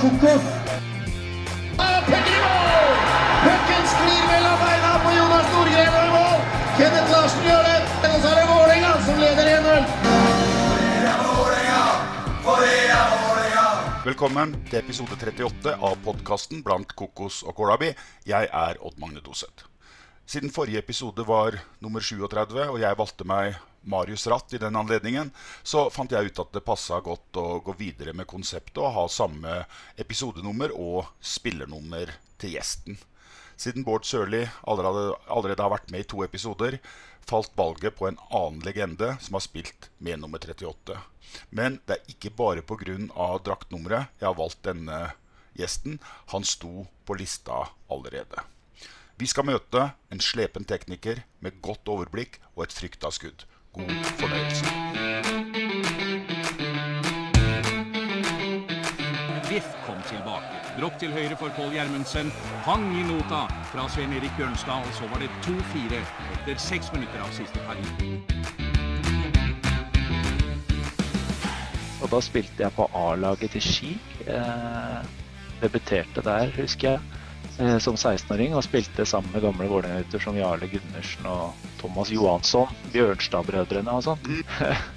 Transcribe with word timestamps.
kokos. 0.00 0.44
Pucken 3.46 3.82
sklir 3.92 4.24
mellom 4.30 4.56
beina 4.62 4.92
på 5.04 5.10
Jonas 5.16 5.46
Nordgren 5.52 5.94
og 5.96 6.04
i 6.04 6.10
mål. 6.14 6.38
Kenneth 6.78 7.10
Larsen 7.12 7.42
gjør 7.46 7.62
det. 7.68 7.78
Og 8.08 8.18
så 8.22 8.28
er 8.30 8.36
det 8.40 8.46
Vålerenga 8.50 8.90
som 9.06 9.16
leder 9.22 9.46
1-0. 9.56 9.84
Velkommen 14.06 14.52
til 14.70 14.78
episode 14.78 15.16
38 15.18 15.72
av 15.82 15.96
podkasten 16.04 16.60
Blant 16.62 16.92
kokos 16.94 17.42
og 17.42 17.56
kålabi'. 17.58 17.96
Jeg 18.26 18.46
er 18.52 18.74
Odd 18.78 19.00
Magne 19.02 19.20
Doseth. 19.24 19.66
Siden 20.26 20.50
forrige 20.50 20.78
episode 20.78 21.26
var 21.26 21.58
nummer 21.80 22.00
37, 22.00 22.68
og 22.70 22.80
jeg 22.80 22.98
valgte 22.98 23.24
meg 23.26 23.58
Marius 23.86 24.26
Ratt 24.30 24.54
i 24.54 24.60
den 24.62 24.76
anledningen, 24.76 25.30
så 25.62 25.86
fant 25.94 26.12
jeg 26.12 26.30
ut 26.30 26.40
at 26.42 26.54
det 26.54 26.64
passa 26.66 27.00
godt 27.04 27.38
å 27.40 27.60
gå 27.64 27.76
videre 27.78 28.14
med 28.16 28.28
konseptet 28.30 28.82
og 28.82 28.94
ha 28.96 29.04
samme 29.10 29.60
episodenummer 29.96 30.74
og 30.74 31.06
spillernummer 31.22 32.12
til 32.42 32.56
gjesten. 32.56 32.98
Siden 33.56 33.86
Bård 33.86 34.04
Sørli 34.04 34.42
allerede, 34.68 35.14
allerede 35.32 35.64
har 35.64 35.72
vært 35.72 35.92
med 35.92 36.04
i 36.04 36.08
to 36.10 36.20
episoder, 36.26 36.76
falt 37.26 37.54
valget 37.56 37.96
på 37.96 38.08
en 38.08 38.18
annen 38.28 38.60
legende 38.66 39.14
som 39.24 39.38
har 39.38 39.44
spilt 39.46 39.88
med 39.98 40.20
nummer 40.20 40.42
38. 40.42 40.98
Men 41.50 41.80
det 41.86 41.96
er 41.96 42.12
ikke 42.12 42.34
bare 42.36 42.62
pga. 42.62 42.98
draktnummeret 43.42 44.12
jeg 44.20 44.28
har 44.28 44.36
valgt 44.36 44.62
denne 44.62 45.00
gjesten. 45.56 45.98
Han 46.34 46.44
sto 46.44 46.86
på 47.06 47.16
lista 47.16 47.64
allerede. 47.88 48.44
Vi 49.16 49.26
skal 49.26 49.46
møte 49.48 49.90
en 50.12 50.20
slepen 50.20 50.68
tekniker 50.68 51.22
med 51.40 51.62
godt 51.64 51.88
overblikk 51.88 52.36
og 52.54 52.66
et 52.66 52.76
frykta 52.76 53.08
skudd. 53.10 53.46
God 53.76 54.04
fornøyelse. 54.20 54.64
Biff 59.48 59.68
kom 59.86 59.98
tilbake. 60.10 60.54
Dropp 60.80 60.98
til 61.00 61.12
høyre 61.12 61.36
for 61.36 61.52
Pål 61.56 61.74
Gjermundsen. 61.76 62.32
Hang 62.64 62.86
i 62.96 63.02
nota 63.08 63.42
fra 63.72 63.88
Svein 63.92 64.12
Erik 64.16 64.32
Bjørnstad, 64.38 64.88
og 64.88 64.94
så 64.96 65.08
var 65.12 65.20
det 65.20 65.28
2-4 65.44 66.00
etter 66.36 66.56
seks 66.60 66.92
minutter 66.94 67.20
av 67.20 67.30
siste 67.36 67.60
periode. 67.68 68.22
Og 72.02 72.10
da 72.12 72.20
spilte 72.24 72.64
jeg 72.64 72.76
på 72.76 72.88
A-laget 72.94 73.56
til 73.56 73.64
Ski. 73.64 73.92
Eh, 74.26 74.98
debuterte 75.60 76.24
der, 76.24 76.52
husker 76.56 76.90
jeg, 76.90 77.00
som 77.80 77.96
16-åring. 77.96 78.54
Og 78.56 78.64
spilte 78.66 79.06
sammen 79.08 79.32
med 79.34 79.44
gamle 79.46 79.68
Vålerenga-gutter 79.70 80.22
som 80.22 80.38
Jarle 80.38 80.68
Gundersen 80.70 81.28
og 81.30 81.68
Thomas 81.80 82.12
Johansson. 82.12 82.72
Bjørnstad-brødrene 82.94 83.96
og 83.96 84.06
sånn. 84.06 84.32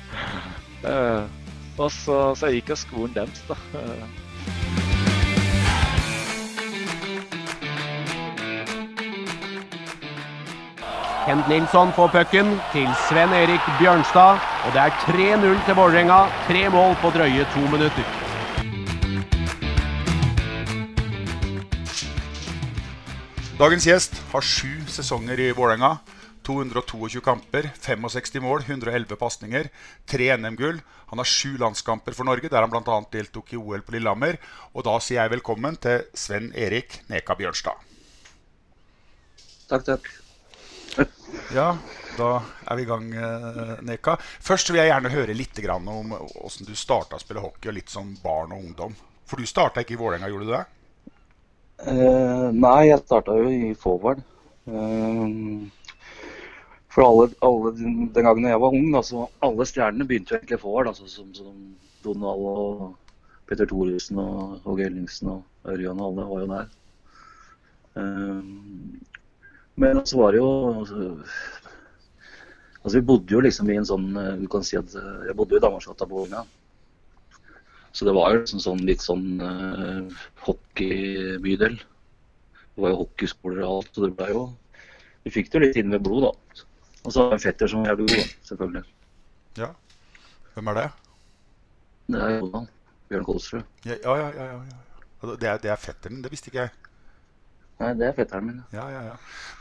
eh, 0.92 1.24
og 1.80 1.92
så, 1.96 2.20
så 2.36 2.52
gikk 2.52 2.74
jeg 2.74 2.84
skolen 2.84 3.16
deres, 3.16 3.44
da. 3.48 3.60
Eh, 3.80 4.28
Kent 11.30 11.48
Nilsson 11.48 11.92
får 11.94 12.08
pucken 12.10 12.56
til 12.74 12.88
Sven 13.06 13.34
Erik 13.38 13.62
Bjørnstad. 13.78 14.42
Og 14.66 14.74
det 14.74 14.88
er 14.88 14.96
3-0 15.06 15.60
til 15.68 15.78
Vålerenga. 15.78 16.24
Tre 16.48 16.64
mål 16.74 16.98
på 17.04 17.14
drøye 17.14 17.46
to 17.54 17.68
minutter. 17.70 18.19
Dagens 23.60 23.84
gjest 23.84 24.14
har 24.32 24.46
sju 24.48 24.86
sesonger 24.88 25.40
i 25.44 25.50
Vålerenga. 25.52 25.98
222 26.48 27.20
kamper, 27.20 27.66
65 27.76 28.40
mål, 28.40 28.62
111 28.64 29.18
pasninger, 29.20 29.68
tre 30.08 30.30
NM-gull. 30.38 30.80
Han 31.10 31.20
har 31.20 31.28
sju 31.28 31.58
landskamper 31.60 32.16
for 32.16 32.24
Norge, 32.24 32.48
der 32.48 32.64
han 32.64 32.72
bl.a. 32.72 33.02
deltok 33.12 33.52
i 33.52 33.60
OL 33.60 33.84
på 33.84 33.98
Lillehammer. 33.98 34.40
Og 34.72 34.88
da 34.88 34.96
sier 35.04 35.20
jeg 35.20 35.34
velkommen 35.36 35.76
til 35.84 36.08
Sven 36.16 36.48
Erik 36.56 37.02
Neka 37.12 37.36
Bjørnstad. 37.36 37.84
Takk, 39.68 39.84
takk. 39.92 40.08
Ja, 41.52 41.74
da 42.16 42.32
er 42.64 42.80
vi 42.80 42.88
i 42.88 42.92
gang, 42.96 43.12
eh, 43.12 43.78
Neka. 43.92 44.16
Først 44.40 44.72
vil 44.72 44.80
jeg 44.86 44.94
gjerne 44.94 45.12
høre 45.12 45.36
litt 45.36 45.64
om 45.76 46.16
åssen 46.48 46.64
du 46.64 46.78
starta 46.80 47.20
å 47.20 47.28
spille 47.28 47.44
hockey, 47.44 47.68
og 47.68 47.82
litt 47.82 47.92
som 47.92 48.16
barn 48.24 48.56
og 48.56 48.64
ungdom. 48.64 48.96
For 49.28 49.36
du 49.36 49.44
starta 49.44 49.84
ikke 49.84 50.00
i 50.00 50.04
Vålerenga, 50.08 50.32
gjorde 50.32 50.48
du 50.48 50.56
det? 50.62 50.68
Eh, 51.88 52.48
nei, 52.52 52.90
jeg 52.90 53.04
starta 53.06 53.36
jo 53.40 53.52
i 53.52 53.74
forward. 53.78 54.20
Uh, 54.70 55.70
for 56.92 57.06
alle, 57.06 57.30
alle 57.46 57.72
den, 57.78 58.10
gangen 58.12 58.50
jeg 58.50 58.62
var 58.62 58.76
ung, 58.76 58.90
da, 58.94 59.02
så 59.06 59.30
alle 59.46 59.66
stjernene 59.66 60.08
begynte 60.10 60.34
jo 60.34 60.40
egentlig 60.40 60.60
forward. 60.60 60.92
Altså, 60.92 61.08
som, 61.08 61.30
som 61.38 61.56
Donald 62.04 62.44
og 62.52 62.84
Petter 63.48 63.70
Thoresen 63.70 64.20
og 64.22 64.68
Åge 64.68 64.90
Ellingsen 64.90 65.32
og 65.38 65.72
Ørjan 65.72 66.02
og 66.02 66.12
alle 66.12 66.28
var 66.34 66.44
jo 66.44 66.52
der. 66.52 66.76
Uh, 67.96 68.44
men 69.80 70.04
så 70.06 70.20
var 70.20 70.36
det 70.36 70.42
jo 70.42 70.50
altså, 70.82 71.06
altså 72.84 72.98
Vi 73.00 73.06
bodde 73.08 73.34
jo 73.34 73.40
liksom 73.42 73.70
i 73.72 73.78
en 73.80 73.88
sånn 73.88 74.06
Du 74.38 74.46
kan 74.52 74.62
si 74.68 74.78
at 74.78 74.92
jeg 74.94 75.34
bodde 75.36 75.56
jo 75.56 75.62
i 75.62 75.64
Danmarksgata 75.64 76.06
på 76.06 76.20
Vålerenga. 76.20 76.44
Så 78.00 78.06
det 78.08 78.14
var 78.16 78.32
jo 78.32 78.40
liksom 78.40 78.62
sånn, 78.64 78.82
litt 78.88 79.02
sånn 79.04 79.42
uh, 79.44 80.20
hockeybydel. 80.46 81.74
Det 81.76 82.80
var 82.80 82.94
jo 82.94 83.00
hockeyskoler 83.02 83.66
og 83.66 83.74
alt, 83.74 83.90
så 83.92 84.06
det 84.06 84.14
ble 84.16 84.28
jo 84.32 84.44
Vi 85.26 85.34
fikk 85.36 85.50
det 85.52 85.60
jo 85.60 85.62
litt 85.66 85.80
inn 85.82 85.90
med 85.92 86.06
blod, 86.06 86.30
da. 86.30 86.64
Og 87.04 87.12
så 87.12 87.26
har 87.26 87.34
jeg 87.34 87.40
en 87.42 87.44
fetter 87.44 87.72
som 87.74 87.84
er 87.84 87.92
jævlig 87.92 88.08
god, 88.14 88.30
selvfølgelig. 88.48 88.84
Ja. 89.60 89.68
Hvem 90.54 90.72
er 90.72 90.80
det? 90.80 90.86
Det 92.16 92.22
er 92.24 92.36
Jonan. 92.38 92.70
Bjørn 93.12 93.28
Kolsrud. 93.28 93.68
Ja, 93.84 93.98
ja, 94.00 94.16
ja. 94.22 94.30
ja, 94.38 94.48
ja. 94.54 94.62
ja. 94.72 95.36
Det, 95.36 95.52
er, 95.52 95.60
det 95.66 95.74
er 95.76 95.84
fetteren, 95.84 96.24
det 96.24 96.32
visste 96.32 96.54
ikke 96.54 96.70
jeg. 96.70 96.89
Nei, 97.80 97.94
det 97.96 98.10
er 98.10 98.16
fetteren 98.18 98.44
min. 98.44 98.58
Ja, 98.76 98.86
ja, 98.92 99.02
ja. 99.08 99.14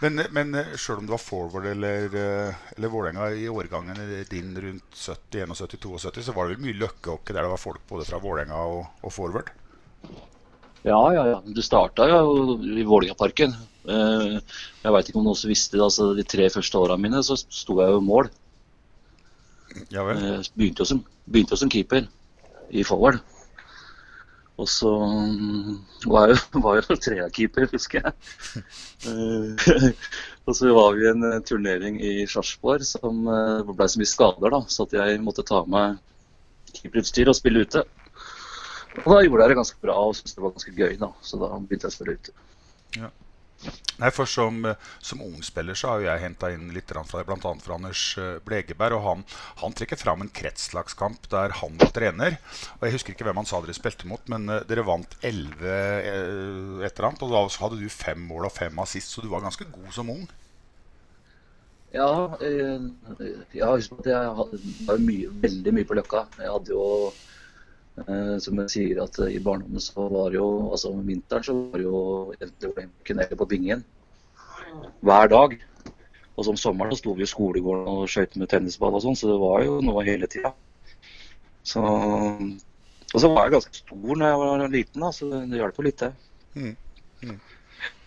Men, 0.02 0.18
men 0.34 0.56
eh, 0.58 0.72
sjøl 0.80 0.98
om 0.98 1.06
du 1.06 1.12
var 1.14 1.22
forward 1.22 1.68
eller, 1.70 2.08
eh, 2.18 2.64
eller 2.74 2.90
Vålerenga 2.90 3.28
i 3.38 3.44
årgangen 3.50 4.00
din 4.30 4.50
rundt 4.64 4.98
70, 4.98 5.44
71, 5.54 5.54
72, 6.02 6.26
så 6.26 6.34
var 6.34 6.48
det 6.48 6.56
vel 6.56 6.64
mye 6.66 6.80
løkkehockey 6.80 7.36
der 7.36 7.46
det 7.46 7.52
var 7.52 7.62
folk 7.62 7.84
både 7.90 8.08
fra 8.08 8.18
Vålerenga 8.22 8.58
og, 8.72 8.88
og 9.06 9.14
forward? 9.14 9.52
Ja, 10.82 10.98
ja, 11.14 11.24
ja. 11.30 11.38
Det 11.46 11.62
starta 11.66 12.08
jo 12.10 12.58
i 12.58 12.82
Vålerengaparken. 12.86 13.54
Eh, 13.86 14.36
Jeg 14.82 14.94
veit 14.96 15.10
ikke 15.12 15.22
om 15.22 15.26
noen 15.30 15.38
som 15.38 15.52
visste 15.54 15.78
det. 15.78 15.86
altså 15.86 16.10
De 16.18 16.26
tre 16.26 16.50
første 16.54 16.82
åra 16.82 16.98
mine 16.98 17.22
så 17.26 17.38
sto 17.38 17.78
jeg 17.82 17.94
jo 17.94 18.02
i 18.02 18.06
mål. 18.10 18.32
Ja 19.94 20.02
vel? 20.08 20.18
Begynte 20.58 20.82
jo 20.82 20.90
som, 20.90 21.04
begynte 21.30 21.54
jo 21.54 21.62
som 21.62 21.70
keeper 21.70 22.06
i 22.74 22.82
forward. 22.86 23.22
Og 24.58 24.66
så 24.70 24.90
mm, 24.90 25.76
var 26.10 26.32
jeg 26.32 26.40
var 26.64 26.80
jeg 26.80 26.88
jo 26.88 26.98
treerkeeper, 27.04 27.68
husker 27.72 28.02
jeg. 28.02 28.64
Eh, 29.06 29.92
og 30.48 30.56
så 30.58 30.72
var 30.74 30.96
vi 30.96 31.06
i 31.06 31.12
en 31.12 31.28
eh, 31.30 31.38
turnering 31.46 32.00
i 32.02 32.26
Sarpsborg 32.30 32.86
som 32.88 33.22
eh, 33.30 33.70
ble 33.70 33.88
så 33.88 34.02
mye 34.02 34.10
skader, 34.10 34.50
da, 34.56 34.62
så 34.66 34.88
jeg 34.92 35.22
måtte 35.22 35.46
ta 35.46 35.62
med 35.70 36.00
keeperutstyr 36.74 37.30
og 37.30 37.38
spille 37.38 37.62
ute. 37.64 37.84
Og 39.04 39.08
da 39.14 39.22
gjorde 39.22 39.44
jeg 39.44 39.52
det 39.52 39.60
ganske 39.60 39.80
bra 39.84 39.94
og 40.02 40.16
syntes 40.18 40.34
det 40.34 40.42
var 40.42 40.54
ganske 40.56 40.74
gøy, 40.74 40.98
da. 40.98 41.12
Så 41.22 41.38
da 41.38 41.54
begynte 41.54 41.86
jeg 41.86 41.94
å 41.94 41.98
spille 41.98 42.18
ute. 42.18 42.36
Nei, 43.98 44.10
for 44.14 44.30
som, 44.30 44.60
eh, 44.64 44.76
som 45.02 45.22
ung 45.24 45.42
spiller 45.42 45.74
så 45.74 45.90
har 45.90 46.00
jo 46.00 46.06
jeg 46.06 46.22
henta 46.22 46.52
inn 46.54 46.68
litt 46.74 46.92
fra 46.92 47.24
bl.a. 47.26 47.52
fra 47.64 47.74
Anders 47.74 48.02
eh, 48.20 48.36
Blegeberg. 48.46 48.94
Og 48.98 49.06
han, 49.06 49.24
han 49.62 49.74
trekker 49.74 49.98
fram 49.98 50.22
en 50.22 50.30
kretslagskamp 50.30 51.26
der 51.32 51.56
han 51.60 51.78
trener. 51.94 52.38
Og 52.78 52.86
Jeg 52.86 52.94
husker 52.98 53.16
ikke 53.16 53.26
hvem 53.26 53.42
han 53.42 53.48
sa 53.50 53.62
dere 53.64 53.74
spilte 53.76 54.06
mot, 54.10 54.22
men 54.30 54.46
eh, 54.54 54.62
dere 54.70 54.86
vant 54.86 55.18
11 55.22 55.66
eh, 55.66 56.12
et 56.86 56.92
eller 56.92 57.08
annet. 57.10 57.24
Og 57.26 57.34
da 57.34 57.46
hadde 57.64 57.80
du 57.80 57.88
fem 57.90 58.22
mål 58.30 58.46
og 58.50 58.54
fem 58.54 58.84
assist, 58.84 59.10
så 59.14 59.24
du 59.24 59.32
var 59.32 59.42
ganske 59.46 59.66
god 59.72 59.90
som 59.96 60.14
ung. 60.14 60.28
Ja, 61.94 62.36
eh, 62.44 62.86
jeg 63.56 63.64
har 63.64 63.80
på 63.90 64.02
at 64.02 64.10
jeg 64.12 64.32
var 64.86 64.98
mye, 65.00 65.32
veldig 65.42 65.74
mye 65.74 65.88
på 65.88 65.96
Løkka. 65.96 66.26
Jeg 66.38 66.52
hadde 66.52 66.74
jo, 66.74 67.10
som 68.44 68.60
jeg 68.62 68.72
sier, 68.74 69.00
at 69.02 69.18
i 69.26 69.40
barndommen 69.42 69.82
så 69.82 70.08
var 70.12 70.34
jo 70.36 70.46
Altså 70.72 70.92
om 70.92 71.00
vinteren 71.06 71.44
så 71.46 71.54
var 71.72 71.82
jo 71.82 72.02
var 72.36 72.86
kunne 73.06 73.28
på 73.40 73.48
bingen 73.50 73.84
hver 75.00 75.28
dag. 75.32 75.58
Og 76.36 76.44
så 76.44 76.52
om 76.52 76.58
sommeren 76.60 76.92
så 76.94 77.00
sto 77.00 77.14
vi 77.18 77.24
i 77.26 77.30
skolegården 77.30 77.88
og 77.90 78.10
skøyt 78.10 78.36
med 78.38 78.50
tennisball 78.52 78.94
og 78.94 79.02
sånn, 79.02 79.16
så 79.18 79.30
det 79.30 79.38
var 79.42 79.64
jo 79.66 79.80
noe 79.82 80.04
hele 80.06 80.28
tida. 80.30 80.52
Så, 81.66 81.82
og 81.82 83.18
så 83.18 83.30
var 83.32 83.48
jeg 83.48 83.56
ganske 83.56 83.80
stor 83.80 84.20
når 84.20 84.28
jeg 84.28 84.42
var 84.42 84.66
liten, 84.74 85.02
da, 85.02 85.10
så 85.12 85.30
det 85.32 85.58
hjalp 85.58 85.80
jo 85.80 85.86
litt, 85.88 86.04
det. 86.04 86.12
Mm. 86.54 86.76
Mm. 87.24 87.40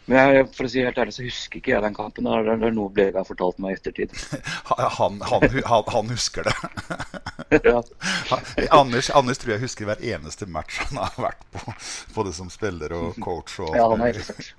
Men 0.10 0.18
jeg, 0.36 0.46
for 0.58 0.66
å 0.66 0.70
si 0.72 0.82
helt 0.84 0.98
ærlig 0.98 1.14
så 1.14 1.24
husker 1.24 1.60
ikke 1.60 1.72
jeg 1.76 1.84
den 1.86 1.96
kampen. 1.96 2.26
Det 2.26 2.54
er, 2.56 2.74
noe 2.74 2.92
Blega 2.94 3.22
har 3.22 3.28
fortalt 3.28 3.60
meg 3.62 3.76
i 3.76 3.78
ettertid. 3.78 4.16
Han, 4.72 5.20
han, 5.22 5.44
han, 5.68 5.84
han 5.94 6.10
husker 6.12 6.48
det. 6.48 6.54
ja. 7.68 7.82
Anders, 8.74 9.10
Anders 9.14 9.40
tror 9.42 9.54
jeg 9.56 9.64
husker 9.66 9.88
hver 9.90 10.02
eneste 10.14 10.48
match 10.50 10.78
han 10.82 11.00
har 11.02 11.18
vært 11.20 11.42
på, 11.54 11.74
både 12.16 12.34
som 12.36 12.50
spiller 12.54 12.94
og 12.96 13.18
coach. 13.24 13.58
Og 13.64 13.76
Ja, 13.78 13.88
han 13.92 14.04
er 14.04 14.14
interessert. 14.14 14.54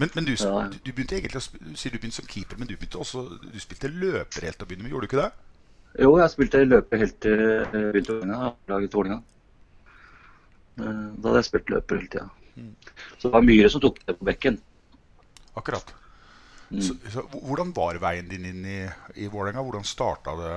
men, 0.00 0.10
men 0.16 0.28
du, 0.28 0.32
du, 0.34 0.78
du 0.80 0.90
begynte 0.92 1.18
egentlig 1.18 1.42
å 1.42 1.44
sier 1.78 1.94
du 1.94 1.98
begynte 2.00 2.18
som 2.18 2.28
keeper, 2.30 2.58
men 2.60 2.70
du 2.70 2.76
også 2.98 3.26
Du 3.44 3.58
spilte 3.62 3.90
løper 3.92 4.48
helt 4.48 4.58
til 4.60 4.66
å 4.66 4.70
begynne 4.70 4.86
med, 4.88 4.94
gjorde 4.94 5.06
du 5.06 5.12
ikke 5.12 5.22
det? 5.22 5.30
Jo, 6.02 6.14
jeg 6.18 6.32
spilte 6.32 6.64
løper 6.66 7.04
helt 7.04 7.20
til 7.22 7.44
jeg 7.44 7.92
begynte 7.94 8.16
å 8.18 8.54
laget 8.72 8.90
til 8.90 8.98
Vålerenga. 8.98 9.20
Eh, 10.80 11.04
Da 11.20 11.28
hadde 11.28 11.38
jeg 11.42 11.50
spilt 11.50 11.70
løper 11.76 12.00
hele 12.00 12.10
tida. 12.16 12.30
Så 13.18 13.28
det 13.28 13.34
var 13.34 13.44
Myhre 13.44 13.70
som 13.72 13.82
tok 13.82 14.00
det 14.04 14.16
på 14.18 14.28
bekken. 14.28 14.58
Akkurat. 15.54 15.94
Mm. 16.70 16.80
Så, 16.82 16.96
så, 17.12 17.22
hvordan 17.44 17.70
var 17.76 17.98
veien 18.02 18.30
din 18.30 18.48
inn 18.50 18.64
i, 18.66 18.80
i 19.20 19.28
Vålerenga? 19.30 19.62
Hvordan 19.62 19.86
starta 19.86 20.34
det 20.40 20.56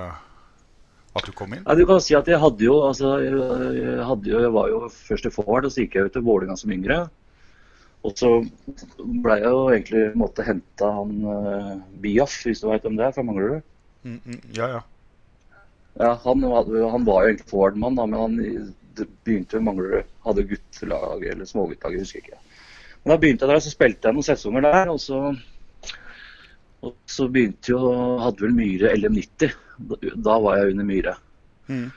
at 1.18 1.28
du 1.28 1.34
kom 1.36 1.54
inn? 1.54 1.66
Ja, 1.66 1.76
du 1.78 1.86
kan 1.90 2.02
si 2.04 2.16
at 2.18 2.30
jeg 2.30 2.42
hadde 2.42 2.66
jo, 2.66 2.80
altså, 2.88 3.18
jeg, 3.24 4.02
hadde 4.08 4.32
jo, 4.32 4.42
jeg 4.46 4.54
var 4.56 4.74
jo 4.74 4.82
først 4.94 5.30
i 5.30 5.34
forhold 5.34 5.70
og 5.70 5.74
så 5.74 5.84
gikk 5.84 5.98
jeg 5.98 6.08
jo 6.08 6.14
til 6.16 6.28
Vålerenga 6.28 6.58
som 6.60 6.74
yngre. 6.74 7.00
Og 8.06 8.14
så 8.16 8.30
ble 9.24 9.40
jeg 9.42 9.50
jo 9.52 9.64
egentlig 9.74 10.04
måtte 10.20 10.46
hente 10.46 10.92
han 11.00 11.16
uh, 11.26 11.72
Biaf, 12.02 12.36
hvis 12.46 12.62
du 12.62 12.70
veit 12.70 12.86
om 12.88 12.96
det 12.98 13.08
er, 13.08 13.16
fra 13.16 13.26
Manglerud. 13.26 13.66
Mm, 14.06 14.20
mm, 14.24 14.44
ja, 14.56 14.70
ja. 14.78 14.84
Ja, 15.98 16.12
han, 16.24 16.44
han 16.46 17.08
var 17.08 17.24
jo 17.26 17.32
egentlig 17.32 17.50
forward-mann, 17.50 17.98
men 17.98 18.20
han 18.22 18.38
det 18.98 19.08
begynte 19.26 19.62
Manglerud. 19.64 20.08
Hadde 20.26 20.48
guttelag 20.50 21.26
eller 21.32 21.50
småguttelag, 21.50 21.98
jeg 21.98 22.06
husker 22.06 22.24
ikke. 22.24 22.42
Men 23.04 23.14
da 23.14 23.20
begynte 23.22 23.46
jeg 23.46 23.54
der, 23.54 23.64
så 23.64 23.74
spilte 23.74 24.10
jeg 24.10 24.18
noen 24.18 24.28
sesonger 24.28 24.66
der. 24.68 24.92
Og 24.94 25.00
så, 25.02 25.22
og 26.84 26.98
så 27.10 27.30
begynte 27.32 27.74
jo 27.74 27.94
Hadde 28.24 28.46
vel 28.48 28.58
Myhre 28.58 28.96
LM90. 28.98 29.56
Da, 29.78 30.02
da 30.30 30.40
var 30.44 30.60
jeg 30.60 30.74
under 30.74 30.90
Myhre. 30.90 31.16
Mm. 31.68 31.88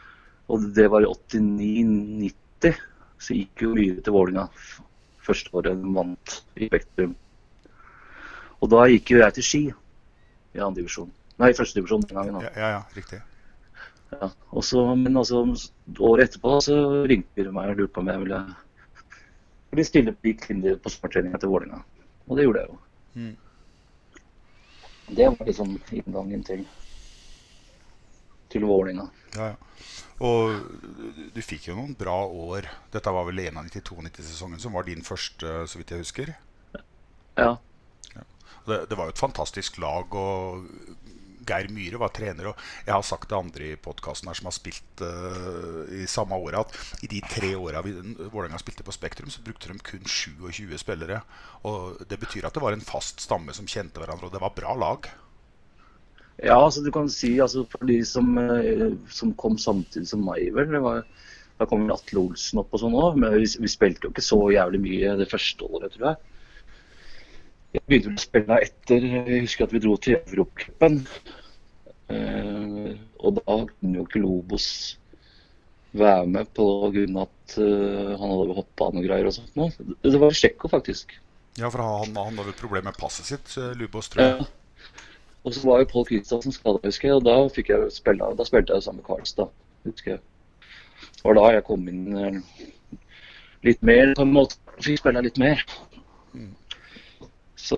Og 0.50 0.70
det 0.76 0.86
var 0.92 1.06
i 1.06 1.10
89-90. 1.10 2.86
Så 3.20 3.36
gikk 3.36 3.66
jo 3.66 3.74
Myhre 3.76 4.04
til 4.04 4.16
Vålinga 4.16 4.48
første 5.30 5.52
året 5.54 5.78
de 5.78 5.94
vant 5.94 6.36
i 6.58 6.68
Spektrum. 6.70 7.16
Og 8.60 8.70
da 8.72 8.84
gikk 8.90 9.14
jo 9.14 9.20
jeg 9.22 9.36
til 9.36 9.46
Ski 9.46 9.62
i 9.70 10.60
andre 10.60 10.80
divisjon. 10.80 11.10
Nei, 11.40 11.52
første 11.56 11.78
divisjon 11.78 12.04
den 12.04 12.18
gangen. 12.18 12.40
Ja, 12.44 12.52
ja, 12.56 12.70
ja, 12.76 12.80
riktig. 12.96 13.20
Ja, 14.10 14.30
og 14.50 14.64
så, 14.66 14.82
men 14.98 15.16
altså, 15.16 15.44
året 15.98 16.28
etterpå 16.28 16.56
så 16.64 16.76
ringte 17.10 17.44
de 17.46 17.52
meg 17.54 17.70
og 17.72 17.78
lurte 17.78 17.94
på 17.94 18.02
om 18.02 18.10
jeg 18.10 18.24
ville, 18.24 18.40
bli 19.70 19.86
stille 19.86 20.14
på 20.16 20.34
linje 20.48 20.74
på 20.82 20.92
sommertreninga 20.92 21.38
til 21.38 21.52
Vålerenga. 21.52 21.80
Og 22.26 22.36
det 22.38 22.46
gjorde 22.46 22.64
jeg 22.64 22.72
jo. 22.72 22.78
Mm. 23.14 23.36
Det 25.10 25.30
var 25.30 25.46
liksom 25.46 25.78
inngangen 25.94 26.44
til, 26.46 26.66
til 28.50 28.66
Vålerenga. 28.66 29.08
Ja, 29.36 29.52
ja. 29.52 29.56
Og 30.20 30.52
du, 31.32 31.40
fikk 31.40 31.70
jo 31.70 31.78
noen 31.78 31.94
bra 31.96 32.18
år. 32.26 32.68
Dette 32.92 33.12
var 33.14 33.24
vel 33.30 33.40
91-92-sesongen 33.46 34.60
som 34.60 34.74
var 34.76 34.84
din 34.84 35.00
første, 35.06 35.62
så 35.64 35.80
vidt 35.80 35.94
jeg 35.94 36.04
husker. 36.04 36.32
Ja. 37.40 37.54
Det, 38.66 38.82
det 38.90 38.98
var 38.98 39.08
jo 39.08 39.14
et 39.14 39.22
fantastisk 39.22 39.78
lag, 39.80 40.12
og 40.12 40.66
Geir 41.50 41.70
Myhre 41.74 42.00
var 42.00 42.12
trener. 42.14 42.52
Og 42.52 42.66
jeg 42.86 42.94
har 42.94 43.06
sagt 43.06 43.28
til 43.30 43.40
andre 43.40 43.72
i 43.72 43.78
podkasten 43.80 44.30
som 44.30 44.48
har 44.48 44.56
spilt 44.56 45.04
uh, 45.04 45.84
i 46.00 46.06
samme 46.10 46.38
året, 46.38 46.60
at 46.62 47.04
i 47.04 47.10
de 47.10 47.22
tre 47.26 47.54
åra 47.58 47.82
Vålerenga 47.84 48.60
spilte 48.62 48.86
på 48.86 48.94
Spektrum, 48.94 49.32
så 49.32 49.42
brukte 49.44 49.72
de 49.72 49.80
kun 49.84 50.06
27 50.06 50.78
spillere. 50.80 51.22
Og 51.68 52.00
det 52.08 52.20
betyr 52.22 52.46
at 52.48 52.56
det 52.56 52.62
var 52.64 52.76
en 52.76 52.86
fast 52.86 53.20
stamme 53.26 53.54
som 53.56 53.68
kjente 53.68 54.00
hverandre, 54.00 54.30
og 54.30 54.36
det 54.36 54.42
var 54.42 54.56
bra 54.56 54.76
lag. 54.78 55.10
Ja, 56.40 56.56
altså 56.56 56.80
du 56.80 56.88
kan 56.92 57.08
si 57.12 57.34
altså 57.42 57.66
for 57.68 57.84
de 57.88 57.98
som, 58.06 58.32
eh, 58.38 58.86
som 59.12 59.34
kom 59.36 59.58
samtidig 59.60 60.08
som 60.08 60.24
meg, 60.24 60.48
vel. 60.56 60.70
Det 60.72 60.80
var, 60.80 61.02
da 61.60 61.66
kom 61.68 61.84
Atle 61.92 62.22
Olsen 62.22 62.62
opp 62.62 62.72
og 62.72 62.80
sånn 62.80 62.96
òg. 62.96 63.18
Men 63.20 63.36
vi, 63.36 63.48
vi 63.60 63.70
spilte 63.70 64.08
jo 64.08 64.14
ikke 64.14 64.24
så 64.24 64.40
jævlig 64.54 64.80
mye 64.86 65.16
det 65.20 65.28
første 65.30 65.68
året, 65.68 65.92
tror 65.96 66.12
jeg. 66.12 66.30
Jeg 67.70 67.84
begynte 67.86 68.16
å 68.16 68.22
spille 68.24 68.56
etter 68.64 69.04
Jeg 69.06 69.44
husker 69.44 69.68
at 69.68 69.74
vi 69.76 69.82
dro 69.84 69.92
til 70.02 70.16
Europacupen. 70.18 71.04
Eh, 72.10 72.94
og 73.20 73.38
da 73.38 73.56
kunne 73.66 74.00
jo 74.00 74.06
ikke 74.06 74.22
Lobos 74.22 74.68
være 75.96 76.26
med 76.30 76.50
på 76.54 76.66
grunn 76.94 77.18
av 77.18 77.28
at 77.28 77.56
eh, 77.62 78.14
han 78.14 78.32
hadde 78.34 78.56
hoppa 78.56 78.88
av 78.88 78.96
noe 78.96 79.04
greier 79.06 79.28
og 79.30 79.36
sånt. 79.36 79.52
noe. 79.58 79.70
Det 80.02 80.22
var 80.22 80.34
Tsjekko, 80.34 80.70
faktisk. 80.72 81.14
Ja, 81.58 81.68
for 81.68 81.82
han, 81.82 82.16
han 82.16 82.38
hadde 82.38 82.54
et 82.54 82.62
problem 82.62 82.86
med 82.88 82.98
passet 82.98 83.30
sitt, 83.30 83.54
eh, 83.58 83.74
Lubos, 83.78 84.10
tror 84.12 84.24
jeg. 84.24 84.36
Ja. 84.40 84.96
Og 85.40 85.54
så 85.56 85.64
var 85.64 85.80
jo 85.80 85.88
Pål 85.88 86.06
Kristiansen 86.10 86.52
skada, 86.52 86.82
husker 86.84 87.08
jeg, 87.08 87.16
og 87.16 87.24
da, 87.24 87.36
fikk 87.54 87.70
jeg 87.72 87.92
spille, 87.94 88.26
da 88.36 88.46
spilte 88.46 88.76
jeg 88.76 88.84
sammen 88.84 89.00
med 89.00 89.08
Karlstad. 89.08 89.54
husker 89.88 90.16
jeg. 90.16 90.20
Det 91.00 91.24
var 91.24 91.38
da 91.38 91.46
jeg 91.54 91.64
kom 91.64 91.86
inn 91.88 92.42
litt 93.64 93.80
mer, 93.84 94.12
på 94.16 94.26
en 94.26 94.34
måte. 94.34 94.58
Fikk 94.80 95.00
spille 95.00 95.22
litt 95.24 95.40
mer. 95.40 95.64
Så 97.60 97.76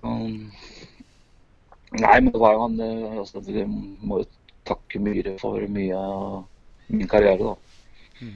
Nei, 1.93 2.21
men 2.21 2.33
det 2.33 2.41
var 2.41 2.56
jo 2.56 2.65
han 2.65 2.81
eh, 2.81 3.19
altså, 3.21 3.43
Vi 3.44 3.65
må 3.67 4.23
jo 4.23 4.29
takke 4.69 5.00
Myhre 5.03 5.37
for 5.41 5.65
mye 5.69 5.99
av 5.99 6.93
min 6.93 7.09
karriere, 7.11 7.53
da. 7.53 8.31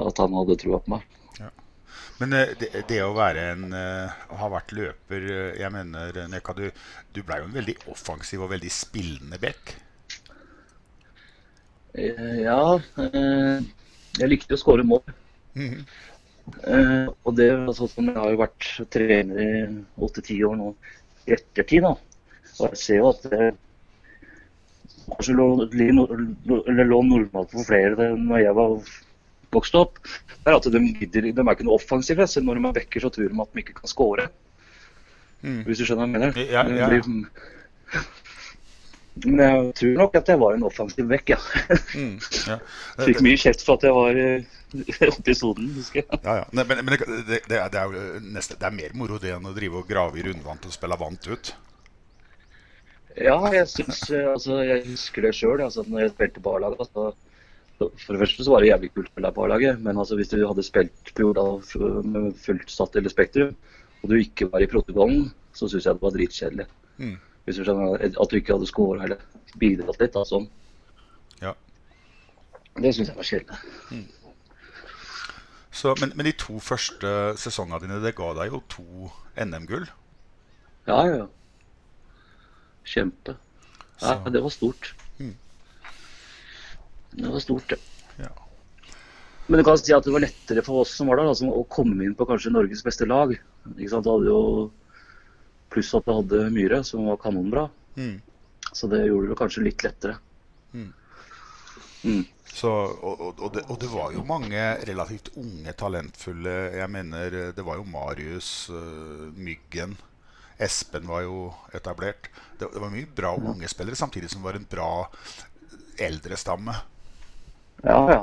At 0.00 0.20
han 0.22 0.36
hadde 0.38 0.56
trua 0.60 0.78
på 0.82 0.94
meg. 0.94 1.06
Men 2.20 2.36
eh, 2.36 2.52
det, 2.60 2.70
det 2.88 3.00
å 3.04 3.14
være 3.16 3.46
en 3.54 3.76
eh, 3.76 4.18
å 4.32 4.40
ha 4.42 4.50
vært 4.52 4.74
løper 4.76 5.24
Jeg 5.58 5.72
mener, 5.72 6.18
Neka, 6.30 6.54
du, 6.56 6.66
du 7.16 7.22
ble 7.24 7.40
jo 7.40 7.48
en 7.48 7.56
veldig 7.56 7.76
offensiv 7.92 8.44
og 8.44 8.52
veldig 8.52 8.72
spillende 8.72 9.40
back. 9.40 9.74
Ja, 11.90 12.78
jeg 12.94 14.28
likte 14.30 14.54
å 14.54 14.60
skåre 14.60 14.84
mål. 14.86 15.02
Mm 15.58 15.82
og 17.24 17.34
det 17.38 17.48
sånn 17.76 17.90
som 17.90 18.08
jeg 18.08 18.16
har 18.16 18.32
jo 18.32 18.40
vært 18.40 18.68
trener 18.92 19.40
i 19.40 19.50
åtte-ti 20.02 20.38
år 20.46 20.56
nå 20.58 20.72
i 21.28 21.34
ettertid. 21.36 21.84
da. 21.84 21.94
Og 22.60 22.72
jeg 22.72 22.82
ser 22.84 23.00
jo 23.00 23.10
at 23.10 23.26
det 23.32 23.50
kanskje 25.10 25.34
lå, 25.34 25.46
lå 26.86 27.02
normalt 27.02 27.54
for 27.54 27.66
flere 27.66 28.12
når 28.16 28.44
jeg 28.44 28.56
var 28.58 28.76
vokst 29.54 29.78
opp. 29.78 29.98
Er 30.46 30.56
at 30.56 30.68
de, 30.72 30.82
gidder, 31.00 31.30
de 31.30 31.42
er 31.42 31.52
ikke 31.54 31.66
noe 31.66 31.80
offensive. 31.80 32.26
Så 32.30 32.42
når 32.44 32.60
de 32.60 32.68
er 32.68 32.78
backer, 32.80 33.04
så 33.04 33.12
tror 33.12 33.28
de 33.28 33.42
at 33.44 33.54
de 33.54 33.64
ikke 33.64 33.78
kan 33.80 33.90
score. 33.90 34.28
Mm. 35.40 35.62
Hvis 35.66 35.80
du 35.80 35.86
skjønner 35.88 36.04
hva 36.04 36.08
jeg 36.08 36.14
mener? 36.16 36.40
Ja, 36.52 36.64
ja, 36.68 36.88
ja. 36.92 38.02
Men 39.24 39.40
jeg 39.46 39.70
tror 39.80 39.94
nok 40.02 40.18
at 40.20 40.28
jeg 40.28 40.40
var 40.40 40.56
en 40.56 40.66
offensiv 40.68 41.08
back, 41.10 41.32
ja. 41.32 41.38
Mm, 41.96 42.16
ja. 42.46 42.58
Fikk 43.08 43.22
mye 43.24 43.40
kjeft 43.40 43.64
for 43.64 43.80
at 43.80 43.88
jeg 43.88 43.96
var 43.96 44.20
eh, 44.20 44.58
oppe 45.10 45.32
i 45.32 45.36
sonen, 45.36 45.72
husker 45.78 46.02
jeg. 46.02 46.20
Ja, 46.20 46.42
ja. 46.42 46.46
Men, 46.52 46.76
men 46.76 46.92
det, 46.92 47.00
det, 47.48 47.56
er, 47.56 47.72
det, 47.72 47.80
er 47.80 47.88
jo 47.88 48.22
nesten, 48.36 48.60
det 48.60 48.68
er 48.68 48.76
mer 48.76 48.94
moro 49.00 49.18
det 49.22 49.34
enn 49.36 49.48
å 49.48 49.56
drive 49.56 49.80
og 49.80 49.90
grave 49.90 50.20
i 50.20 50.28
rundvant 50.28 50.68
og 50.68 50.76
spille 50.76 51.00
vant 51.00 51.30
ut. 51.32 51.54
Ja, 53.20 53.36
jeg 53.52 53.66
syns 53.68 54.06
altså, 54.10 54.62
Jeg 54.64 54.84
husker 54.88 55.26
det 55.26 55.34
sjøl. 55.36 55.60
Altså, 55.60 55.84
når 55.86 56.06
jeg 56.06 56.14
spilte 56.14 56.42
på 56.44 56.54
A-laget. 56.56 56.80
Altså, 56.80 57.10
for 57.80 58.12
det 58.12 58.20
første 58.20 58.44
så 58.44 58.52
var 58.52 58.64
det 58.64 58.70
jævlig 58.70 58.92
kult 58.94 59.08
å 59.08 59.12
spille 59.12 59.32
på 59.36 59.44
A-laget. 59.46 59.80
Men 59.84 60.00
altså, 60.00 60.16
hvis 60.16 60.32
du 60.32 60.38
hadde 60.40 60.64
spilt 60.64 61.12
på 61.14 61.26
Jordal 61.26 61.60
med 62.08 62.30
fullt 62.40 62.72
satt 62.72 62.96
eller 62.96 63.12
Spektrum, 63.12 63.56
og 64.00 64.12
du 64.12 64.16
ikke 64.16 64.48
var 64.52 64.64
i 64.64 64.68
protokollen, 64.70 65.28
så 65.56 65.68
syns 65.68 65.88
jeg 65.88 65.98
det 65.98 66.04
var 66.04 66.16
dritkjedelig. 66.16 66.66
Mm. 67.00 67.18
Hvis 67.44 67.58
du 67.58 67.64
skjønner 67.64 68.04
At 68.08 68.30
du 68.30 68.38
ikke 68.38 68.56
hadde 68.56 68.68
scora 68.68 69.04
eller 69.04 69.20
bidratt 69.60 70.00
litt. 70.00 70.14
Da, 70.16 70.24
sånn. 70.28 70.48
Ja. 71.42 71.54
Det 72.80 72.94
syns 72.96 73.12
jeg 73.12 73.18
var 73.18 73.28
kjedelig. 73.28 74.06
Så, 75.70 75.94
men, 76.00 76.12
men 76.18 76.26
de 76.26 76.32
to 76.34 76.58
første 76.60 77.10
sesongene 77.40 77.80
dine, 77.84 78.00
det 78.02 78.16
ga 78.18 78.32
deg 78.36 78.52
jo 78.52 78.62
to 78.72 79.10
NM-gull. 79.38 79.86
Ja, 80.88 81.04
ja. 81.06 81.28
Kjempe. 82.90 83.36
Ja, 84.00 84.16
Så- 84.16 84.32
det 84.32 84.42
var 84.42 84.50
stort. 84.50 84.94
Mm. 85.20 85.34
Det 87.10 87.28
var 87.28 87.40
stort, 87.40 87.68
det. 87.68 87.78
Ja. 88.16 88.30
Men 89.46 89.58
du 89.58 89.64
kan 89.64 89.78
si 89.78 89.92
at 89.92 90.04
det 90.04 90.12
var 90.14 90.22
lettere 90.22 90.62
for 90.62 90.84
oss 90.84 90.94
som 90.94 91.08
var 91.10 91.18
der, 91.18 91.30
altså, 91.32 91.50
å 91.50 91.66
komme 91.68 92.04
inn 92.06 92.14
på 92.14 92.26
kanskje 92.28 92.52
Norges 92.54 92.84
beste 92.86 93.06
lag. 93.06 93.32
Ikke 93.76 93.90
sant? 93.90 94.04
Det 94.06 94.12
hadde 94.12 94.30
jo 94.30 94.70
Pluss 95.70 95.92
at 95.94 96.06
det 96.06 96.14
hadde 96.14 96.50
Myhre, 96.50 96.82
som 96.84 97.06
var 97.06 97.18
kanonbra. 97.22 97.68
Mm. 97.96 98.20
Så 98.72 98.88
det 98.90 99.04
gjorde 99.06 99.30
det 99.30 99.38
kanskje 99.38 99.62
litt 99.62 99.84
lettere. 99.86 100.16
Mm. 100.74 100.92
Mm. 102.04 102.24
Så, 102.50 102.70
og, 102.70 103.20
og, 103.20 103.38
og, 103.38 103.52
det, 103.54 103.62
og 103.70 103.78
det 103.78 103.90
var 103.92 104.14
jo 104.14 104.24
mange 104.26 104.62
relativt 104.88 105.28
unge, 105.38 105.72
talentfulle 105.78 106.54
Jeg 106.74 106.90
mener, 106.90 107.36
det 107.54 107.64
var 107.66 107.78
jo 107.78 107.84
Marius, 107.86 108.70
uh, 108.72 109.28
Myggen, 109.36 109.94
Espen 110.60 111.08
var 111.08 111.24
jo 111.24 111.50
etablert. 111.76 112.28
Det, 112.58 112.68
det 112.74 112.82
var 112.82 112.92
mye 112.92 113.08
bra 113.16 113.34
unge 113.36 113.68
spillere, 113.70 113.98
samtidig 113.98 114.30
som 114.30 114.42
det 114.42 114.50
var 114.50 114.58
en 114.58 114.68
bra 114.70 114.90
eldre 116.00 116.36
stamme. 116.40 116.74
Ja, 117.82 118.00
ja. 118.12 118.20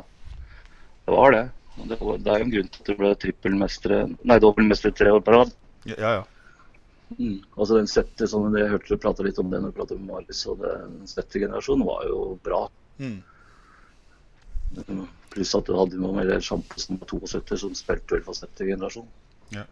Det 1.06 1.16
var 1.16 1.32
det. 1.32 1.46
Det, 1.78 1.98
var, 2.02 2.18
det 2.18 2.34
er 2.34 2.42
jo 2.42 2.48
en 2.48 2.54
grunn 2.56 2.70
til 2.74 2.82
at 2.82 2.90
du 2.90 3.00
ble 3.00 3.14
trippelmestere 3.22 4.00
Nei, 4.26 4.40
dobbeltmester 4.42 4.94
tre 4.98 5.14
år 5.14 5.22
på 5.26 5.34
rad. 5.36 5.54
Ja, 5.88 6.18
ja. 6.20 6.24
Mm. 7.16 7.40
Altså 7.56 7.78
den 7.78 7.88
sjette, 7.88 8.28
som 8.28 8.50
jeg 8.58 8.70
hørte 8.72 8.92
du 8.92 9.02
prate 9.02 9.26
litt 9.26 9.38
om 9.40 9.52
det 9.52 9.62
når 9.64 9.72
du 9.72 9.78
prata 9.78 9.98
med 9.98 10.10
Marius, 10.10 10.44
og 10.52 10.64
den 10.66 10.98
sjette 11.08 11.42
generasjonen 11.42 11.88
var 11.88 12.04
jo 12.10 12.20
bra. 12.44 12.66
Mm. 13.00 13.22
Mm. 14.88 15.06
Pluss 15.32 15.56
at 15.56 15.70
du 15.70 15.78
hadde 15.78 16.02
noe 16.02 16.18
med 16.18 16.34
sjampo 16.44 16.82
som 16.82 17.00
var 17.00 17.14
72, 17.14 17.62
som 17.64 17.78
spilte 17.78 18.18
vel 18.18 18.26
for 18.26 18.38
sjette 18.38 18.68
generasjon. 18.68 19.08
Ja. 19.56 19.64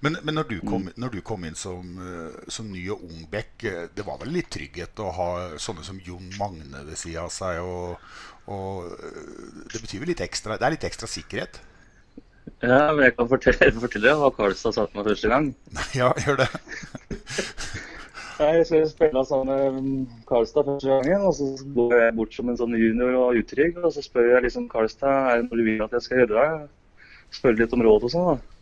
Men, 0.00 0.16
men 0.24 0.38
når, 0.38 0.48
du 0.48 0.58
kom, 0.64 0.88
når 0.96 1.12
du 1.12 1.20
kom 1.26 1.44
inn 1.44 1.56
som, 1.58 1.98
eh, 2.00 2.50
som 2.50 2.70
ny 2.72 2.84
og 2.94 3.02
ung 3.04 3.24
back, 3.30 3.64
eh, 3.68 3.86
det 3.94 4.06
var 4.06 4.20
vel 4.22 4.32
litt 4.38 4.50
trygghet 4.54 5.02
å 5.04 5.10
ha 5.14 5.30
sånne 5.60 5.84
som 5.86 5.98
Jon 6.04 6.30
Magne 6.38 6.84
ved 6.86 6.98
sida 6.98 7.26
av 7.26 7.32
seg? 7.34 7.60
Og, 7.62 7.98
og 8.48 8.88
eh, 8.94 9.66
det 9.72 9.82
betyr 9.82 10.04
vel 10.04 10.14
litt 10.14 10.24
ekstra 10.24 10.56
Det 10.58 10.68
er 10.68 10.76
litt 10.76 10.88
ekstra 10.88 11.10
sikkerhet? 11.10 11.60
Ja, 12.64 12.88
men 12.94 13.04
jeg 13.04 13.14
kan 13.18 13.28
fortelle, 13.30 13.70
fortelle 13.84 14.16
hva 14.22 14.32
Karlstad 14.34 14.74
sa 14.76 14.88
til 14.88 15.00
meg 15.00 15.12
første 15.12 15.34
gang. 15.34 15.52
Ja, 15.98 16.10
gjør 16.24 16.42
det. 16.44 16.50
Jeg 18.38 18.66
spille 18.86 19.24
sammen 19.26 19.48
med 19.82 20.10
Karlstad 20.28 20.62
første 20.62 20.86
gangen, 20.86 21.24
og 21.26 21.32
så 21.34 21.46
går 21.74 21.94
jeg 21.98 22.12
bort 22.14 22.36
som 22.36 22.52
en 22.52 22.58
sånn 22.60 22.76
junior 22.78 23.16
og 23.18 23.40
utrygg. 23.40 23.80
Og 23.82 23.90
så 23.90 24.04
spør 24.04 24.28
jeg 24.36 24.44
liksom 24.44 24.68
Karlstad 24.70 25.32
er 25.32 25.40
det 25.40 25.48
noe 25.48 25.58
du 25.58 25.64
vil 25.66 25.82
at 25.82 25.96
jeg 25.96 26.04
skal 26.04 26.22
gjøre. 26.22 26.44
Spør 27.34 27.58
litt 27.58 27.74
om 27.74 27.82
råd 27.82 28.06
og 28.06 28.12
sånn. 28.14 28.28
da. 28.30 28.57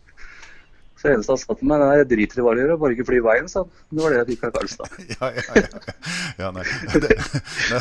Så 0.97 1.09
det 1.09 1.15
eneste 1.15 1.35
han 1.35 1.41
sa 1.43 1.55
til 1.59 1.69
meg, 1.69 1.83
nei, 1.83 1.97
jeg 2.01 2.09
driter 2.09 2.41
i 2.41 2.45
hva 2.47 2.53
du 2.57 2.61
gjør, 2.63 2.73
bare 2.81 2.97
ikke 2.97 3.05
fly 3.11 3.19
i 3.21 3.25
veien, 3.27 3.49
sa 3.53 3.63
han. 3.63 3.73
Det 3.91 4.01
var 4.01 4.15
det 4.15 4.21
jeg 4.21 4.29
fikk 4.31 4.47
av 4.49 4.55
Karlstad. 4.55 4.95
Ja, 5.17 5.29
ja, 5.37 5.59
ja. 5.61 5.97
ja 6.41 6.53
nei. 6.57 6.65
Det, 6.95 7.11
nei, 7.69 7.81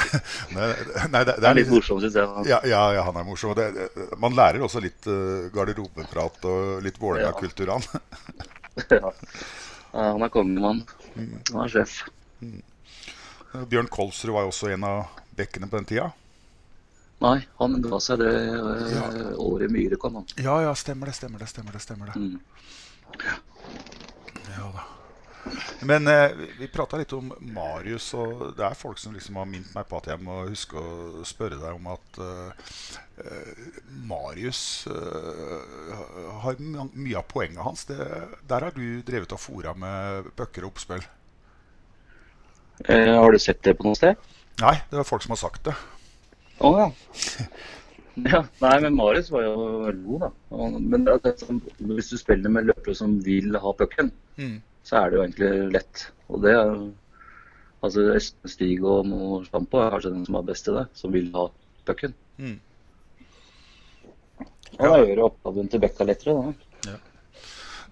nei, 0.57 1.05
nei, 1.13 1.21
det, 1.29 1.37
Det 1.39 1.49
er 1.49 1.59
litt 1.61 1.71
morsomt, 1.71 2.03
syns 2.03 2.17
jeg. 2.19 2.47
Ja, 2.51 2.59
ja, 2.67 2.81
ja, 2.97 3.05
han 3.07 3.21
er 3.21 3.27
morsom. 3.27 3.53
og 3.53 3.61
Det, 3.61 4.09
man 4.19 4.35
lærer 4.35 4.65
også 4.67 4.83
litt 4.83 5.07
uh, 5.07 5.47
garderobeprat 5.55 6.49
og 6.51 6.83
litt 6.83 6.99
Vålerenga-kultur, 7.01 7.75
han. 7.77 7.87
Ja. 8.91 9.07
Ja, 9.95 10.09
han 10.11 10.23
er 10.25 10.27
kongemann. 10.27 10.81
Han 11.15 11.61
er 11.63 11.69
sjef. 11.71 12.01
Bjørn 13.71 13.87
Kolsrud 13.87 14.33
var 14.35 14.43
jo 14.43 14.51
også 14.51 14.73
en 14.75 14.83
av 14.83 15.21
bekkene 15.39 15.69
på 15.71 15.79
den 15.79 15.87
tida. 15.87 16.09
Nei, 17.23 17.37
han 17.61 17.77
ga 17.79 17.99
seg 18.03 18.19
det 18.19 18.31
eh, 18.35 19.29
året 19.39 19.71
Myhre 19.71 19.99
kom, 19.99 20.19
han. 20.19 20.27
Ja, 20.35 20.57
ja, 20.65 20.73
stemmer 20.75 21.07
det, 21.09 21.15
stemmer 21.15 21.39
det. 21.39 21.47
stemmer 21.47 21.77
det, 21.77 21.83
stemmer 21.85 22.11
det. 22.11 22.19
Mm. 22.19 22.75
Ja 23.23 24.67
da. 24.73 24.83
Men 25.85 26.07
eh, 26.09 26.31
vi- 26.59 26.67
prata 26.73 26.97
litt 26.97 27.13
om 27.13 27.27
Marius, 27.53 28.07
og 28.17 28.55
det 28.57 28.65
er 28.65 28.73
folk 28.77 28.97
som 28.97 29.13
liksom 29.13 29.35
har 29.37 29.45
minnet 29.45 29.73
meg 29.75 29.85
på 29.89 29.99
at 29.99 30.07
jeg 30.09 30.23
må 30.25 30.39
huske 30.47 30.79
å 30.81 31.21
spørre 31.27 31.59
deg 31.61 31.75
om 31.77 31.85
at 31.93 32.17
eh, 32.25 32.71
eh, 33.21 33.67
Marius 34.09 34.87
eh, 34.89 36.01
har 36.41 36.57
my- 36.59 36.89
mye 36.93 37.19
av 37.21 37.27
poenget 37.29 37.61
hans. 37.61 37.85
Det, 37.85 37.99
der 38.49 38.65
har 38.69 38.73
du 38.73 39.01
drevet 39.05 39.35
og 39.37 39.39
fora 39.43 39.75
med 39.77 40.31
bøkker 40.39 40.65
og 40.65 40.73
oppspill. 40.73 41.05
Eh, 42.89 43.13
har 43.13 43.31
du 43.31 43.39
sett 43.39 43.61
det 43.63 43.77
på 43.77 43.85
noe 43.87 43.95
sted? 43.99 44.17
Nei, 44.63 44.79
det 44.89 44.97
er 44.99 45.07
folk 45.07 45.21
som 45.23 45.35
har 45.35 45.43
sagt 45.45 45.69
det. 45.69 45.75
Å 46.65 46.73
ja. 46.79 46.89
ja. 48.31 48.41
Nei, 48.61 48.75
men 48.85 48.95
Marius 48.95 49.31
var 49.33 49.43
jo 49.43 49.55
god, 50.05 50.25
da. 50.25 50.29
Men 50.79 51.05
det 51.07 51.15
er 51.15 51.23
det 51.25 51.33
som, 51.41 51.59
hvis 51.79 52.11
du 52.13 52.17
spiller 52.19 52.53
med 52.53 52.69
løpere 52.69 52.95
som 52.97 53.17
vil 53.25 53.55
ha 53.59 53.73
pucken, 53.79 54.11
Mm. 54.35 54.59
så 54.83 54.97
er 54.99 55.09
det 55.09 55.15
jo 55.15 55.23
egentlig 55.23 55.71
lett. 55.71 56.01
Og 56.27 56.41
det 56.43 56.51
er 56.59 56.71
Altså 57.85 58.01
Stig 58.49 58.81
og 58.83 59.05
Sjampo 59.45 59.77
er 59.77 59.91
kanskje 59.93 60.11
den 60.11 60.23
som 60.25 60.37
er 60.39 60.45
best 60.47 60.67
i 60.67 60.73
det, 60.73 60.85
som 60.97 61.11
vil 61.13 61.27
ha 61.35 61.43
pucken. 61.85 62.15
Mm. 62.41 62.55
Ja. 64.75 64.87
da 64.89 65.03
gjør 65.05 65.21
oppgaven 65.27 65.69
til 65.71 65.83
Bekka 65.83 66.07
lettere, 66.07 66.33
da. 66.87 66.95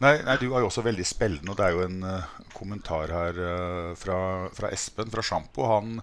Nei, 0.04 0.18
nei, 0.26 0.36
du 0.42 0.48
er 0.50 0.64
jo 0.64 0.68
også 0.68 0.84
veldig 0.84 1.06
spillende, 1.08 1.54
og 1.54 1.60
det 1.60 1.68
er 1.68 1.76
jo 1.78 1.84
en 1.86 2.02
uh, 2.04 2.32
kommentar 2.58 3.14
her 3.14 3.38
uh, 3.38 3.92
fra, 3.96 4.18
fra 4.52 4.72
Espen 4.74 5.14
fra 5.14 5.24
Sjampo. 5.24 5.68
Han, 5.70 6.02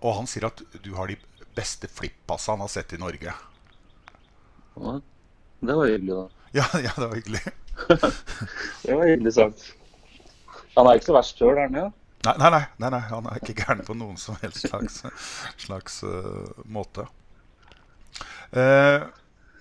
og 0.00 0.08
han 0.16 0.26
sier 0.30 0.48
at 0.48 0.64
du 0.82 0.94
har 0.96 1.12
de 1.12 1.18
beste 1.54 1.90
flippassa 1.92 2.56
han 2.56 2.64
har 2.64 2.72
sett 2.72 2.96
i 2.96 2.98
Norge. 2.98 3.36
Ja, 4.76 4.96
det 5.66 5.76
var 5.78 5.90
hyggelig, 5.90 6.14
da. 6.14 6.50
Ja, 6.56 6.66
ja 6.84 6.92
det 6.96 7.06
var 7.06 7.14
hyggelig. 7.14 7.44
Det 8.86 8.94
var 8.94 9.06
hyggelig 9.06 9.32
sagt. 9.36 9.66
Han 10.76 10.88
er 10.88 10.96
ikke 10.96 11.10
så 11.10 11.16
verst 11.16 11.40
sjøl, 11.40 11.58
er 11.58 11.68
han? 11.68 11.92
Nei, 12.26 12.34
nei, 12.40 12.48
nei, 12.50 12.62
nei, 12.82 12.90
nei, 12.94 13.02
han 13.10 13.28
er 13.30 13.40
ikke 13.40 13.54
gæren 13.60 13.84
på 13.86 13.94
noen 13.96 14.16
som 14.20 14.38
helst 14.40 14.64
slags, 14.66 15.02
slags 15.60 16.00
uh, 16.04 16.64
måte. 16.64 17.04
Uh, 18.50 19.04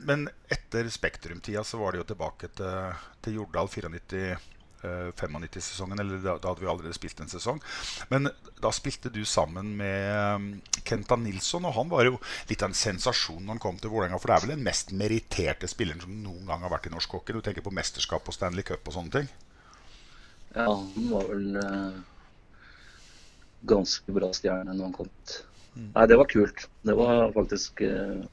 men 0.07 0.27
etter 0.51 0.89
Spektrum-tida 0.91 1.63
så 1.67 1.79
var 1.81 1.93
det 1.93 2.01
jo 2.03 2.07
tilbake 2.13 2.49
til, 2.57 2.95
til 3.23 3.39
Jordal 3.41 3.69
94-95-sesongen. 4.85 6.01
Eller 6.03 6.21
da, 6.23 6.35
da 6.41 6.51
hadde 6.51 6.63
vi 6.63 6.69
allerede 6.71 6.97
spilt 6.97 7.19
en 7.23 7.31
sesong. 7.31 7.61
Men 8.11 8.29
da 8.61 8.71
spilte 8.75 9.11
du 9.13 9.23
sammen 9.27 9.73
med 9.79 10.35
um, 10.35 10.47
Kenta 10.85 11.17
Nilsson, 11.19 11.65
og 11.67 11.75
han 11.77 11.91
var 11.91 12.07
jo 12.07 12.19
litt 12.49 12.63
av 12.63 12.71
en 12.71 12.77
sensasjon 12.77 13.41
når 13.43 13.55
han 13.57 13.63
kom 13.63 13.79
til 13.81 13.93
Vålerenga. 13.93 14.19
For 14.21 14.31
det 14.31 14.37
er 14.37 14.45
vel 14.45 14.55
den 14.55 14.67
mest 14.67 14.93
meritterte 14.95 15.69
spilleren 15.71 16.03
som 16.03 16.15
noen 16.23 16.45
gang 16.49 16.65
har 16.65 16.73
vært 16.73 16.89
i 16.89 16.93
norsk 16.93 17.17
hockey. 17.17 17.35
Du 17.35 17.45
tenker 17.45 17.65
på 17.65 17.73
mesterskap 17.75 18.27
og 18.27 18.37
Stanley 18.37 18.65
Cup 18.67 18.85
og 18.87 18.97
sånne 18.97 19.19
ting. 19.19 19.31
Ja, 20.55 20.69
han 20.71 21.09
var 21.11 21.27
vel 21.27 21.59
eh, 21.59 21.97
ganske 23.67 24.15
bra 24.15 24.31
stjerne 24.35 24.71
når 24.71 24.87
han 24.87 24.95
kom 24.95 25.11
hit. 25.11 25.41
Nei, 25.75 26.05
det 26.07 26.15
var 26.15 26.29
kult. 26.31 26.67
Det 26.87 26.95
var 26.95 27.33
faktisk 27.35 27.81
eh, 27.83 28.23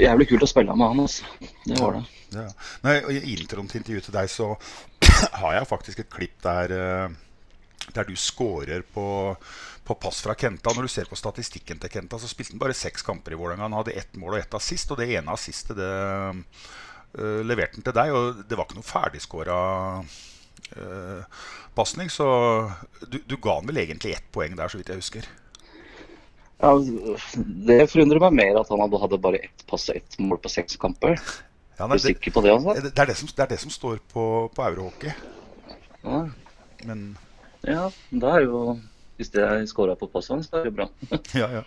jævlig 0.00 0.26
kult 0.32 0.42
å 0.42 0.50
spille 0.50 0.74
med 0.74 0.90
han, 0.90 1.04
altså. 1.04 1.28
Det 1.62 1.78
var 1.78 2.00
det. 2.00 2.17
Ja. 2.34 2.48
Nei, 2.84 2.98
I 3.16 3.34
introen 3.38 3.70
til 3.70 3.80
intervjuet 3.80 4.08
til 4.08 4.16
deg 4.18 4.28
så 4.32 4.50
har 5.40 5.56
jeg 5.56 5.70
faktisk 5.70 6.02
et 6.02 6.12
klipp 6.12 6.36
der, 6.44 6.74
eh, 6.76 7.88
der 7.96 8.08
du 8.08 8.14
scorer 8.20 8.84
på, 8.94 9.06
på 9.88 9.96
pass 10.02 10.20
fra 10.24 10.36
Kenta. 10.38 10.74
Når 10.74 10.88
du 10.88 10.92
ser 10.92 11.08
på 11.08 11.18
statistikken 11.18 11.80
til 11.80 11.92
Kenta, 11.92 12.20
så 12.20 12.30
spilte 12.30 12.56
han 12.56 12.62
bare 12.62 12.76
seks 12.76 13.06
kamper 13.06 13.34
i 13.34 13.40
Vålerenga. 13.40 13.68
Han 13.68 13.78
hadde 13.80 13.96
ett 13.96 14.20
mål 14.20 14.36
og 14.36 14.42
ett 14.42 14.58
assist, 14.58 14.92
og 14.92 15.00
det 15.00 15.08
ene 15.14 15.32
assistet 15.34 15.78
det 15.78 15.88
uh, 15.88 17.40
leverte 17.46 17.80
han 17.80 17.88
til 17.88 17.96
deg. 17.96 18.12
Og 18.12 18.44
det 18.44 18.58
var 18.58 18.68
ikke 18.68 18.80
noe 18.80 18.90
ferdigskåra 18.90 19.58
uh, 20.04 21.42
pasning, 21.78 22.12
så 22.12 22.28
du, 23.06 23.22
du 23.24 23.38
ga 23.40 23.60
han 23.60 23.70
vel 23.70 23.84
egentlig 23.86 24.18
ett 24.18 24.32
poeng 24.34 24.58
der, 24.58 24.68
så 24.68 24.80
vidt 24.80 24.92
jeg 24.92 25.00
husker. 25.00 25.30
Ja, 26.58 26.72
det 27.68 27.84
forundrer 27.92 28.20
meg 28.26 28.34
mer 28.34 28.56
at 28.58 28.70
han 28.74 28.82
hadde 28.82 29.20
bare 29.22 29.40
ett 29.46 29.62
pass 29.70 29.86
og 29.92 30.00
ett 30.00 30.18
mål 30.18 30.40
på 30.42 30.50
seks 30.50 30.76
kamper. 30.82 31.14
Ja, 31.78 31.84
Er 31.84 31.90
nei, 31.92 31.96
du 31.96 32.02
det, 32.02 32.10
sikker 32.10 32.34
på 32.34 32.42
det, 32.42 32.52
altså? 32.52 32.74
det, 32.82 32.92
er 32.98 33.06
det, 33.10 33.16
som, 33.16 33.30
det 33.30 33.44
er 33.44 33.50
det 33.52 33.60
som 33.62 33.70
står 33.70 34.00
på, 34.10 34.22
på 34.54 34.64
Eurohockey. 34.66 35.12
Ja, 36.02 36.20
Men 36.88 37.04
ja 37.66 37.88
da 38.22 38.34
er 38.38 38.44
jo 38.46 38.78
Hvis 39.18 39.30
det 39.34 39.42
er 39.42 39.64
scora 39.66 39.96
på 39.98 40.06
passene, 40.10 40.44
så 40.46 40.60
er 40.60 40.68
det 40.68 40.74
bra. 40.76 40.88
ja, 41.40 41.48
ja. 41.58 41.62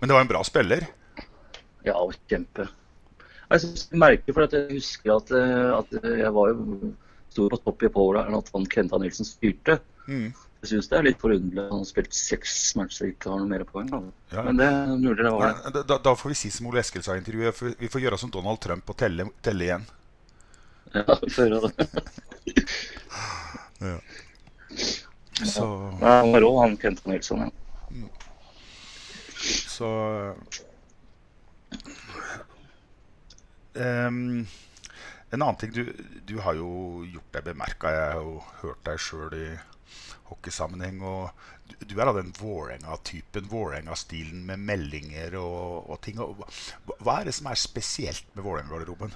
Men 0.00 0.08
det 0.08 0.16
var 0.16 0.24
en 0.24 0.30
bra 0.32 0.42
spiller. 0.44 0.84
Ja, 1.84 1.96
kjempe. 2.28 2.68
Jeg 3.52 3.60
synes 3.60 3.86
jeg 3.90 4.00
merker, 4.00 4.34
for 4.36 4.44
at 4.44 4.56
jeg 4.56 4.76
husker 4.76 5.14
at, 5.16 5.32
eh, 5.36 5.70
at 5.78 5.96
jeg 6.04 6.32
var 6.36 6.52
jo 6.52 6.92
sto 7.32 7.48
på 7.48 7.60
topp 7.64 7.84
i 7.84 7.90
Powerline 7.92 8.38
at 8.38 8.50
han 8.54 8.68
Kenta 8.68 9.00
Nilsen 9.00 9.28
styrte. 9.28 9.78
Mm. 10.08 10.32
Jeg 10.62 10.70
syns 10.70 10.86
det 10.92 10.98
er 10.98 11.06
litt 11.08 11.18
forunderlig 11.18 11.58
at 11.64 11.72
han 11.74 11.80
har 11.82 11.88
spilt 11.88 12.14
seks 12.14 12.52
matcher 12.78 13.08
og 13.08 13.10
ikke 13.16 13.30
har 13.32 13.40
noe 13.42 13.50
mer 13.50 13.64
poeng. 13.66 13.88
Ja. 14.30 14.44
Men 14.46 14.60
det 14.60 14.68
er 14.70 14.92
mulig 14.94 15.24
det 15.26 15.32
var 15.34 15.56
det. 15.74 15.82
Da, 15.90 15.96
da- 15.98 16.14
får 16.14 16.30
vi 16.30 16.36
si 16.38 16.50
som 16.54 16.68
Ole 16.70 16.78
Eskil 16.84 17.02
sa 17.02 17.16
i 17.16 17.22
intervjuet, 17.22 17.62
vi 17.80 17.90
får 17.90 18.04
gjøre 18.04 18.18
som 18.22 18.30
Donald 18.30 18.60
Trump 18.62 18.92
og 18.94 18.96
telle, 19.02 19.26
telle 19.42 19.66
igjen. 19.66 19.88
Ja, 20.94 21.02
vi 21.18 21.32
får 21.34 21.50
høre 21.50 21.72
det. 21.72 21.88
Så, 25.42 25.66
Nei, 25.98 26.12
han 26.20 26.30
var 26.32 26.40
rå, 26.44 26.50
han 26.60 26.76
Kenta 26.78 27.10
Nilsson. 27.10 27.40
Ja. 27.42 28.08
så 29.66 29.88
um, 33.74 34.46
En 35.32 35.42
annen 35.42 35.56
ting, 35.58 35.72
du, 35.74 35.88
du 36.28 36.36
har 36.44 36.54
jo 36.54 37.02
gjort 37.08 37.34
deg 37.34 37.46
bemerka. 37.50 37.90
Jeg 37.90 38.08
har 38.12 38.20
jo 38.22 38.36
hørt 38.62 38.82
deg 38.86 39.00
sjøl 39.02 39.34
i 39.34 39.46
hockeysammenheng. 40.30 41.02
Og 41.04 41.30
du, 41.86 41.94
er 41.98 42.08
av 42.08 42.18
den 42.18 42.32
Vålerenga-typen, 42.38 43.48
Vålerenga-stilen 43.50 44.46
med 44.48 44.64
meldinger 44.68 45.36
og, 45.40 45.90
og 45.90 46.00
ting. 46.04 46.20
Og, 46.22 46.42
hva, 46.98 47.18
er 47.18 47.28
det 47.28 47.36
som 47.38 47.50
er 47.50 47.60
spesielt 47.60 48.26
med 48.36 48.46
Vålerenga-garderoben? 48.46 49.14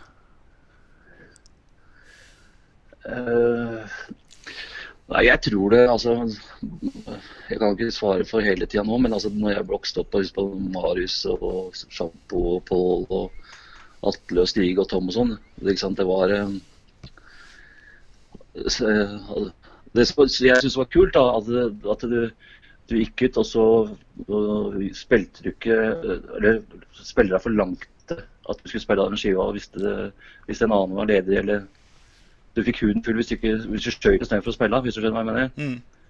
Uh, 3.06 3.86
nei, 5.12 5.20
jeg 5.28 5.38
tror 5.44 5.70
det 5.70 5.84
Altså, 5.86 6.16
jeg 7.46 7.60
kan 7.60 7.76
ikke 7.76 7.92
svare 7.94 8.24
for 8.26 8.42
hele 8.42 8.66
tida 8.66 8.82
nå, 8.82 8.96
men 8.98 9.14
altså, 9.14 9.30
når 9.30 9.50
jeg 9.54 9.68
vokste 9.68 10.02
opp 10.02 10.16
på 10.16 10.46
Marius 10.74 11.20
og 11.30 11.76
Sjampo 11.86 12.40
og 12.56 12.64
Pål 12.66 13.06
og 13.14 13.26
Atle 14.10 14.42
og 14.42 14.50
Stig 14.50 14.80
og 14.82 14.88
Tom 14.90 15.06
og 15.10 15.14
sånn, 15.14 15.32
det, 15.62 15.78
det 15.98 16.06
var 16.08 16.34
eh, 16.34 16.50
Det 19.96 20.06
jeg 20.06 20.60
syns 20.62 20.78
var 20.78 20.88
kult, 20.92 21.14
da, 21.16 21.24
at, 21.38 21.50
at 21.92 22.06
du, 22.10 22.20
du 22.90 22.96
gikk 23.00 23.26
ut, 23.26 23.40
og 23.42 23.46
så 23.48 23.66
og 24.26 24.76
spilte 24.96 25.44
du 25.44 25.50
ikke 25.50 25.76
Eller 26.38 26.60
spiller 26.96 27.36
deg 27.36 27.44
for 27.44 27.56
langt 27.56 27.88
at 28.46 28.60
du 28.62 28.68
skulle 28.68 28.84
spille 28.84 29.02
av 29.02 29.10
den 29.10 29.18
skiva, 29.20 29.48
hvis, 29.54 29.68
det, 29.74 30.12
hvis 30.46 30.62
en 30.62 30.74
annen 30.74 30.94
var 30.98 31.08
ledig, 31.10 31.38
eller 31.40 31.64
du 32.56 32.62
fikk 32.64 32.84
huden 32.84 33.02
full 33.04 33.18
hvis 33.18 33.32
du, 33.32 33.34
ikke, 33.36 33.56
hvis 33.72 33.86
du 33.86 33.92
skjøt 33.92 34.22
istedenfor 34.22 34.52
å 34.52 34.56
spille, 34.56 34.80
hvis 34.84 34.96
du 34.96 35.02
skjønner 35.02 35.16
hva 35.16 35.24
jeg 35.24 35.30
mener. 35.32 35.50
Mm. 35.58 36.06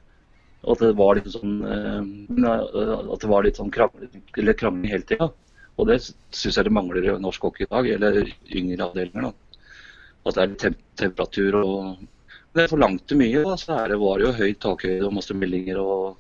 At 0.73 0.83
det 0.83 0.93
var 0.99 1.19
litt 1.19 1.31
sånn 1.31 1.57
eh, 1.69 2.53
At 2.53 3.23
det 3.23 3.31
var 3.31 3.47
litt 3.47 3.59
sånn 3.61 3.73
krangling, 3.73 4.91
hele 4.91 5.09
tida. 5.09 5.31
Og 5.77 5.91
det 5.91 5.99
syns 6.05 6.57
jeg 6.57 6.69
det 6.69 6.73
mangler 6.73 7.05
i 7.05 7.17
norsk 7.23 7.49
hockey 7.49 7.67
i 7.67 7.71
dag, 7.71 7.89
eller 7.97 8.21
yngre 8.49 8.87
avdelinger. 8.87 9.29
da. 9.29 9.61
At 10.27 10.39
det 10.39 10.45
er 10.45 10.55
temp 10.63 10.79
temperatur 10.97 11.59
og 11.61 12.07
det 12.57 12.71
forlangte 12.73 13.19
mye. 13.19 13.43
da, 13.45 13.57
Så 13.61 13.75
her 13.77 13.97
var 14.01 14.19
det 14.19 14.27
jo 14.27 14.37
høy 14.39 14.55
takhøyde 14.55 15.07
og 15.07 15.15
masse 15.19 15.35
meldinger. 15.35 15.79
og 15.81 16.17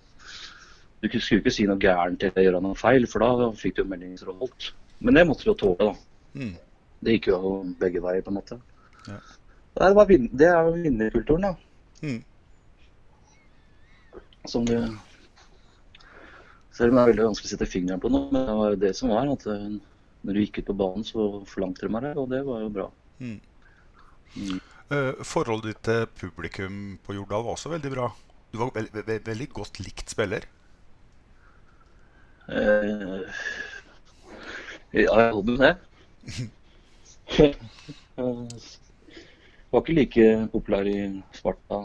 Du 1.02 1.09
skulle 1.09 1.40
ikke 1.40 1.55
si 1.55 1.66
noe 1.69 1.81
gærent 1.81 2.23
eller 2.23 2.47
gjøre 2.47 2.62
noe 2.64 2.78
feil, 2.78 3.07
for 3.07 3.25
da 3.25 3.50
fikk 3.57 3.76
du 3.76 3.83
jo 3.83 3.90
meldinger 3.90 4.23
som 4.23 4.38
holdt. 4.40 4.73
Men 5.00 5.14
det 5.14 5.26
måtte 5.28 5.45
du 5.45 5.50
jo 5.52 5.59
tåle, 5.61 5.90
da. 5.90 5.95
Mm. 6.37 6.55
Det 7.05 7.16
gikk 7.16 7.28
jo 7.33 7.40
begge 7.81 8.02
veier, 8.05 8.25
på 8.25 8.33
en 8.33 8.38
måte. 8.38 8.61
Ja. 9.07 9.19
Det, 9.76 9.90
var 9.95 10.09
det 10.09 10.49
er 10.49 10.71
jo 10.71 10.78
vinnerkulturen, 10.81 11.50
da. 11.50 11.52
Mm. 12.02 12.23
Som 14.47 14.64
du 14.64 14.76
Selv 16.76 16.93
om 16.93 16.99
det 16.99 17.02
er 17.02 17.09
veldig 17.09 17.25
vanskelig 17.25 17.49
å 17.49 17.52
sette 17.55 17.69
fingeren 17.73 18.00
på 18.00 18.11
noe, 18.12 18.28
men 18.28 18.43
det 18.45 18.55
var 18.57 18.73
jo 18.75 18.81
det 18.81 18.95
som 18.97 19.12
var. 19.12 19.28
at 19.33 19.47
eh, 19.49 19.69
Når 20.26 20.35
du 20.35 20.40
gikk 20.43 20.59
ut 20.59 20.66
på 20.71 20.76
banen, 20.76 21.05
så 21.09 21.28
forlangte 21.49 21.87
de 21.87 21.93
meg 21.93 22.05
det, 22.05 22.16
og 22.21 22.28
det 22.28 22.43
var 22.45 22.61
jo 22.61 22.73
bra. 22.75 22.88
Mm. 23.21 23.38
Mm. 24.37 24.59
Eh, 24.87 25.12
forholdet 25.26 25.73
ditt 25.73 25.83
til 25.88 26.05
publikum 26.21 26.75
på 27.02 27.16
Jordal 27.16 27.43
var 27.47 27.57
også 27.57 27.73
veldig 27.73 27.90
bra. 27.90 28.11
Du 28.52 28.59
var 28.61 28.71
veld, 28.76 28.93
ve 29.07 29.19
veldig 29.26 29.49
godt 29.57 29.81
likt 29.83 30.12
spiller. 30.14 30.47
Uh, 32.47 33.26
ja, 34.95 35.11
jeg 35.11 35.33
hadde 35.35 35.57
det. 35.62 35.73
Eh, 37.37 38.52
var 39.73 39.83
ikke 39.83 39.95
like 39.97 40.26
populær 40.52 40.87
i 40.88 41.00
Sparta 41.35 41.81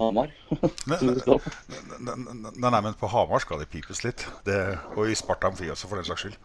Hamar. 0.00 0.32
nei, 0.90 0.98
nei, 1.04 2.70
nei, 2.72 2.80
men 2.80 2.96
på 2.98 3.10
Hamar 3.12 3.44
skal 3.44 3.60
det 3.60 3.68
pipes 3.70 4.00
litt. 4.02 4.24
Det, 4.48 4.56
og 4.96 5.12
i 5.12 5.14
Sparta 5.20 5.50
Amfi 5.52 5.68
også, 5.70 5.86
for 5.90 6.00
den 6.00 6.08
saks 6.08 6.24
skyld. 6.24 6.40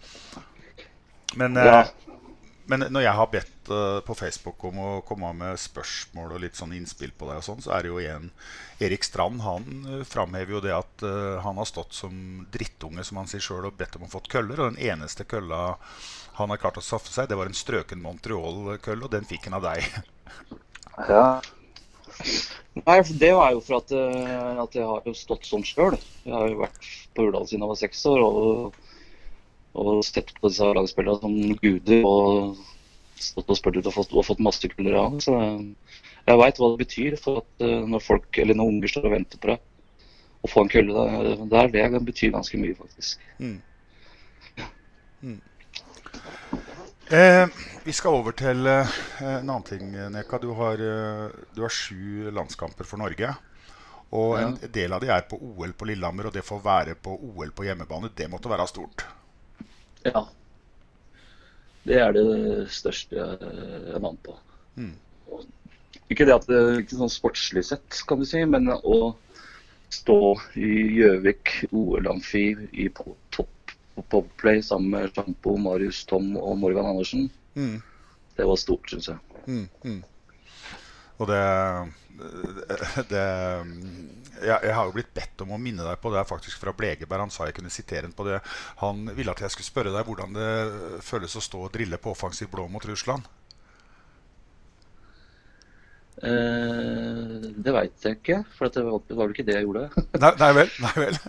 Men, 1.41 1.55
Ja. 1.57 1.79
eh, 1.87 2.04
men 2.71 2.85
når 2.89 3.05
jeg 3.05 3.17
har 3.19 3.31
bedt 3.31 3.71
eh, 3.73 3.99
på 4.05 4.15
Facebook 4.17 4.63
om 4.69 4.79
å 4.81 4.91
komme 5.05 5.31
med 5.37 5.59
spørsmål 5.61 6.35
og 6.35 6.41
litt 6.41 6.57
sånn 6.57 6.73
innspill 6.73 7.13
på 7.13 7.29
deg, 7.29 7.41
og 7.41 7.45
sånn, 7.45 7.61
så 7.65 7.75
er 7.75 7.85
det 7.85 7.91
jo 7.91 7.99
igjen 8.01 8.29
Erik 8.83 9.05
Strand. 9.05 9.43
Han 9.45 9.85
uh, 9.85 10.01
framhever 10.07 10.57
jo 10.57 10.61
det 10.63 10.73
at 10.75 11.05
eh, 11.05 11.35
han 11.45 11.61
har 11.61 11.69
stått 11.69 11.93
som 11.97 12.45
drittunge, 12.53 13.05
som 13.05 13.21
han 13.21 13.29
sier 13.29 13.43
sjøl, 13.43 13.67
og 13.69 13.77
bedt 13.79 13.99
om 13.99 14.07
å 14.07 14.11
få 14.11 14.23
køller. 14.31 14.61
Og 14.61 14.73
den 14.73 14.81
eneste 14.89 15.27
kølla 15.29 15.75
han 16.39 16.51
har 16.51 16.59
klart 16.59 16.81
å 16.81 16.83
skaffe 16.83 17.13
seg, 17.13 17.29
det 17.29 17.37
var 17.39 17.47
en 17.47 17.55
strøken 17.57 18.01
Montreal-kølle, 18.03 19.05
og 19.05 19.13
den 19.13 19.27
fikk 19.29 19.49
han 19.49 19.59
av 19.59 19.69
deg. 19.69 19.85
Ja. 20.95 21.41
Nei, 22.85 22.95
det 23.19 23.31
var 23.35 23.49
jo 23.51 23.59
for 23.63 23.81
at, 23.81 23.91
eh, 23.91 24.59
at 24.63 24.75
jeg 24.75 24.85
har 24.87 25.03
jo 25.03 25.13
stått 25.15 25.47
sånn 25.47 25.65
sjøl. 25.67 25.97
Jeg 26.23 26.31
har 26.31 26.47
jo 26.47 26.61
vært 26.61 26.87
på 27.15 27.25
Hurdal 27.25 27.47
siden 27.49 27.65
jeg 27.65 27.71
var 27.71 27.79
seks 27.81 28.05
år 28.11 28.23
og, 28.23 28.77
og 29.75 30.01
sett 30.07 30.33
på 30.39 30.49
disse 30.49 30.71
lagspillerne 30.77 31.21
som 31.21 31.59
guder 31.61 32.07
og 32.07 32.57
stått 33.21 33.51
og 33.51 33.59
spurt 33.59 33.79
ut 33.79 33.89
og 33.89 33.95
fått, 33.95 34.13
og 34.15 34.27
fått 34.27 34.43
masse 34.43 34.71
kuller 34.71 34.97
av. 34.99 35.19
Så 35.23 35.35
jeg 35.35 36.41
veit 36.41 36.59
hva 36.59 36.71
det 36.73 36.81
betyr 36.81 37.17
for 37.21 37.43
at 37.43 37.65
eh, 37.65 37.85
når 37.85 38.03
folk, 38.03 38.29
eller 38.41 38.57
når 38.57 38.71
unger 38.73 38.93
står 38.93 39.09
og 39.09 39.15
venter 39.15 39.41
på 39.41 39.51
deg, 39.53 39.63
å 40.45 40.51
få 40.51 40.65
en 40.65 40.71
kølle 40.71 41.05
der, 41.15 41.45
der 41.49 41.71
det 41.73 41.87
betyr 41.91 42.05
bety 42.09 42.31
ganske 42.35 42.61
mye, 42.61 42.77
faktisk. 42.77 43.23
Mm. 43.39 43.57
Mm. 45.25 45.41
Eh, 47.09 47.47
vi 47.85 47.93
skal 47.93 48.17
over 48.17 48.33
til 48.37 48.65
eh, 48.69 48.95
en 49.21 49.49
annen 49.49 49.65
ting, 49.65 49.89
Neka. 50.13 50.39
Du 50.41 50.51
har, 50.57 50.81
eh, 50.81 51.27
du 51.53 51.61
har 51.65 51.73
sju 51.73 52.31
landskamper 52.33 52.87
for 52.87 53.01
Norge. 53.01 53.33
Og 54.15 54.37
en 54.39 54.55
del 54.71 54.93
av 54.93 55.01
de 55.01 55.09
er 55.11 55.25
på 55.27 55.37
OL 55.41 55.73
på 55.75 55.87
Lillehammer, 55.89 56.29
og 56.29 56.33
det 56.33 56.45
får 56.45 56.61
være 56.63 56.95
på 56.95 57.13
OL 57.29 57.51
på 57.51 57.65
hjemmebane, 57.67 58.13
det 58.15 58.29
måtte 58.31 58.51
være 58.51 58.67
stort. 58.69 59.03
Ja. 60.05 60.25
Det 61.85 61.99
er 62.01 62.13
det 62.15 62.25
største 62.73 63.17
jeg 63.17 63.49
er 63.93 63.99
vant 64.01 64.21
på. 64.25 64.33
Mm. 64.77 64.93
Ikke 66.09 66.25
det 66.25 66.35
at 66.35 66.47
det 66.49 66.61
ikke 66.83 66.97
sånn 66.99 67.11
sportslig 67.13 67.63
sett, 67.65 67.99
kan 68.09 68.19
du 68.21 68.25
si, 68.29 68.41
men 68.45 68.69
å 68.73 69.15
stå 69.93 70.17
i 70.57 70.71
Gjøvik 70.99 71.53
OL-amfi 71.71 72.45
i 72.73 72.87
på- 72.89 73.15
topp 73.33 73.51
på 73.95 74.03
Popplay 74.11 74.59
sammen 74.65 74.89
med 74.91 75.13
Sjampo, 75.15 75.53
Marius, 75.61 76.01
Tom 76.09 76.33
og 76.37 76.57
Morgan 76.59 76.89
Andersen, 76.89 77.29
Mm. 77.55 77.81
det 78.35 78.45
var 78.49 78.57
stort, 78.59 78.89
syns 78.91 79.07
jeg. 79.07 79.17
Mm, 79.47 79.69
mm. 79.85 80.03
Og 81.15 81.29
det, 81.29 81.41
det 83.11 83.25
jeg, 84.41 84.59
jeg 84.67 84.73
har 84.75 84.87
jo 84.87 84.95
blitt 84.95 85.13
bedt 85.15 85.43
om 85.45 85.53
å 85.55 85.61
minne 85.61 85.85
deg 85.85 86.01
på 86.01 86.11
det 86.11 86.19
er 86.21 86.27
faktisk 86.27 86.59
fra 86.61 86.73
Blegeberg. 86.75 87.25
Han 87.25 87.33
sa 87.33 87.47
jeg 87.47 87.55
kunne 87.59 87.73
sitere 87.73 88.07
ham 88.07 88.15
på 88.15 88.27
det. 88.27 88.41
Han 88.81 89.07
ville 89.15 89.31
at 89.31 89.45
jeg 89.45 89.53
skulle 89.53 89.69
spørre 89.69 89.95
deg 89.95 90.07
hvordan 90.07 90.35
det 90.35 90.51
føles 91.05 91.37
å 91.39 91.43
stå 91.43 91.65
og 91.67 91.73
drille 91.75 91.99
på 92.01 92.11
offensiv 92.11 92.51
blå 92.51 92.67
mot 92.71 92.85
Russland. 92.89 93.27
Eh, 96.23 97.47
det 97.59 97.73
veit 97.75 98.05
jeg 98.07 98.19
ikke, 98.19 98.41
for 98.55 98.71
det 98.71 98.83
var, 98.87 99.01
det 99.07 99.17
var 99.17 99.27
vel 99.27 99.35
ikke 99.35 99.47
det 99.47 99.57
jeg 99.57 99.67
gjorde. 99.67 99.87
Nei, 100.23 100.33
nei 100.39 100.51
vel. 100.59 100.75
Nei 100.83 100.93
vel. 100.99 101.19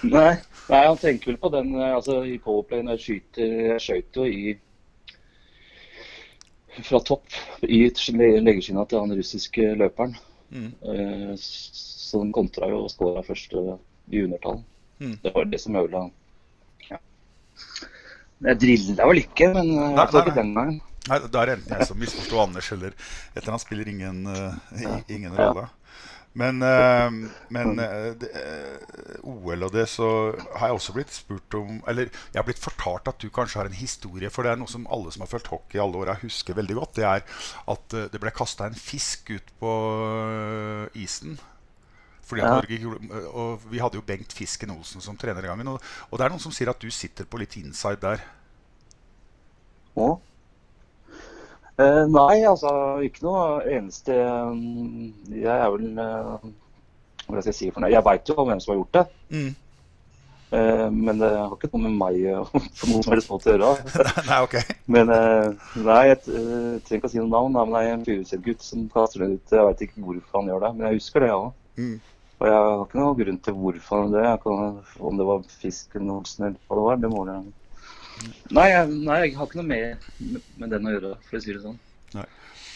Nei, 0.00 0.30
nei, 0.70 0.78
han 0.80 0.96
tenker 0.96 1.28
vel 1.28 1.36
på 1.42 1.50
den 1.52 1.74
eh, 1.76 1.90
altså 1.92 2.22
i 2.24 2.38
powerplay 2.40 2.80
når 2.86 2.96
jeg 2.96 3.02
skyter 3.04 3.50
Jeg 3.74 4.04
jo 4.14 4.24
i 4.24 4.54
fra 6.86 7.00
topp 7.04 7.38
i 7.62 7.82
legeskinna 7.88 8.84
til 8.88 9.02
han 9.02 9.16
russiske 9.16 9.72
løperen. 9.80 10.16
Mm. 10.50 10.70
Eh, 10.82 11.34
Så 11.40 12.18
den 12.18 12.32
kontra 12.34 12.66
jo 12.66 12.84
og 12.84 12.90
skåra 12.90 13.22
først 13.22 13.52
i 13.54 14.22
undertall. 14.24 14.64
Mm. 14.98 15.18
Det 15.22 15.32
var 15.34 15.44
det 15.46 15.60
som 15.62 15.76
ødela 15.78 16.10
ja. 16.90 16.98
Jeg 18.48 18.58
drilla 18.60 19.06
vel 19.06 19.22
ikke, 19.22 19.52
men 19.54 19.70
eh, 19.70 19.92
Nei, 19.94 20.06
nei, 20.06 20.22
ikke 20.24 20.34
den 20.40 20.54
gangen. 20.56 20.80
Nei, 21.08 21.18
Da 21.32 21.42
er 21.42 21.46
det 21.46 21.54
enten 21.58 21.76
jeg 21.78 21.86
som 21.88 22.00
misforsto 22.00 22.40
Anders, 22.42 22.72
eller 22.74 22.92
et 22.92 23.38
eller 23.38 23.52
annet 23.54 23.64
spiller 23.64 23.88
ingen, 23.88 24.26
uh, 24.26 24.98
ingen 25.08 25.38
Ja. 25.38 25.68
Men, 26.32 26.62
eh, 26.62 27.10
men 27.50 27.78
eh, 27.82 28.12
eh, 28.22 29.14
OL 29.26 29.64
og 29.66 29.72
det, 29.74 29.88
så 29.90 30.06
har 30.60 30.68
jeg 30.70 30.76
også 30.76 30.92
blitt 30.94 31.10
spurt 31.10 31.56
om 31.58 31.80
Eller 31.90 32.06
jeg 32.06 32.38
har 32.38 32.46
blitt 32.46 32.62
fortalt 32.62 33.10
at 33.10 33.18
du 33.18 33.26
kanskje 33.34 33.58
har 33.58 33.66
en 33.66 33.74
historie, 33.74 34.30
for 34.30 34.46
det 34.46 34.52
er 34.52 34.60
noe 34.60 34.70
som 34.70 34.86
alle 34.94 35.10
som 35.10 35.24
har 35.24 35.30
fulgt 35.32 35.50
hockey 35.50 35.80
i 35.80 35.82
alle 35.82 35.98
åra, 35.98 36.14
husker 36.22 36.54
veldig 36.54 36.76
godt. 36.78 36.94
Det 37.00 37.08
er 37.08 37.24
at 37.74 37.96
det 38.14 38.22
ble 38.22 38.30
kasta 38.30 38.70
en 38.70 38.78
fisk 38.78 39.32
ut 39.34 39.50
på 39.58 39.72
isen. 41.02 41.38
Fordi 42.30 42.42
at 42.42 42.46
Ja. 42.46 42.54
Norge, 42.60 42.78
gjorde- 42.78 43.26
og 43.34 43.60
Vi 43.70 43.78
hadde 43.82 43.98
jo 43.98 44.06
Bengt 44.06 44.32
Fisken 44.32 44.70
Olsen 44.70 45.00
som 45.02 45.16
trener 45.18 45.42
i 45.42 45.50
gangen. 45.50 45.66
Og, 45.66 45.82
og 46.10 46.18
det 46.18 46.24
er 46.24 46.30
noen 46.30 46.40
som 46.42 46.52
sier 46.54 46.70
at 46.70 46.78
du 46.78 46.90
sitter 46.90 47.24
på 47.26 47.38
litt 47.42 47.56
inside 47.58 47.98
der. 48.00 48.22
Å? 49.96 50.20
Eh, 51.80 52.02
nei, 52.10 52.42
altså 52.44 52.70
ikke 53.06 53.24
noe 53.24 53.42
eneste 53.70 54.12
mm, 54.52 55.32
Jeg 55.32 55.54
er 55.54 55.70
vel 55.72 56.00
eh, 56.02 56.48
Hva 57.24 57.40
skal 57.40 57.50
jeg 57.52 57.56
si 57.56 57.68
for 57.70 57.84
noe? 57.84 57.92
Jeg 57.92 58.04
veit 58.04 58.28
jo 58.28 58.36
hvem 58.36 58.60
som 58.60 58.74
har 58.74 58.80
gjort 58.80 58.96
det. 58.98 59.04
Mm. 59.30 59.50
Eh, 60.50 60.90
men 60.90 61.20
det 61.20 61.30
har 61.30 61.52
ikke 61.54 61.70
noe 61.70 61.84
med 61.84 61.96
meg 62.00 62.16
på 62.80 62.88
noen 62.90 63.04
som 63.06 63.14
helst 63.14 63.30
måte 63.30 63.52
å 63.52 63.54
gjøre. 63.54 63.70
Nei, 64.30 64.40
ok. 64.46 64.56
Men 64.90 65.12
eh, 65.14 65.68
nei, 65.78 66.00
jeg 66.10 66.18
eh, 66.18 66.80
trenger 66.82 66.98
ikke 66.98 67.10
å 67.10 67.12
si 67.12 67.22
noe 67.22 67.30
navn. 67.30 67.54
Men 67.54 67.76
det 67.76 67.82
er 67.84 67.92
en 67.94 68.06
Furuset-gutt 68.08 68.66
som 68.66 68.88
kaster 68.92 69.24
det 69.24 69.36
ut. 69.36 69.54
Jeg 69.54 69.68
veit 69.68 69.84
ikke 69.86 70.06
hvorfor 70.08 70.40
han 70.40 70.50
gjør 70.50 70.66
det, 70.66 70.72
men 70.76 70.88
jeg 70.88 71.00
husker 71.00 71.26
det, 71.26 71.30
òg. 71.36 71.52
Mm. 71.78 71.94
Og 72.40 72.48
jeg 72.48 72.56
har 72.56 72.82
ikke 72.82 73.00
noen 73.00 73.18
grunn 73.20 73.40
til 73.46 73.58
hvorfor 73.62 74.02
han 74.02 74.14
gjør 74.16 74.26
det. 74.26 74.28
Jeg 74.32 74.42
kan, 74.46 74.76
om 75.10 75.22
det 75.22 75.30
var 75.30 75.48
fisken 75.62 76.14
Olsen 76.16 76.50
eller 76.50 76.60
hva 76.66 76.80
det 76.80 76.86
var, 76.88 77.00
det 77.04 77.12
må 77.14 77.24
det 77.28 77.38
Nei, 78.50 78.66
jeg, 78.72 78.90
nei, 79.06 79.16
jeg 79.24 79.36
har 79.38 79.48
ikke 79.48 79.60
noe 79.60 79.68
med, 79.68 80.10
med, 80.58 80.68
den 80.72 80.88
å 80.88 80.92
gjøre, 80.94 81.14
for 81.28 81.38
å 81.38 81.42
si 81.42 81.54
det 81.54 81.62
sånn. 81.62 81.78
Nei. 82.16 82.26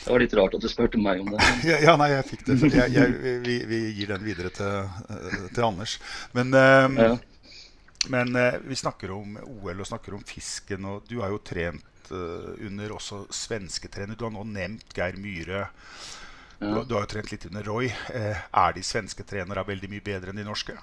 Det 0.05 0.13
var 0.13 0.21
litt 0.21 0.35
rart 0.37 0.57
at 0.57 0.65
du 0.65 0.69
spurte 0.69 1.01
meg 1.01 1.23
om 1.23 1.31
det. 1.33 1.41
Ja, 1.71 1.79
ja, 1.83 1.95
nei, 2.01 2.11
jeg 2.13 2.27
fikk 2.29 2.45
det. 2.49 2.59
Jeg, 2.75 2.93
jeg, 2.93 3.39
vi, 3.45 3.57
vi 3.69 3.81
gir 3.97 4.13
den 4.13 4.27
videre 4.27 4.53
til, 4.55 4.91
eh, 5.09 5.47
til 5.49 5.67
Anders. 5.67 5.97
Men, 6.37 6.53
um, 6.53 7.01
Ja. 7.01 7.15
men 8.13 8.37
uh, 8.37 8.61
vi 8.69 8.77
snakker 8.77 9.15
om 9.17 9.39
OL 9.41 9.81
og 9.81 9.89
snakker 9.89 10.17
om 10.17 10.25
fisken, 10.29 10.85
og 10.91 11.09
du 11.09 11.19
har 11.23 11.33
jo 11.33 11.41
trent 11.41 12.13
eh, 12.13 12.51
under 12.69 12.93
også 12.99 13.25
svenske 13.33 13.89
trener. 13.89 14.17
Du 14.17 14.27
har 14.29 14.35
nå 14.35 14.45
nevnt 14.49 14.93
Geir 14.97 15.17
Myhre. 15.21 15.67
Ja. 16.61 16.85
du 16.87 16.95
har 16.95 17.03
jo 17.03 17.11
trent 17.11 17.33
litt 17.33 17.49
under 17.49 17.65
Roy. 17.67 17.89
Er 18.13 18.77
de 18.77 18.85
svenske 18.87 19.25
trenere 19.27 19.65
veldig 19.67 19.89
mye 19.91 20.05
bedre 20.05 20.33
enn 20.33 20.39
de 20.39 20.45
norske? 20.47 20.77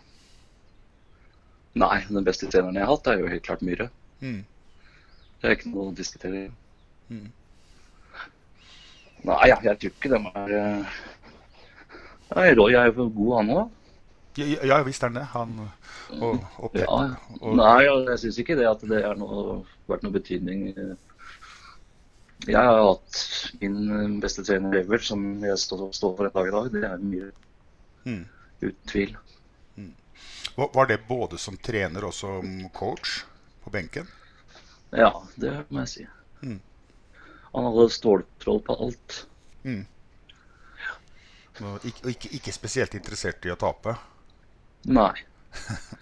Nei, 1.79 2.01
den 2.09 2.25
beste 2.27 2.49
treneren 2.51 2.75
jeg 2.75 2.83
har 2.83 2.91
hatt, 2.91 3.07
er 3.07 3.21
jo 3.21 3.29
helt 3.31 3.45
klart 3.45 3.63
Myhre. 3.65 3.87
Mm. 4.21 4.41
Det 5.41 5.49
er 5.49 5.55
ikke 5.57 5.71
noe 5.73 5.89
å 5.89 5.95
diskutere. 5.97 6.47
Mm. 7.09 7.29
Nei, 9.27 9.39
jeg 9.51 9.61
tror 9.61 9.91
ikke 9.91 10.09
de 10.09 10.19
er 10.41 10.55
eh, 10.57 10.97
Nei, 12.31 12.47
Roy 12.57 12.73
er 12.79 12.87
jo 12.89 12.93
for 13.01 13.09
god, 13.17 13.31
han 13.41 13.49
òg. 13.57 13.77
Ja, 14.39 14.45
ja 14.71 14.77
visst 14.87 15.03
er 15.03 15.09
han 15.11 15.17
det. 15.19 15.25
Han 15.33 15.55
og, 15.61 16.37
og. 16.63 16.77
Ja, 16.79 16.85
og- 17.41 17.55
Nei, 17.59 17.79
jeg 17.83 18.19
syns 18.23 18.39
ikke 18.41 18.55
det 18.59 18.69
at 18.69 18.85
det 18.87 19.01
har 19.03 19.19
vært 19.19 20.05
noe 20.05 20.15
betydning. 20.15 20.61
Jeg 22.47 22.57
har 22.57 22.79
hatt 22.87 23.19
min 23.61 24.19
beste 24.23 24.41
trener 24.47 24.79
ever, 24.79 25.03
som 25.05 25.25
jeg 25.45 25.59
står, 25.61 25.91
står 25.93 26.15
for 26.17 26.29
en 26.29 26.33
dag 26.37 26.47
i 26.47 26.55
dag. 26.55 26.71
Det 26.77 26.83
er 26.87 27.03
mye, 27.03 27.31
Mm. 28.05 28.23
uten 28.61 28.87
tvil. 28.89 29.11
Mm. 29.77 29.91
var 30.57 30.85
det 30.87 30.99
både 31.07 31.37
som 31.37 31.57
trener 31.57 32.03
og 32.05 32.13
som 32.13 32.69
coach 32.73 33.23
på 33.71 33.77
benken? 33.79 34.11
Ja, 35.01 35.09
det 35.41 35.53
må 35.69 35.83
jeg 35.83 35.91
si. 35.93 36.05
Mm. 36.43 36.59
Han 37.53 37.67
hadde 37.69 37.89
ståltroll 37.95 38.61
på 38.67 38.75
alt. 38.87 39.21
Og 41.61 41.85
ikke, 41.85 42.09
ikke, 42.09 42.29
ikke 42.39 42.53
spesielt 42.55 42.97
interessert 42.99 43.45
i 43.47 43.53
å 43.53 43.59
tape? 43.65 43.95
Nei. 44.85 45.13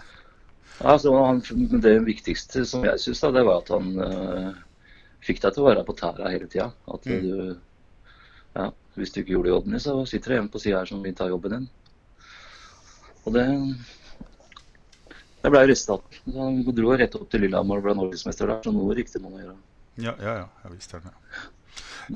Altså, 0.80 1.12
han, 1.20 1.42
det 1.84 1.92
viktigste 2.08 2.62
som 2.66 2.86
jeg 2.88 3.02
syns, 3.04 3.20
det 3.36 3.42
var 3.44 3.58
at 3.62 3.72
han 3.74 3.90
eh, 4.06 4.60
fikk 5.28 5.42
deg 5.44 5.56
til 5.56 5.66
å 5.66 5.68
være 5.68 5.84
på 5.90 5.96
tæra 6.00 6.32
hele 6.32 6.48
tida. 6.52 6.70
At 6.96 7.08
Mm. 7.10 7.22
du 7.26 7.58
Ja, 8.56 8.66
hvis 8.96 9.12
du 9.14 9.20
ikke 9.22 9.34
gjorde 9.36 9.50
jobben 9.54 9.72
din, 9.76 9.80
så 9.84 9.96
sitter 10.06 10.34
det 10.36 10.38
en 10.44 10.50
på 10.54 10.60
sida 10.62 10.80
her 10.82 10.86
som 10.90 11.04
vil 11.04 11.16
ta 11.16 11.28
jobben 11.30 11.52
din. 11.58 11.68
Og 13.26 13.34
det 13.36 13.46
Det 15.40 15.52
ble 15.54 15.62
rysta 15.70 15.96
Så 15.96 16.34
Han 16.36 16.60
dro 16.76 16.96
rett 17.00 17.16
opp 17.16 17.30
til 17.32 17.46
Lillehammer 17.46 17.80
og 17.80 17.88
ble 17.88 17.96
norgesmester 17.98 18.50
der, 18.52 18.60
så 18.66 18.74
noe 18.76 18.98
riktig 18.98 19.22
må 19.24 19.32
man 19.32 19.46
gjøre. 19.46 19.56
Ja, 20.00 20.14
ja, 20.20 20.36
ja, 20.44 20.50
Jeg 20.66 20.76
visste 20.76 21.00
det. 21.00 21.14
det. 21.14 21.48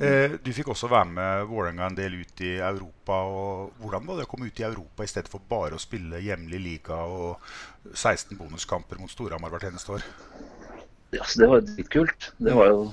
Eh, 0.01 0.35
du 0.41 0.49
fikk 0.55 0.71
også 0.73 0.89
være 0.89 1.09
med 1.13 1.45
Vålerenga 1.49 1.85
en 1.87 1.97
del 1.97 2.15
ut 2.21 2.41
i 2.41 2.55
Europa. 2.57 3.19
og 3.29 3.77
Hvordan 3.81 4.07
var 4.07 4.17
det 4.17 4.25
å 4.25 4.31
komme 4.31 4.49
ut 4.49 4.59
i 4.59 4.65
Europa 4.67 5.05
i 5.05 5.11
stedet 5.11 5.31
for 5.31 5.43
bare 5.49 5.77
å 5.77 5.81
spille 5.81 6.21
hjemlig 6.23 6.59
liga 6.63 6.97
og 7.05 7.37
16 7.93 8.37
bonuskamper 8.39 8.99
mot 9.01 9.11
Storhamar 9.11 9.53
hvert 9.53 9.69
eneste 9.69 9.99
år? 9.99 10.07
Ja, 11.13 11.23
så 11.23 11.43
det 11.43 11.49
var 11.51 11.65
dritkult. 11.67 12.31
Det 12.41 12.55
var 12.57 12.71
jo 12.71 12.83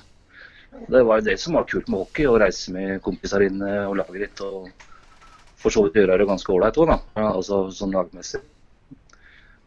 det 0.71 1.03
var 1.03 1.21
det 1.27 1.35
som 1.41 1.57
var 1.59 1.67
kult 1.67 1.89
med 1.91 1.99
hockey, 1.99 2.29
å 2.31 2.39
reise 2.39 2.71
med 2.71 3.01
kompiser 3.03 3.43
inn 3.43 3.59
og 3.63 3.97
lage 3.99 4.21
ditt. 4.23 4.43
Og 4.47 4.71
for 5.61 5.75
så 5.75 5.83
vidt 5.85 5.99
gjøre 5.99 6.21
det 6.21 6.29
ganske 6.29 6.53
ålreit 6.55 6.79
òg. 6.79 6.93
Ja, 7.19 7.33
altså 7.33 7.65
sånn 7.75 7.97
lagmessig. 7.97 8.43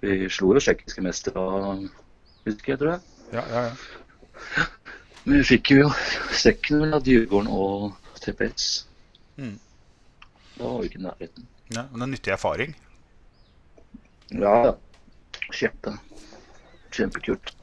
Vi 0.03 0.27
slo 0.27 0.51
jo 0.51 0.59
tsjekkiske 0.59 1.01
mestere 1.05 1.41
husker 2.43 2.73
jeg, 2.73 2.79
tror 2.81 2.89
jeg. 2.91 3.01
Ja, 3.31 3.43
ja, 3.47 3.61
ja. 3.69 4.65
Men 5.23 5.37
vi 5.39 5.43
fikk 5.47 5.71
jo 5.71 5.91
sekken 6.35 6.81
vel 6.83 6.97
av 6.97 7.05
Djurgården 7.07 7.47
og 7.55 8.17
TPS. 8.19 8.65
Mm. 9.39 9.55
Da 10.57 10.63
var 10.65 10.81
vi 10.81 10.89
ikke 10.89 10.99
i 10.99 11.05
nærheten. 11.05 11.47
ja 11.73 11.85
men 11.89 12.01
det 12.01 12.07
er 12.07 12.11
nyttig 12.17 12.33
erfaring. 12.35 12.75
Ja, 14.33 14.55
ja. 14.67 14.73
Kjempe. 15.53 15.95
Kjempekult. 16.91 17.53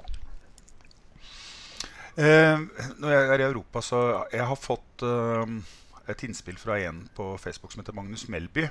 Eh, 2.16 2.64
når 3.00 3.12
jeg 3.12 3.28
er 3.34 3.42
i 3.44 3.48
Europa, 3.50 3.84
så 3.84 4.00
jeg 4.32 4.46
har 4.48 4.58
fått 4.58 5.04
eh, 5.04 5.52
et 6.12 6.24
innspill 6.26 6.58
fra 6.60 6.78
en 6.84 7.04
på 7.16 7.30
Facebook 7.42 7.72
som 7.72 7.82
heter 7.82 7.96
Magnus 7.96 8.26
Melby. 8.32 8.66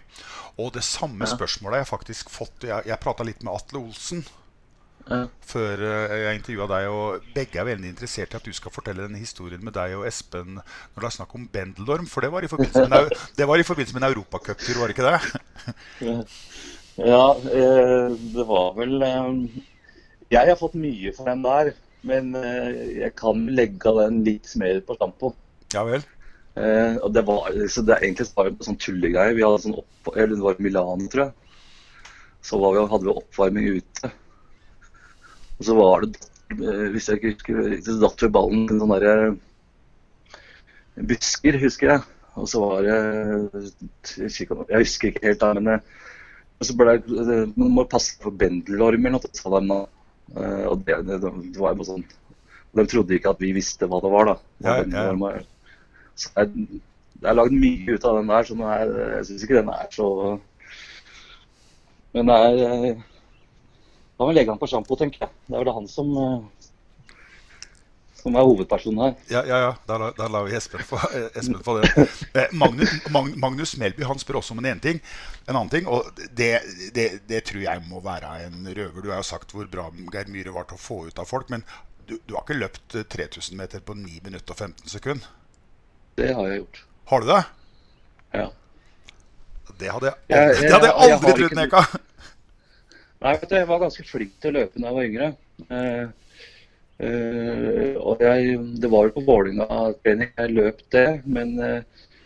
Og 0.57 0.73
det 0.75 0.83
samme 0.87 1.27
spørsmålet 1.29 1.79
har 1.79 1.85
jeg 1.85 1.93
faktisk 1.93 2.29
fått. 2.33 2.67
Jeg, 2.67 2.85
jeg 2.89 3.01
prata 3.03 3.25
litt 3.27 3.43
med 3.43 3.55
Atle 3.55 3.81
Olsen 3.85 4.25
Ja. 5.09 5.23
før 5.41 5.81
eh, 5.81 6.11
jeg 6.21 6.37
intervjua 6.37 6.65
deg, 6.69 6.87
og 6.93 7.29
begge 7.33 7.57
er 7.57 7.65
veldig 7.65 7.87
interessert 7.89 8.35
i 8.35 8.37
at 8.37 8.45
du 8.45 8.51
skal 8.53 8.73
fortelle 8.75 9.07
denne 9.07 9.17
historien 9.17 9.63
med 9.65 9.73
deg 9.73 9.95
og 9.97 10.03
Espen 10.05 10.59
når 10.59 10.99
det 10.99 11.07
er 11.07 11.15
snakk 11.15 11.31
om 11.39 11.47
Bendelorm, 11.49 12.05
for 12.11 12.21
det 12.21 12.29
var 12.33 12.45
i 12.45 12.49
forbindelse 12.51 12.83
med, 12.91 13.07
en 13.07 13.23
det 13.39 13.47
var 13.49 13.57
i 13.57 13.65
forbindelse 13.65 13.95
med 13.95 14.03
en 14.03 14.09
europacuptur, 14.11 14.77
var 14.77 14.91
det 14.91 14.97
ikke 14.97 15.09
det? 15.09 16.19
Ja, 16.99 17.23
eh, 17.55 18.11
det 18.35 18.45
var 18.51 18.73
vel 18.77 19.01
eh, 19.07 19.31
Jeg 20.35 20.51
har 20.51 20.59
fått 20.59 20.77
mye 20.77 21.15
for 21.15 21.31
den 21.31 21.41
der, 21.47 21.71
men 22.05 22.29
jeg 22.35 23.09
kan 23.17 23.47
legge 23.55 23.91
den 23.97 24.21
litt 24.27 24.51
mer 24.61 24.77
på 24.85 24.95
stampo. 24.99 25.33
Ja 25.73 25.81
vel? 25.87 26.05
Eh, 26.59 26.95
og 27.05 27.13
det 27.15 27.23
var 27.27 27.49
liksom, 27.55 27.85
det 27.87 27.95
er 27.95 28.03
egentlig 28.07 28.25
bare 28.35 28.51
en 28.51 28.65
sånn 28.67 28.79
tullegreie. 28.83 29.35
Vi 29.37 29.45
hadde 29.45 29.61
sånn 29.63 29.77
opp, 29.79 30.09
eller 30.15 30.33
det 30.35 30.43
var 30.43 30.59
Milano, 30.65 31.07
tror 31.11 31.25
jeg. 31.27 31.33
Så 32.49 32.59
var 32.59 32.73
vi, 32.75 32.83
hadde 32.91 33.07
vi 33.07 33.13
oppvarming 33.15 33.69
ute. 33.79 34.11
Og 35.59 35.67
så 35.67 35.75
var 35.77 36.03
det, 36.05 36.19
eh, 36.57 36.85
hvis 36.95 37.07
jeg 37.11 37.19
ikke 37.19 37.31
husker 37.33 37.61
riktig, 37.63 37.85
så 37.93 37.99
datt 38.03 38.23
vi 38.25 38.31
ballen 38.35 38.65
i 38.67 38.79
sånne 38.81 38.99
der, 39.03 39.23
busker, 41.09 41.57
husker 41.61 41.93
jeg. 41.93 42.01
Og 42.39 42.47
så 42.47 42.59
var 42.61 42.83
det 42.85 42.95
Jeg 42.95 44.23
husker 44.23 44.45
ikke- 44.45 44.65
jeg 44.69 44.79
husker 44.83 45.07
ikke 45.09 45.25
helt, 45.27 45.41
men 45.55 45.67
eh, 45.67 45.79
og 46.59 46.65
så 46.67 46.75
ble 46.77 46.97
det, 46.97 47.57
Man 47.57 47.71
må 47.75 47.83
passe 47.89 48.17
for 48.21 48.31
bendelorm 48.31 49.05
eller 49.05 49.11
noe, 49.19 49.31
sa 49.33 49.49
de. 49.59 49.79
Eh, 50.35 50.65
Og 50.69 50.85
det, 50.85 51.05
det, 51.07 51.21
det 51.21 51.57
var 51.57 51.73
jo 51.75 51.83
sånn 51.83 52.03
De 52.75 52.85
trodde 52.85 53.15
ikke 53.17 53.29
at 53.31 53.39
vi 53.39 53.51
visste 53.53 53.87
hva 53.89 53.99
det 54.01 54.11
var, 54.11 54.25
da. 54.25 54.35
hva 54.61 54.75
Ja, 54.91 55.03
ja. 55.39 55.43
Så 56.19 56.31
det 56.35 57.27
er 57.27 57.31
har 57.31 57.35
lagd 57.35 57.55
mye 57.55 57.95
ut 57.95 58.05
av 58.07 58.19
den 58.19 58.29
der, 58.31 58.47
så 58.47 58.55
den 58.55 58.67
er, 58.67 58.93
jeg 59.17 59.27
syns 59.27 59.45
ikke 59.45 59.59
den 59.59 59.73
er 59.73 59.89
så 59.91 60.09
Men 62.15 62.29
det 62.29 62.37
er 62.45 62.61
eh, 62.67 63.01
Da 64.15 64.23
må 64.23 64.31
vi 64.31 64.37
legge 64.37 64.53
han 64.53 64.59
på 64.61 64.67
sjampo, 64.67 64.95
tenker 64.99 65.25
jeg. 65.25 65.35
Det 65.47 65.55
er 65.55 65.63
vel 65.63 65.75
han 65.75 65.87
som 65.91 66.15
eh, 66.19 66.39
som 68.19 68.35
er 68.35 68.43
hovedpersonen 68.43 68.99
her. 68.99 69.13
Ja, 69.31 69.41
ja, 69.47 69.59
ja. 69.63 69.71
Da, 69.87 70.27
lar 70.27 70.47
vi 70.47 70.55
Espen 70.57 70.83
få, 70.85 70.99
eh, 71.15 71.29
Espen 71.39 71.61
få 71.63 71.77
det. 71.79 72.07
Magnus, 72.51 72.91
Magnus 73.11 73.77
Melby 73.79 74.03
han 74.07 74.19
spør 74.19 74.41
også 74.41 74.55
om 74.57 74.63
en 74.65 74.83
ting. 74.83 74.99
En 75.47 75.55
annen 75.55 75.71
ting, 75.71 75.87
og 75.87 76.09
det, 76.35 76.51
det, 76.95 77.07
det 77.29 77.43
tror 77.47 77.63
jeg 77.63 77.85
må 77.87 78.03
være 78.03 78.33
en 78.47 78.67
røver. 78.67 79.01
Du 79.01 79.11
har 79.13 79.21
jo 79.21 79.29
sagt 79.29 79.55
hvor 79.55 79.69
bra 79.71 79.87
Geir 80.11 80.31
Myhre 80.31 80.55
var 80.55 80.67
til 80.69 80.79
å 80.79 80.83
få 80.83 81.05
ut 81.07 81.21
av 81.21 81.29
folk. 81.29 81.49
Men 81.53 81.63
du, 82.09 82.17
du 82.25 82.35
har 82.35 82.43
ikke 82.43 82.59
løpt 82.59 82.99
eh, 82.99 83.07
3000 83.07 83.59
meter 83.59 83.85
på 83.85 83.95
9 83.97 84.19
minutter 84.25 84.55
og 84.55 84.67
15 84.67 84.91
sekunder? 84.97 85.38
Det 86.17 86.33
har 86.35 86.47
jeg 86.47 86.61
gjort. 86.63 86.81
Har 87.11 87.19
du 87.21 87.27
det? 87.27 87.43
Ja. 88.33 88.47
Det 89.79 89.89
hadde 89.93 90.05
jeg, 90.09 90.15
Jeg- 90.29 90.49
aldri- 90.49 90.61
det 90.61 90.71
hadde 90.73 90.87
jeg 90.87 90.95
jeg- 90.95 91.09
jeg 91.09 91.17
aldri 91.19 91.33
trodd, 91.47 91.55
Neka. 91.55 91.99
Nei, 93.21 93.33
vet 93.35 93.49
du, 93.49 93.55
jeg 93.55 93.67
var 93.67 93.79
ganske 93.79 94.03
flink 94.07 94.39
til 94.39 94.49
å 94.51 94.59
løpe 94.59 94.79
da 94.79 94.87
jeg 94.87 94.95
var 94.95 95.03
yngre. 95.09 95.27
Uh, 96.99 97.95
og 98.03 98.19
jeg, 98.19 98.57
det 98.81 98.89
var 98.91 99.07
jo 99.07 99.13
på 99.15 99.23
Vålerenga-trening 99.23 100.31
jeg 100.35 100.51
løp 100.51 100.81
det, 100.91 101.21
men 101.25 101.53
uh, 101.63 101.81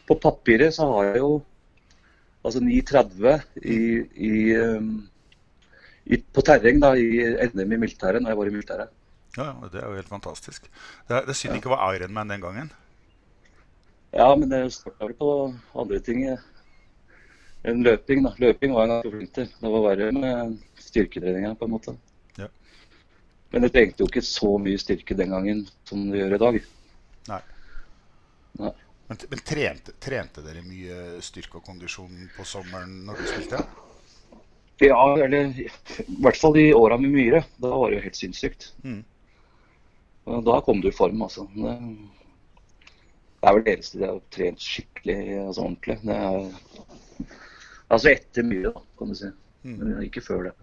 på 0.09 0.17
papiret 0.19 0.73
så 0.73 0.87
har 0.95 1.11
jeg 1.11 1.17
jo 1.21 1.43
altså 2.43 2.59
9,30 2.59 3.43
i, 3.61 3.77
i, 4.17 4.33
um, 4.57 5.07
i, 6.09 6.17
på 6.17 6.41
terreng 6.41 6.81
da, 6.81 6.95
i 6.97 7.21
NM 7.53 7.75
i 7.77 7.81
militæret, 7.85 8.21
når 8.21 8.33
jeg 8.33 8.37
var 8.41 8.49
i 8.49 8.55
militæret. 8.55 8.89
Ja, 9.37 9.45
ja, 9.51 9.69
det 9.71 9.81
er 9.81 9.87
jo 9.89 9.95
helt 10.01 10.09
fantastisk. 10.09 10.65
Det 11.07 11.19
er, 11.19 11.25
det 11.29 11.35
synd 11.37 11.53
ja. 11.53 11.61
ikke 11.61 11.69
var 11.73 11.93
Ironman 11.93 12.33
den 12.33 12.41
gangen. 12.41 12.73
Ja, 14.13 14.35
men 14.35 14.49
det 14.49 14.73
starta 14.73 15.07
vel 15.07 15.15
på 15.17 15.29
andre 15.73 15.99
ting 16.05 16.25
eh, 16.29 16.41
enn 17.65 17.81
løping. 17.85 18.21
da. 18.27 18.33
Løping 18.37 18.75
var 18.75 18.85
jeg 18.85 18.91
ganske 18.91 19.13
flink 19.15 19.33
til. 19.33 19.47
Det 19.61 19.71
var 19.73 19.85
verre 19.87 20.09
med 20.13 20.57
styrketreninga, 20.77 21.55
på 21.57 21.65
en 21.65 21.73
måte. 21.73 21.95
Ja. 22.37 22.49
Men 23.53 23.65
jeg 23.65 23.73
trengte 23.73 24.05
jo 24.05 24.09
ikke 24.11 24.25
så 24.27 24.51
mye 24.61 24.81
styrke 24.81 25.17
den 25.17 25.33
gangen 25.33 25.65
som 25.89 26.05
du 26.11 26.19
gjør 26.19 26.37
i 26.37 26.41
dag. 26.45 26.59
Nei. 27.31 27.41
Nei. 28.61 28.73
Men, 29.09 29.23
men 29.33 29.43
trente, 29.45 29.97
trente 30.01 30.45
dere 30.45 30.61
mye 30.65 31.23
styrke 31.25 31.57
og 31.59 31.65
kondisjon 31.65 32.29
på 32.37 32.45
sommeren 32.47 33.01
når 33.07 33.17
du 33.19 33.27
spilte? 33.31 33.65
Ja, 34.83 35.01
eller 35.17 35.57
i 35.57 35.67
hvert 36.21 36.37
fall 36.37 36.57
i 36.61 36.69
åra 36.75 36.99
med 37.01 37.13
Myhre. 37.13 37.43
Da 37.57 37.73
var 37.73 37.89
det 37.89 37.97
jo 37.97 38.05
helt 38.05 38.19
sinnssykt. 38.19 38.73
Mm. 38.85 39.01
Da 40.45 40.61
kom 40.65 40.81
du 40.81 40.89
i 40.89 40.95
form, 40.95 41.21
altså. 41.25 41.49
Det, 41.55 41.73
det 43.43 43.49
er 43.49 43.55
vel 43.57 43.63
det 43.65 43.71
eneste 43.75 43.99
jeg 43.99 44.07
har 44.07 44.19
trent 44.31 44.61
skikkelig 44.63 45.15
altså 45.43 45.63
ordentlig. 45.65 45.97
Det 45.99 46.15
er, 46.15 47.31
altså 47.91 48.11
etter 48.13 48.45
mye, 48.47 48.69
da, 48.69 48.83
kan 48.99 49.11
du 49.11 49.17
si. 49.19 49.31
Men 49.67 49.97
ikke 50.05 50.23
før 50.23 50.45
det. 50.47 50.53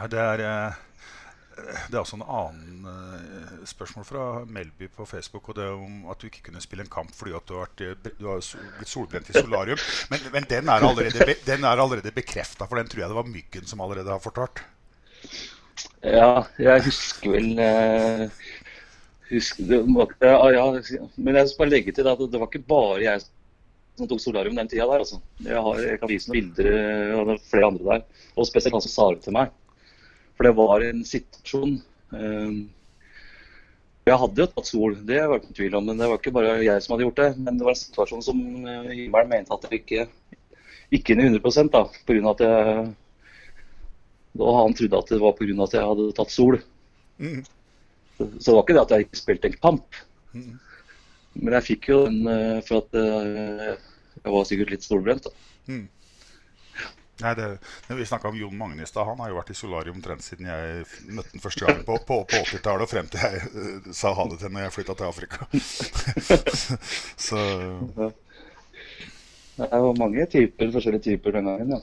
Ja, 0.00 0.08
det 0.10 0.18
er 0.24 0.42
eh, 0.48 0.80
det 1.60 1.94
er 1.94 2.00
også 2.00 2.18
en 2.18 2.24
annen 2.24 2.88
eh, 2.90 3.54
spørsmål 3.68 4.06
fra 4.08 4.24
Melby 4.50 4.88
på 4.96 5.06
Facebook. 5.06 5.48
og 5.48 5.56
det 5.60 5.64
er 5.68 5.76
om 5.76 6.10
At 6.10 6.18
du 6.18 6.26
ikke 6.26 6.42
kunne 6.48 6.62
spille 6.64 6.82
en 6.82 6.90
kamp 6.90 7.14
fordi 7.14 7.36
at 7.36 7.46
du 7.46 7.54
har, 7.54 7.68
vært, 7.68 7.86
eh, 7.86 8.12
du 8.18 8.26
har 8.30 8.42
blitt 8.78 8.90
solbrent 8.90 9.30
i 9.30 9.36
solarium. 9.38 9.78
Men, 10.10 10.26
men 10.32 10.50
den 10.50 10.68
er 10.68 10.88
allerede, 10.90 11.36
den 11.46 11.64
er 11.64 11.84
allerede 11.86 12.10
bekrefta, 12.10 12.66
for 12.66 12.80
den 12.80 12.88
tror 12.88 13.04
jeg 13.04 13.12
det 13.12 13.20
var 13.22 13.30
Myggen 13.30 13.66
som 13.66 13.80
allerede 13.80 14.10
har 14.10 14.18
fortalt. 14.18 14.64
Ja, 16.02 16.42
jeg 16.58 16.84
husker 16.84 17.34
vel 17.36 17.58
eh, 17.60 18.30
husker, 19.30 19.66
det, 19.70 19.80
ja, 20.26 20.64
Men 21.16 21.38
jeg 21.38 21.50
skal 21.50 21.62
bare 21.62 21.72
legge 21.74 21.94
til 21.94 22.08
at 22.10 22.24
det 22.32 22.40
var 22.40 22.50
ikke 22.50 22.66
bare 22.66 23.04
jeg 23.04 23.22
som 24.00 24.08
tok 24.08 24.22
solarium 24.22 24.56
den 24.56 24.68
tida 24.70 24.88
der. 24.88 25.04
Altså. 25.04 25.20
Jeg, 25.44 25.60
har, 25.66 25.80
jeg 25.84 26.00
kan 26.00 26.10
vise 26.10 26.30
noen 26.30 26.36
bilder 26.38 27.16
av 27.20 27.32
er 27.34 27.40
flere 27.50 27.70
andre 27.70 27.88
der. 27.88 28.26
Og 28.36 28.48
spesielt 28.48 28.76
han 28.76 28.84
som 28.84 28.94
sa 28.94 29.08
det 29.14 29.24
til 29.26 29.36
meg. 29.36 29.52
For 30.38 30.48
det 30.48 30.54
var 30.56 30.84
en 30.86 31.02
situasjon 31.04 31.74
eh, 32.16 32.52
Jeg 34.08 34.20
hadde 34.22 34.40
jo 34.40 34.48
tatt 34.54 34.70
sol, 34.70 34.94
det 35.06 35.20
var 35.20 35.42
ikke 35.42 35.58
tvil 35.58 35.76
om. 35.76 35.90
Men 35.90 36.00
det 36.00 36.08
var 36.08 36.22
ikke 36.22 36.34
bare 36.36 36.56
jeg 36.64 36.84
som 36.84 36.94
hadde 36.94 37.06
gjort 37.08 37.20
det. 37.20 37.30
Men 37.44 37.60
det 37.60 37.68
var 37.68 37.76
en 37.76 37.82
situasjon 37.82 38.26
som 38.30 38.40
eh, 38.40 38.90
himmelen 39.02 39.32
mente 39.34 39.56
at 39.56 39.68
jeg 39.68 39.84
ikke 39.84 40.08
Ikke 40.96 41.14
inn 41.14 41.22
i 41.22 41.28
100 41.28 41.70
da, 41.70 41.84
på 41.86 42.16
grunn 42.16 42.30
av 42.30 42.38
at 42.38 42.44
jeg 42.46 42.90
Og 44.40 44.60
han 44.62 44.76
trodde 44.78 45.04
at 45.04 45.12
det 45.12 45.22
var 45.22 45.36
pga. 45.38 45.54
at 45.66 45.76
jeg 45.76 45.88
hadde 45.92 46.12
tatt 46.16 46.32
sol. 46.32 46.60
Mm. 47.20 47.42
Så, 48.20 48.26
så 48.40 48.50
det 48.50 48.56
var 48.56 48.64
ikke 48.66 48.74
det 48.76 48.82
at 48.82 48.90
jeg 48.92 49.06
ikke 49.06 49.18
spilte 49.18 49.48
en 49.48 49.54
kamp. 49.62 49.96
Men 51.40 51.54
jeg 51.56 51.64
fikk 51.70 51.88
jo 51.88 52.02
den 52.04 52.26
eh, 52.28 52.58
for 52.66 52.82
at 52.82 52.98
eh, 53.00 53.70
jeg 54.20 54.34
var 54.34 54.44
sikkert 54.48 54.72
litt 54.74 54.84
solbrent. 54.84 55.28
Mm. 55.70 55.86
Nei, 57.20 57.32
det, 57.36 57.46
vi 57.88 58.06
snakka 58.08 58.28
om 58.28 58.36
Jon 58.36 58.56
Magne 58.56 58.84
i 58.84 58.88
stad. 58.88 59.06
Han 59.08 59.22
har 59.24 59.32
jo 59.32 59.38
vært 59.38 59.52
i 59.52 59.56
solarium 59.56 59.96
omtrent 59.96 60.24
siden 60.24 60.48
jeg 60.50 60.84
møtte 61.16 61.32
ham 61.32 61.44
første 61.46 61.64
gang 61.64 61.80
på, 61.88 61.96
på, 62.08 62.18
på 62.28 62.42
80-tallet 62.42 62.84
og 62.84 62.92
frem 62.92 63.08
til 63.12 63.24
jeg 63.24 63.40
eh, 63.48 63.88
sa 63.96 64.12
ha 64.16 64.28
det 64.28 64.40
til 64.42 64.52
når 64.52 64.66
jeg 64.66 64.74
flytta 64.76 64.98
til 65.00 65.08
Afrika. 65.08 65.48
så 67.28 67.40
Det 69.56 69.72
var 69.80 69.98
mange 70.04 70.28
typer, 70.36 70.76
forskjellige 70.76 71.08
typer 71.08 71.38
den 71.38 71.48
gangen. 71.48 71.76
ja. 71.78 71.80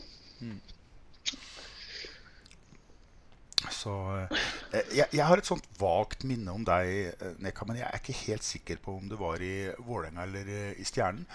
Så 3.74 3.94
eh, 4.18 4.48
jeg, 4.72 5.08
jeg 5.16 5.26
har 5.28 5.40
et 5.40 5.48
sånt 5.48 5.66
vagt 5.80 6.24
minne 6.28 6.54
om 6.54 6.64
deg, 6.68 6.90
eh, 7.14 7.34
Neka, 7.44 7.66
men 7.70 7.80
jeg 7.80 7.88
er 7.88 8.00
ikke 8.00 8.16
helt 8.26 8.46
sikker 8.46 8.80
på 8.84 8.96
om 8.98 9.08
du 9.10 9.16
var 9.20 9.42
i 9.44 9.70
Vålerenga 9.86 10.26
eller 10.28 10.52
eh, 10.52 10.72
i 10.82 10.86
Stjernen. 10.88 11.26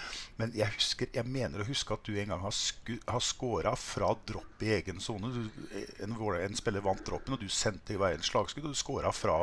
Men 0.40 0.54
jeg, 0.56 0.68
husker, 0.76 1.10
jeg 1.14 1.28
mener 1.28 1.62
å 1.62 1.68
huske 1.68 1.96
at 1.96 2.04
du 2.06 2.14
en 2.16 2.34
gang 2.34 2.42
har, 2.44 2.54
sku, 2.56 2.94
har 3.08 3.24
scora 3.24 3.74
fra 3.78 4.12
dropp 4.28 4.64
i 4.66 4.72
egen 4.78 5.00
sone. 5.02 5.32
En, 6.02 6.16
en 6.16 6.58
spiller 6.58 6.84
vant 6.84 7.04
droppen, 7.06 7.36
og 7.36 7.42
du 7.42 7.50
sendte 7.52 7.96
i 7.96 8.00
veien 8.00 8.22
slagskudd, 8.24 8.68
og 8.68 8.76
du 8.76 8.80
scora 8.80 9.12
fra 9.16 9.38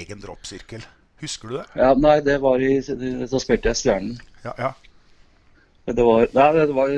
egen 0.00 0.24
droppsirkel. 0.24 0.86
Husker 1.22 1.50
du 1.50 1.56
det? 1.58 1.66
Ja, 1.78 1.94
Nei, 1.98 2.20
det 2.22 2.38
var 2.44 2.62
i 2.62 2.76
Da 2.78 3.40
spilte 3.42 3.72
jeg 3.72 3.82
Stjernen. 3.82 4.20
Ja, 4.44 4.54
ja. 4.58 4.74
Det 5.88 6.04
var, 6.04 6.26
nei, 6.36 6.48
det 6.52 6.74
var 6.76 6.90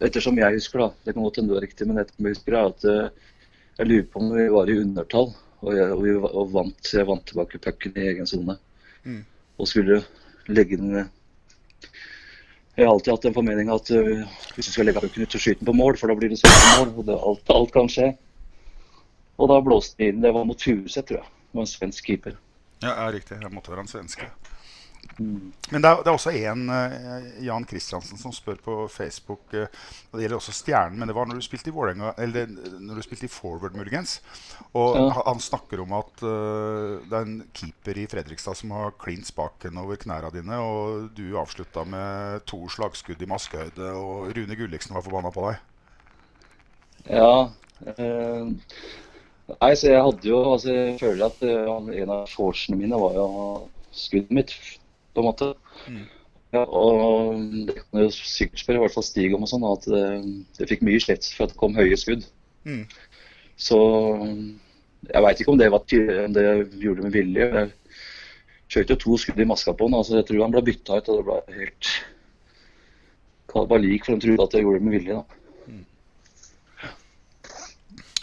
Ettersom 0.00 0.38
jeg 0.40 0.56
husker, 0.56 0.80
da. 0.80 0.86
Det 1.04 1.12
kan 1.12 1.26
godt 1.26 1.40
hende 1.40 1.52
du 1.52 1.58
har 1.58 1.66
riktig, 1.66 1.86
men 1.88 2.00
ettersom 2.00 2.26
jeg 2.26 2.38
husker, 2.38 2.56
er 2.56 2.70
at 2.72 3.20
jeg 3.80 3.88
lurer 3.88 4.08
på 4.12 4.20
om 4.20 4.32
vi 4.36 4.48
var 4.52 4.68
i 4.70 4.76
undertall. 4.82 5.30
Og, 5.60 5.70
jeg, 5.76 5.92
og, 5.92 6.02
vi, 6.04 6.12
og 6.16 6.52
vant, 6.54 6.92
jeg 6.92 7.08
vant 7.08 7.24
tilbake 7.28 7.60
pucken 7.64 7.96
i 7.96 8.08
egen 8.12 8.28
sone. 8.28 8.56
Mm. 9.04 9.22
Og 9.60 9.68
skulle 9.68 10.02
legge 10.48 10.78
den 10.80 10.94
Jeg 12.76 12.86
har 12.86 12.92
alltid 12.92 13.12
hatt 13.12 13.26
en 13.28 13.36
formening 13.36 13.68
at 13.72 13.90
uh, 13.92 14.22
hvis 14.56 14.68
du 14.68 14.72
skal 14.72 14.88
legge 14.88 15.02
pucken 15.04 15.24
ut, 15.24 15.32
så 15.32 15.40
skyt 15.40 15.60
den 15.60 15.68
på 15.68 15.76
mål, 15.76 15.98
for 16.00 16.12
da 16.12 16.16
blir 16.16 16.32
det 16.32 16.40
sånn 16.40 16.54
på 16.56 16.76
mål. 16.80 16.92
Og 16.94 17.08
det, 17.08 17.16
alt, 17.32 17.52
alt 17.56 17.74
kan 17.76 17.90
skje. 17.92 18.12
Og 19.40 19.50
da 19.52 19.60
blåste 19.64 20.00
den 20.00 20.14
inn. 20.14 20.22
Det 20.24 20.32
var 20.36 20.48
mot 20.48 20.68
Furuset, 20.68 21.06
tror 21.08 21.22
jeg. 21.22 21.34
Det 21.50 21.60
var 21.60 21.66
en 21.66 21.74
svensk 21.74 22.12
keeper. 22.12 22.38
Ja, 22.80 22.92
ja, 22.92 23.10
riktig. 23.12 23.40
Det 23.40 23.52
måtte 23.52 23.72
være 23.72 23.84
en 23.84 23.92
svenske. 23.92 24.28
Men 25.20 25.82
det 25.82 25.88
er, 25.90 25.98
det 26.00 26.08
er 26.08 26.16
også 26.16 26.32
en, 26.32 26.62
uh, 26.72 27.44
Jan 27.44 27.64
Kristiansen, 27.68 28.16
som 28.20 28.32
spør 28.32 28.56
på 28.64 28.74
Facebook 28.88 29.52
uh, 29.52 29.66
og 30.10 30.16
Det 30.16 30.22
gjelder 30.24 30.38
også 30.38 30.54
Stjernen, 30.56 30.98
men 30.98 31.08
det 31.10 31.16
var 31.16 31.28
når 31.28 31.40
du 31.40 31.44
spilte 31.44 31.68
i 31.68 31.74
Vålerenga, 31.76 32.14
eller 32.18 32.48
når 32.80 33.00
du 33.00 33.02
spilte 33.04 33.28
i 33.28 33.32
Forward, 33.32 33.76
muligens. 33.76 34.18
Og 34.72 34.96
Ja. 34.96 35.08
han- 35.26 35.40
snakker 35.40 35.80
om 35.82 35.92
at 35.92 36.22
uh, 36.22 37.00
det 37.04 37.12
er 37.16 37.26
en 37.26 37.42
keeper 37.54 37.98
i 37.98 38.06
Fredrikstad 38.06 38.56
som 38.56 38.70
har 38.76 38.90
klint 39.00 39.26
spaken 39.26 39.78
over 39.78 39.96
knærne 39.96 40.30
dine, 40.32 40.56
og 40.60 41.10
du 41.16 41.36
avslutta 41.38 41.84
med 41.84 42.40
to 42.46 42.68
slagskudd 42.68 43.22
i 43.22 43.26
maskehøyde, 43.30 43.92
og 43.92 44.32
Rune 44.36 44.56
Gulliksen 44.56 44.94
var 44.94 45.02
forbanna 45.02 45.30
på 45.30 45.48
deg. 45.50 45.60
Ja. 47.08 47.50
Eh, 47.96 48.48
nei, 49.60 49.74
så 49.74 49.88
jeg 49.88 50.02
hadde 50.04 50.28
jo 50.28 50.40
Altså, 50.52 50.72
jeg 50.74 50.98
føler 51.00 51.26
at 51.30 51.42
eh, 51.42 52.02
en 52.02 52.10
av 52.12 52.26
shortsene 52.28 52.76
mine 52.76 52.98
var 53.00 53.14
jo 53.16 53.26
skuddet 53.92 54.30
mitt, 54.36 54.52
på 55.14 55.22
en 55.22 55.28
måte. 55.28 55.52
Ja, 56.50 56.64
og 56.64 57.38
det 57.68 57.76
kan 57.78 58.02
jo 58.02 58.10
sikkert 58.10 58.62
spørre 58.64 58.80
i 58.80 58.84
hvert 58.84 58.94
fall 58.96 59.06
Stig 59.06 59.34
om 59.36 59.46
og 59.46 59.50
sånn, 59.50 59.66
at 59.68 59.86
det, 59.90 60.04
det 60.58 60.68
fikk 60.70 60.82
mye 60.86 61.02
slett 61.02 61.28
for 61.36 61.46
at 61.46 61.54
det 61.54 61.60
kom 61.60 61.78
høye 61.78 61.98
skudd. 61.98 62.26
Mm. 62.66 62.84
Så 63.60 63.78
jeg 65.08 65.24
veit 65.24 65.42
ikke 65.42 65.52
om 65.54 65.60
det 65.60 65.70
var 65.72 65.84
om 66.24 66.34
det 66.34 66.46
gjorde 66.82 67.06
med 67.06 67.14
vilje. 67.14 67.46
Jeg 67.50 67.70
kjørte 68.70 68.96
jo 68.96 69.02
to 69.04 69.18
skudd 69.22 69.42
i 69.42 69.48
maska 69.48 69.74
på 69.74 69.86
han. 69.86 69.98
altså 70.00 70.18
Jeg 70.18 70.26
tror 70.28 70.42
han 70.44 70.56
ble 70.56 70.66
bytta 70.66 70.98
ut, 70.98 71.12
og 71.12 71.20
det 71.20 71.26
ble 71.28 71.60
helt 71.60 71.92
bare 73.54 73.82
lik, 73.82 74.04
for 74.04 74.14
han 74.14 74.22
trodde 74.22 74.46
at 74.46 74.54
jeg 74.54 74.66
gjorde 74.66 74.78
det 74.78 74.88
med 74.88 74.98
vilje. 74.98 75.14
da. 75.14 75.22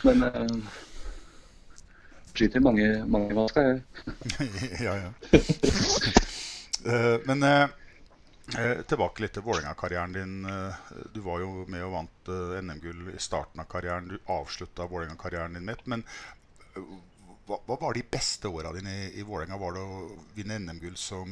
Men 0.05 0.23
eh, 0.23 0.57
skyter 2.35 2.59
mange, 2.59 2.87
mange 3.07 3.33
masker, 3.35 3.61
jeg. 3.61 3.81
ja, 4.85 4.93
ja. 5.07 6.21
Eh, 6.87 7.19
men 7.25 7.43
eh, 7.43 7.69
eh, 8.59 8.81
tilbake 8.87 9.23
litt 9.23 9.33
til 9.35 9.43
Vålerenga-karrieren 9.43 10.13
din. 10.15 10.37
Du 11.13 11.19
var 11.25 11.41
jo 11.43 11.65
med 11.67 11.83
og 11.83 11.93
vant 11.97 12.31
NM-gull 12.63 13.11
i 13.11 13.19
starten 13.19 13.63
av 13.63 13.67
karrieren. 13.71 14.07
Du 14.07 14.31
avslutta 14.31 14.87
Vålerenga-karrieren 14.87 15.57
din 15.57 15.67
mitt. 15.67 15.83
Men 15.85 16.05
hva, 17.47 17.59
hva 17.59 17.79
var 17.81 17.97
de 17.97 18.05
beste 18.07 18.47
åra 18.47 18.71
dine 18.75 18.93
i, 18.93 19.09
i 19.19 19.27
Vålerenga? 19.27 19.59
Var 19.59 19.75
det 19.75 19.83
å 19.83 19.99
vinne 20.37 20.61
NM-gull 20.63 20.95
som 20.99 21.27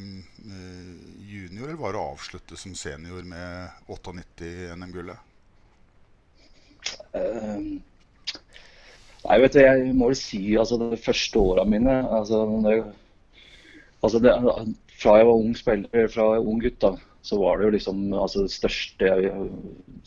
junior, 1.23 1.69
eller 1.69 1.79
var 1.79 1.95
det 1.95 2.03
å 2.03 2.11
avslutte 2.17 2.59
som 2.59 2.75
senior 2.75 3.23
med 3.23 3.87
98 3.87 4.75
NM-gullet? 4.75 5.31
Um, 7.15 7.77
Nei, 9.25 9.37
vet 9.41 9.55
du, 9.55 9.59
jeg 9.63 9.93
må 9.97 10.11
vel 10.11 10.17
si 10.19 10.39
altså 10.59 10.77
de 10.77 10.99
første 11.01 11.41
åra 11.41 11.63
mine 11.65 11.95
altså, 12.13 12.43
det, 12.61 12.75
altså 14.05 14.19
det, 14.21 14.33
Fra 14.95 15.17
jeg 15.19 15.27
var 15.27 15.41
ung 15.41 15.55
spiller, 15.57 16.07
fra 16.11 16.29
jeg 16.35 16.43
var 16.43 16.51
ung 16.51 16.61
gutt, 16.63 16.77
da, 16.81 16.91
så 17.25 17.39
var 17.41 17.57
det 17.57 17.67
jo 17.67 17.73
liksom 17.75 18.03
altså 18.13 18.45
Det 18.45 18.53
største 18.53 19.09
jeg, 19.09 19.49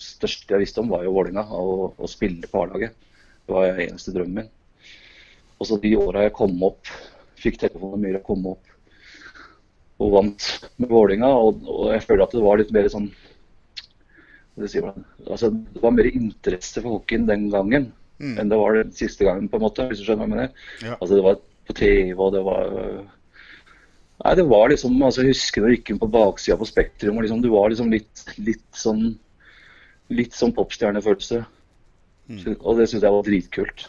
største 0.00 0.54
jeg 0.54 0.62
visste 0.62 0.80
om, 0.80 0.92
var 0.92 1.04
jo 1.04 1.12
Vålinga, 1.16 1.44
Å, 1.44 1.90
å 1.98 2.10
spille 2.10 2.48
på 2.48 2.62
A-laget. 2.62 2.96
Det 3.44 3.56
var 3.56 3.68
jo 3.68 3.84
eneste 3.88 4.14
drømmen 4.14 4.44
min. 4.44 4.50
Og 5.58 5.66
så 5.66 5.78
de 5.82 5.94
åra 5.98 6.24
jeg 6.28 6.36
kom 6.38 6.54
opp, 6.62 6.90
fikk 7.38 7.58
telefonen 7.60 8.04
mye 8.04 8.20
å 8.20 8.26
komme 8.26 8.54
opp 8.56 8.74
og 9.98 10.12
vant 10.14 10.44
med 10.78 10.92
Vålinga, 10.94 11.28
Og, 11.42 11.64
og 11.66 11.88
jeg 11.90 12.04
føler 12.06 12.22
at 12.22 12.34
det 12.36 12.42
var 12.44 12.60
litt 12.60 12.70
mer 12.74 12.86
sånn 12.92 13.08
det, 14.58 14.70
man. 14.82 15.04
Altså, 15.26 15.50
det 15.50 15.82
var 15.82 15.94
mer 15.94 16.06
interesse 16.10 16.82
for 16.82 16.98
hockeyen 16.98 17.26
den 17.26 17.48
gangen 17.50 17.92
Mm. 18.18 18.34
enn 18.40 18.48
det 18.50 18.58
var 18.58 18.74
den 18.74 18.90
siste 18.94 19.22
gangen, 19.26 19.48
på 19.48 19.58
en 19.58 19.62
måte, 19.62 19.84
hvis 19.86 20.00
du 20.00 20.08
skjønner 20.08 20.26
hva 20.26 20.26
jeg 20.26 20.32
mener. 20.32 20.64
Ja. 20.82 20.96
Altså, 20.96 21.14
det 21.14 21.22
var 21.22 21.36
på 21.68 21.76
TV, 21.78 22.16
og 22.18 22.32
det 22.34 22.40
var 22.46 22.72
Nei, 24.18 24.34
det 24.34 24.44
var 24.50 24.70
liksom 24.72 24.96
altså, 25.06 25.22
Jeg 25.22 25.36
husker 25.36 25.62
når 25.62 25.70
du 25.70 25.76
gikk 25.76 25.90
inn 25.92 26.00
på 26.02 26.10
baksida 26.10 26.58
på 26.58 26.66
Spektrum, 26.66 27.18
og 27.18 27.26
liksom, 27.26 27.42
du 27.44 27.52
var 27.52 27.70
liksom 27.70 27.92
litt, 27.94 28.24
litt 28.42 28.66
sånn 28.74 29.12
Litt 30.08 30.32
sånn 30.32 30.54
popstjernefølelse. 30.56 31.42
Mm. 32.32 32.38
Og 32.56 32.78
det 32.78 32.86
syns 32.88 33.02
jeg 33.04 33.12
var 33.12 33.26
dritkult. 33.26 33.82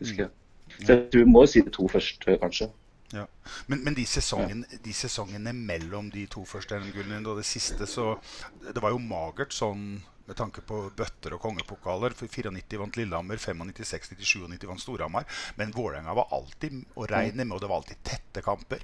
Husker 0.00 0.24
jeg. 0.24 0.32
Så 0.80 0.88
jeg 0.88 1.04
tror 1.12 1.22
vi 1.22 1.30
må 1.30 1.44
si 1.46 1.62
de 1.62 1.70
to 1.76 1.86
første, 1.92 2.34
kanskje. 2.42 2.66
Ja. 3.14 3.28
Men, 3.70 3.84
men 3.86 3.94
de, 3.94 4.02
sesongen, 4.08 4.64
de 4.82 4.94
sesongene 4.96 5.52
mellom 5.54 6.08
de 6.10 6.24
to 6.30 6.42
første 6.48 6.80
NM-gullene 6.80 7.22
og 7.30 7.38
det 7.38 7.46
siste, 7.46 7.86
så 7.86 8.16
Det 8.64 8.82
var 8.82 8.96
jo 8.96 8.98
magert 8.98 9.54
sånn 9.54 10.00
med 10.24 10.38
tanke 10.40 10.64
på 10.64 10.80
bøtter 10.96 11.36
og 11.36 11.42
kongepokaler. 11.44 12.16
For 12.16 12.26
94 12.26 12.80
vant 12.80 12.98
Lillehammer, 12.98 13.38
95, 13.38 13.84
60 13.92 14.18
97 14.24 14.66
vant 14.70 14.82
Storhamar. 14.82 15.28
Men 15.60 15.74
Vålerenga 15.76 16.16
var 16.16 16.32
alltid 16.34 16.82
å 16.96 17.06
regne 17.10 17.44
med, 17.44 17.54
og 17.54 17.62
det 17.62 17.70
var 17.70 17.82
alltid 17.82 18.02
tette 18.10 18.42
kamper. 18.44 18.82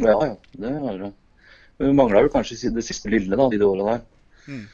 Ja, 0.00 0.26
ja, 0.26 0.36
det 0.52 0.72
var 0.80 0.98
det. 0.98 1.12
Vi 1.78 1.92
mangla 1.92 2.22
vel 2.24 2.32
kanskje 2.32 2.70
det 2.74 2.84
siste 2.86 3.10
lille 3.10 3.36
da, 3.38 3.48
de 3.50 3.62
åra 3.66 3.92
der. 3.92 4.00
Mm. 4.48 4.64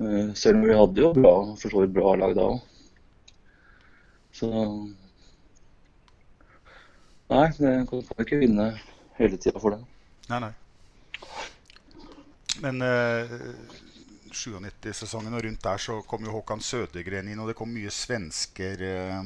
Eh, 0.00 0.34
Selv 0.34 0.58
om 0.58 0.66
vi 0.66 0.78
hadde 0.78 1.04
jo 1.04 1.12
bra, 1.14 1.34
for 1.60 1.70
så 1.74 1.84
vidt 1.84 1.94
bra 1.94 2.14
lag 2.18 2.34
da 2.38 2.48
òg. 2.54 2.60
Så 4.34 4.50
Nei, 7.30 7.46
det 7.60 7.74
kan 7.86 8.02
kan 8.02 8.24
ikke 8.24 8.40
vinne 8.40 8.64
hele 9.18 9.38
tida 9.38 9.60
for 9.62 9.76
det. 9.76 9.84
Nei, 10.30 10.40
nei. 10.42 10.50
Men 12.64 12.82
eh, 12.82 13.30
97-sesongen 14.34 15.36
og 15.38 15.44
rundt 15.46 15.62
der 15.62 15.78
så 15.78 16.00
kom 16.10 16.26
jo 16.26 16.34
Håkan 16.34 16.62
Sødegren 16.64 17.30
inn, 17.30 17.38
og 17.38 17.50
det 17.50 17.56
kom 17.58 17.70
mye 17.70 17.92
svensker 17.94 18.82
eh, 18.82 19.20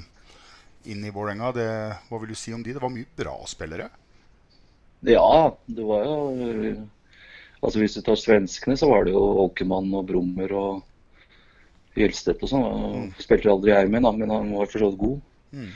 inn 0.92 1.04
i 1.04 1.12
Vålerenga. 1.14 1.52
Hva 2.10 2.20
vil 2.20 2.34
du 2.34 2.38
si 2.38 2.52
om 2.52 2.62
de? 2.64 2.76
Det 2.76 2.84
var 2.84 2.92
mye 2.92 3.08
bra 3.16 3.38
spillere. 3.48 3.88
Ja, 5.02 5.56
det 5.66 5.84
var 5.84 6.04
jo 6.04 6.88
Altså 7.64 7.80
Hvis 7.80 7.94
du 7.96 8.02
tar 8.04 8.18
svenskene, 8.20 8.76
så 8.76 8.90
var 8.90 9.06
det 9.06 9.14
jo 9.14 9.22
Åkermann 9.46 9.88
og 9.96 10.06
Brummer 10.06 10.52
og 10.52 10.82
Gjelstedt 11.96 12.42
og 12.44 12.50
sånn. 12.50 12.64
Han 12.64 13.06
Spilte 13.22 13.48
aldri 13.48 13.72
jeg 13.72 13.88
med, 13.88 14.04
men 14.18 14.32
han 14.32 14.50
var 14.52 14.68
for 14.68 14.82
så 14.82 14.90
vidt 14.90 15.00
god. 15.00 15.20
Mm. 15.54 15.70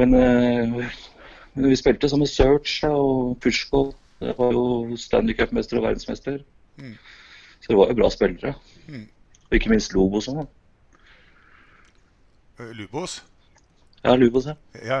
Men, 0.00 0.14
eh, 0.14 0.94
men 1.54 1.68
vi 1.68 1.76
spilte 1.76 2.08
sammen 2.08 2.24
med 2.24 2.32
Search 2.32 2.78
og 2.88 3.36
Pushkov. 3.44 3.92
Det 4.22 4.32
var 4.38 4.56
jo 4.56 4.96
Stanley 4.96 5.36
Cup-mester 5.36 5.82
og 5.82 5.84
verdensmester. 5.90 6.40
Mm. 6.80 6.96
Så 7.60 7.68
det 7.68 7.76
var 7.76 7.92
jo 7.92 7.98
bra 8.00 8.10
spillere. 8.10 8.54
Mm. 8.88 9.04
Og 9.50 9.58
ikke 9.58 9.74
minst 9.74 9.92
Lobos 9.94 10.30
òg. 10.32 10.46
Eh, 12.60 12.72
Lubos. 14.04 14.20
lurer 14.20 14.30
på 14.30 14.40
å 14.40 14.44
se. 14.44 14.54
ja. 14.84 15.00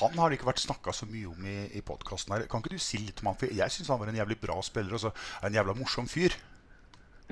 Han 0.00 0.18
har 0.18 0.30
det 0.30 0.38
ikke 0.38 0.48
vært 0.50 0.62
snakka 0.64 0.92
så 0.94 1.06
mye 1.06 1.28
om 1.30 1.46
i, 1.46 1.56
i 1.78 1.82
podkasten 1.86 2.34
her. 2.34 2.46
Kan 2.50 2.62
ikke 2.62 2.74
du 2.74 2.82
si 2.82 2.98
litt 2.98 3.22
om 3.22 3.30
han? 3.30 3.38
For 3.38 3.52
jeg 3.54 3.74
syns 3.74 3.90
han 3.92 4.00
var 4.00 4.10
en 4.10 4.18
jævlig 4.18 4.38
bra 4.42 4.56
spiller, 4.66 4.98
og 4.98 5.46
en 5.46 5.58
jævla 5.58 5.76
morsom 5.78 6.08
fyr. 6.10 6.34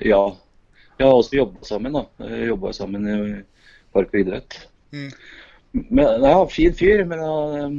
Ja. 0.03 0.23
Jeg 0.99 1.09
har 1.09 1.17
også 1.17 1.41
jobba 1.41 1.67
sammen, 1.67 1.99
da. 1.99 2.31
Jobba 2.47 2.73
sammen 2.77 3.11
i 3.11 3.19
Park 3.95 4.15
og 4.15 4.21
idrett. 4.21 4.61
Mm. 4.95 5.11
Men, 5.75 6.23
ja, 6.23 6.39
fin 6.47 6.75
fyr, 6.79 7.03
men 7.11 7.19
han, 7.19 7.79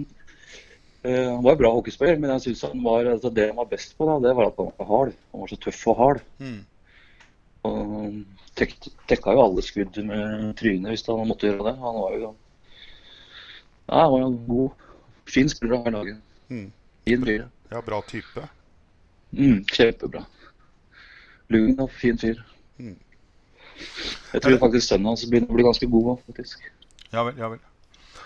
eh, 1.08 1.30
han 1.32 1.43
var 1.43 1.56
en 1.56 1.62
bra 1.63 1.71
hockeyspiller. 1.78 2.19
Men 2.19 2.36
jeg 2.36 2.49
synes 2.49 2.67
han 2.67 2.84
var, 2.84 3.08
altså, 3.15 3.32
det 3.32 3.49
han 3.54 3.60
var 3.60 3.71
best 3.71 3.95
på, 3.97 4.08
da, 4.10 4.19
det 4.28 4.36
var 4.36 4.51
at 4.51 4.60
han 4.60 4.71
var 4.75 4.91
hard. 4.91 5.13
Han 5.32 5.45
var 5.45 5.54
så 5.54 5.60
tøff 5.63 5.84
og 5.93 6.01
hard. 6.01 6.25
Mm. 6.43 6.63
Og 7.65 7.78
han 7.80 8.17
tek, 8.60 8.75
tekka 9.10 9.36
jo 9.36 9.45
alle 9.47 9.63
skudd 9.65 10.04
med 10.04 10.51
trynet 10.60 10.91
hvis 10.91 11.08
han 11.08 11.23
måtte 11.30 11.47
gjøre 11.47 11.71
det. 11.71 11.78
Han 11.80 12.01
var 12.04 12.19
jo 12.19 12.36
ja, 13.87 14.01
han 14.01 14.11
var 14.11 14.21
en 14.25 14.37
god, 14.47 14.71
fin 15.29 15.49
spiller 15.49 15.77
hver 15.77 15.91
dag. 15.91 15.99
laget. 16.05 16.21
Mm. 16.49 16.71
Fin 17.05 17.25
fyr. 17.25 17.47
Ja, 17.71 17.81
bra 17.81 18.01
type. 18.07 18.47
Mm, 19.35 19.63
kjempebra. 19.65 20.25
Lugn 21.53 21.79
og 21.79 21.91
fin 21.91 22.17
fyr. 22.17 22.39
Mm. 22.77 22.95
Jeg 24.33 24.41
tror 24.41 24.57
faktisk 24.61 24.87
sønnen 24.89 25.11
hans 25.11 25.25
begynner 25.29 25.51
å 25.51 25.57
bli 25.57 25.65
ganske 25.67 25.87
god 25.91 26.11
òg, 26.15 26.21
faktisk. 26.29 26.61
Ja 27.13 27.23
vel. 27.27 27.37
ja 27.37 27.49
vel. 27.53 27.59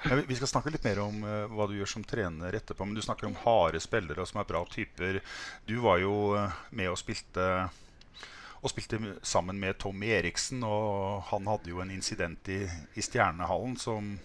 Vi- 0.06 0.26
vi 0.30 0.36
skal 0.36 0.48
snakke 0.48 0.72
litt 0.72 0.84
mer 0.84 1.00
om 1.04 1.24
eh, 1.28 1.48
hva 1.52 1.68
du 1.68 1.74
gjør 1.76 1.90
som 1.92 2.04
trener 2.04 2.56
etterpå. 2.56 2.86
Men 2.86 2.96
du 2.96 3.02
snakker 3.02 3.28
om 3.28 3.36
harde 3.36 3.80
spillere 3.84 4.26
som 4.26 4.40
er 4.40 4.48
bra 4.48 4.62
typer. 4.66 5.20
Du 5.68 5.80
var 5.84 6.00
jo 6.00 6.36
eh, 6.40 6.52
med 6.72 6.90
og 6.90 6.98
spilte 6.98 7.70
og 8.62 8.70
spilte 8.72 9.00
sammen 9.24 9.60
med 9.60 9.78
Tommy 9.80 10.08
Eriksen. 10.16 10.64
Og 10.64 11.22
han 11.32 11.48
hadde 11.48 11.70
jo 11.74 11.82
en 11.82 11.92
incident 11.92 12.48
i, 12.48 12.62
i 12.96 13.02
Stjernehallen 13.04 13.76
som 13.78 14.20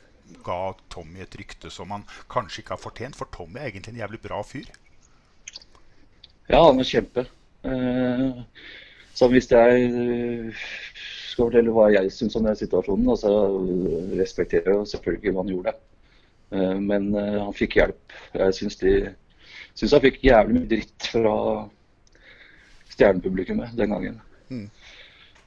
ga 0.45 0.75
Tommy 0.93 1.25
et 1.25 1.37
rykte 1.39 1.71
som 1.73 1.93
han 1.95 2.07
kanskje 2.33 2.63
ikke 2.63 2.77
har 2.77 2.83
fortjent. 2.83 3.19
For 3.19 3.31
Tommy 3.35 3.61
er 3.61 3.71
egentlig 3.71 3.95
en 3.95 4.03
jævlig 4.05 4.21
bra 4.25 4.41
fyr. 4.47 4.69
Ja, 6.49 6.61
han 6.67 6.81
er 6.81 6.89
kjempe. 6.89 7.27
Eh, 7.65 8.43
så 9.15 9.29
hvis 9.31 9.51
jeg 9.53 9.85
eh, 9.89 10.65
skal 11.31 11.49
fortelle 11.49 11.75
hva 11.75 11.89
jeg 11.95 12.13
syns 12.13 12.37
om 12.39 12.47
den 12.47 12.59
situasjonen, 12.59 13.11
altså 13.15 13.31
respekterer 14.19 14.75
jeg 14.75 14.91
selvfølgelig 14.93 15.33
hva 15.33 15.45
han 15.45 15.53
gjorde. 15.55 15.75
Eh, 16.55 16.75
men 16.81 17.09
eh, 17.19 17.39
han 17.41 17.57
fikk 17.57 17.79
hjelp. 17.81 18.19
Jeg 18.35 18.59
syns, 18.59 18.77
de, 18.83 18.97
syns 19.79 19.97
han 19.97 20.05
fikk 20.05 20.21
jævlig 20.27 20.59
mye 20.59 20.73
dritt 20.75 21.09
fra 21.15 21.37
stjernepublikummet 22.95 23.79
den 23.79 23.97
gangen. 23.97 24.21
Mm. 24.51 24.69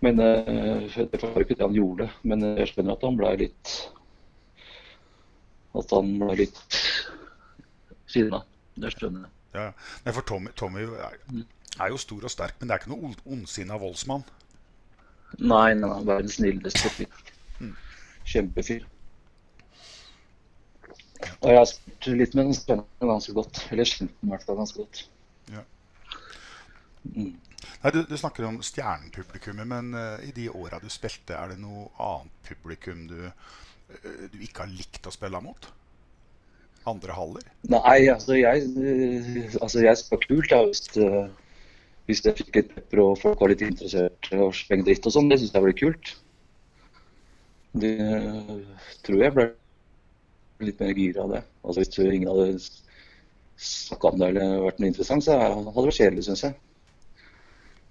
Men 0.06 0.20
det 0.20 1.10
forstår 1.10 1.42
ikke 1.42 1.56
det 1.58 1.66
han 1.66 1.78
gjorde. 1.78 2.10
Men 2.28 2.44
jeg 2.60 2.72
skjønner 2.72 2.98
at 2.98 3.06
han 3.08 3.18
ble 3.18 3.32
litt 3.40 3.76
At 5.78 5.94
han 5.94 6.14
ble 6.22 6.36
litt 6.42 6.60
sinna. 8.10 8.42
Det 8.78 8.92
skjønner 8.94 9.28
jeg. 9.28 9.34
Ja. 9.58 9.70
Nei, 10.06 10.14
for 10.14 10.26
Tommy, 10.28 10.52
Tommy 10.58 10.84
er, 10.86 11.16
er 11.80 11.94
jo 11.94 11.98
stor 12.02 12.28
og 12.28 12.34
sterk, 12.34 12.58
men 12.60 12.70
det 12.70 12.76
er 12.76 12.84
ikke 12.84 12.92
noe 12.94 13.10
ond- 13.10 13.24
ondsinna 13.26 13.80
voldsmann. 13.82 14.26
Nei, 15.38 15.74
nei, 15.76 15.88
nei, 15.88 16.04
verdens 16.08 16.38
snilleste 16.38 16.92
fyr. 16.94 17.26
Kjempefyr. 18.28 18.86
Og 21.42 21.50
jeg 21.50 21.58
har 21.58 21.68
spilt 21.70 22.08
litt 22.20 22.36
med 22.38 22.50
den 22.50 22.58
spennende 22.58 23.12
ganske 23.12 23.34
godt. 23.36 23.64
Eller 23.74 23.90
kjent 23.90 24.14
den 24.14 24.30
i 24.30 24.34
hvert 24.34 24.46
fall 24.48 24.60
ganske 24.60 24.84
godt. 24.84 25.04
Ja. 25.54 25.64
Mm. 27.08 27.36
Nei, 27.84 27.92
du, 27.94 28.02
du 28.10 28.18
snakker 28.18 28.46
om 28.48 28.60
stjernepublikummet, 28.66 29.68
men 29.70 29.94
uh, 29.98 30.18
i 30.26 30.34
de 30.36 30.48
åra 30.50 30.80
du 30.82 30.90
spilte, 30.94 31.38
er 31.38 31.54
det 31.54 31.60
noe 31.62 31.88
annet 32.04 32.52
publikum 32.52 33.06
du, 33.10 33.20
du 34.34 34.40
ikke 34.44 34.66
har 34.66 34.72
likt 34.72 35.08
å 35.08 35.14
spille 35.14 35.42
mot? 35.44 35.70
Andre 36.88 37.16
haller? 37.16 37.44
Nei, 37.68 38.08
altså 38.12 38.38
jeg, 38.38 38.64
eh, 38.80 39.56
altså 39.60 39.84
jeg 39.84 40.00
skal 40.00 40.22
kult 40.24 40.50
da, 40.54 40.62
hvis, 40.68 40.86
hvis 42.08 42.24
jeg 42.24 42.38
fikk 42.40 42.62
et 42.62 42.74
pepper 42.76 43.04
og 43.04 43.20
folk 43.20 43.44
var 43.44 43.52
litt 43.52 43.66
interessert 43.66 44.30
og 44.38 44.56
slenge 44.56 44.88
dritt 44.88 45.08
og 45.10 45.16
sånn. 45.16 45.30
Det 45.32 45.40
syns 45.42 45.56
jeg 45.56 45.66
ble 45.66 45.76
kult. 45.82 46.14
Det 47.78 47.94
eh, 48.00 48.54
tror 49.06 49.24
jeg 49.26 49.36
ble 49.36 49.50
litt 50.64 50.80
mer 50.82 50.96
gira 50.96 51.26
av 51.26 51.36
det. 51.36 51.44
Altså 51.64 51.84
Hvis 51.84 52.00
ingen 52.06 52.32
hadde 52.32 52.50
snakka 53.58 54.14
om 54.14 54.22
det 54.22 54.32
eller 54.32 54.64
vært 54.64 54.80
noe 54.82 54.92
interessant, 54.94 55.26
så 55.26 55.36
hadde 55.38 55.66
det 55.68 55.88
vært 55.90 56.00
kjedelig, 56.00 56.28
syns 56.28 56.46
jeg. 56.48 56.58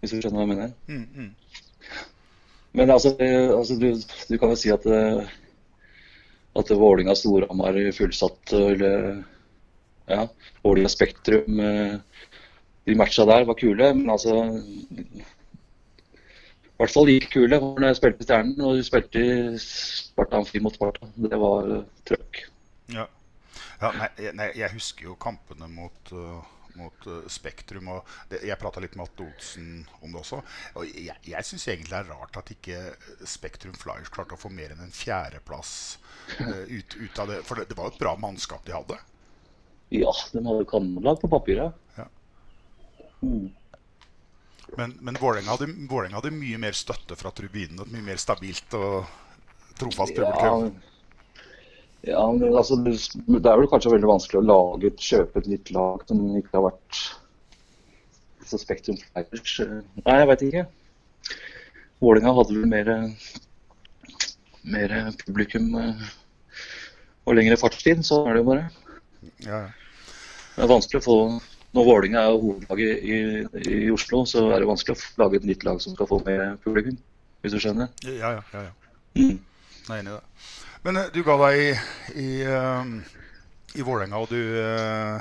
Hvis 0.00 0.14
du 0.14 0.20
skjønner 0.20 0.40
hva 0.40 0.46
jeg 0.46 0.52
mener. 0.54 0.72
Mm, 0.88 1.06
mm. 1.12 2.02
Men 2.76 2.92
altså, 2.92 3.12
altså 3.56 3.76
du, 3.80 3.90
du 3.96 4.38
kan 4.40 4.52
jo 4.52 4.58
si 4.60 4.72
at 4.72 4.84
eh, 4.88 5.36
at 6.56 6.70
Vålinga 6.70 7.14
Storhamar 7.16 7.78
fullsatt 7.96 8.52
eller 8.56 9.24
ja, 10.06 10.28
Vålinga 10.62 10.88
Spektrum 10.88 11.60
eh, 11.60 11.94
De 12.84 12.94
matcha 12.94 13.24
der 13.26 13.44
var 13.44 13.58
kule, 13.58 13.94
men 13.94 14.10
altså 14.10 14.34
I 14.54 15.22
hvert 16.78 16.92
fall 16.92 17.08
like 17.08 17.30
kule 17.32 17.58
når 17.58 17.88
jeg 17.88 17.98
spilte 17.98 18.22
i 18.22 18.28
Stjernen 18.28 18.62
og 18.62 18.84
spilte 18.86 19.22
i 19.22 19.58
Sparta 19.58 20.38
Amfi 20.38 20.60
mot 20.62 20.74
Sparta. 20.76 21.08
Det 21.16 21.38
var 21.40 21.70
uh, 21.72 21.80
trøkk. 22.06 22.42
Ja. 22.92 23.06
ja 23.80 23.90
nei, 23.96 24.10
nei, 24.36 24.50
jeg 24.60 24.70
husker 24.76 25.08
jo 25.08 25.16
kampene 25.18 25.66
mot, 25.72 26.12
uh, 26.12 26.44
mot 26.78 27.08
uh, 27.10 27.18
Spektrum. 27.32 27.90
Og 27.94 28.14
det, 28.30 28.42
jeg 28.48 28.60
prata 28.60 28.82
litt 28.82 28.96
med 28.98 29.08
Atte 29.08 29.26
Olsen 29.26 29.82
om 30.00 30.12
det 30.12 30.22
også. 30.22 30.40
Og 30.76 30.88
jeg, 30.92 31.16
jeg 31.26 31.48
syns 31.48 31.66
egentlig 31.68 31.92
det 31.94 32.00
er 32.02 32.12
rart 32.14 32.40
at 32.40 32.54
ikke 32.54 32.80
Spektrum 33.28 33.76
Flyers 33.78 34.12
klarte 34.12 34.36
å 34.36 34.40
få 34.40 34.52
mer 34.52 34.74
enn 34.74 34.86
en 34.86 34.94
fjerdeplass 34.94 35.74
uh, 36.40 36.64
ut, 36.70 36.96
ut 36.96 37.22
av 37.22 37.32
det. 37.32 37.42
For 37.48 37.60
det, 37.60 37.70
det 37.70 37.78
var 37.78 37.90
jo 37.90 37.96
et 37.96 38.02
bra 38.02 38.16
mannskap 38.20 38.64
de 38.66 38.76
hadde. 38.76 38.98
Ja, 39.94 40.10
de 40.32 40.42
hadde 40.42 40.66
kanonlag 40.70 41.20
på 41.22 41.30
papiret. 41.30 41.76
Ja. 41.96 42.08
Mm. 43.22 43.52
Men, 44.76 44.96
men 45.00 45.18
Vålerenga 45.20 45.54
hadde, 45.54 45.70
hadde 46.14 46.34
mye 46.34 46.58
mer 46.58 46.74
støtte 46.74 47.16
fra 47.18 47.30
tribunene. 47.34 47.86
Et 47.86 47.94
mye 47.94 48.08
mer 48.08 48.20
stabilt 48.20 48.74
og 48.76 49.06
trofast 49.78 50.16
publikum. 50.16 50.70
Ja, 50.72 50.95
men 52.06 52.54
altså, 52.54 52.76
det 52.86 52.94
er 53.50 53.58
vel 53.58 53.68
kanskje 53.70 53.92
veldig 53.96 54.10
vanskelig 54.12 54.38
å 54.40 54.46
lage 54.46 54.92
kjøpe 55.02 55.40
et 55.42 55.48
nytt 55.50 55.72
lag 55.74 56.04
som 56.06 56.20
ikke 56.38 56.54
har 56.54 56.68
vært 56.68 57.00
så 58.46 58.58
Spektrum 58.62 58.98
Flyers. 59.00 59.60
eh, 59.60 59.80
Nei, 60.04 60.18
jeg 60.20 60.28
veit 60.30 60.44
ikke. 60.46 60.66
Vålerenga 62.04 62.34
hadde 62.36 62.54
vel 62.54 62.68
mer, 62.70 62.90
mer 64.76 64.94
publikum 65.24 65.72
eh, 65.80 66.06
og 67.26 67.34
lengre 67.38 67.58
fartstid. 67.58 68.04
Sånn 68.06 68.28
er 68.30 68.36
det 68.36 68.44
jo 68.44 68.48
bare. 68.52 68.68
Ja, 69.42 69.64
ja. 69.66 70.12
Det 70.56 70.64
er 70.64 70.70
vanskelig 70.70 71.02
å 71.02 71.04
få 71.04 71.16
Når 71.76 71.84
Vålerenga 71.84 72.20
er 72.24 72.38
hovedlaget 72.40 73.02
i, 73.04 73.16
i 73.68 73.90
Oslo, 73.92 74.22
så 74.24 74.46
er 74.54 74.62
det 74.62 74.68
vanskelig 74.70 74.94
å 74.96 75.24
lage 75.24 75.36
et 75.42 75.48
nytt 75.50 75.66
lag 75.66 75.82
som 75.82 75.92
skal 75.92 76.08
få 76.08 76.22
mer 76.24 76.54
publikum. 76.64 76.96
Hvis 77.42 77.52
du 77.52 77.58
skjønner? 77.60 77.90
Ja, 78.06 78.30
ja, 78.38 78.44
ja, 78.54 78.62
ja. 78.70 78.94
Mm. 79.18 79.34
Jeg 79.36 79.90
er 79.90 79.98
enig 79.98 80.14
i 80.14 80.14
det. 80.14 80.46
Men 80.86 81.00
eh, 81.00 81.08
du 81.14 81.22
ga 81.26 81.34
deg 81.40 81.60
i, 81.60 81.70
i, 82.22 82.28
eh, 82.46 82.90
i 83.74 83.84
Vålerenga, 83.86 84.20
og 84.22 84.30
du, 84.30 84.38
eh, 84.60 85.16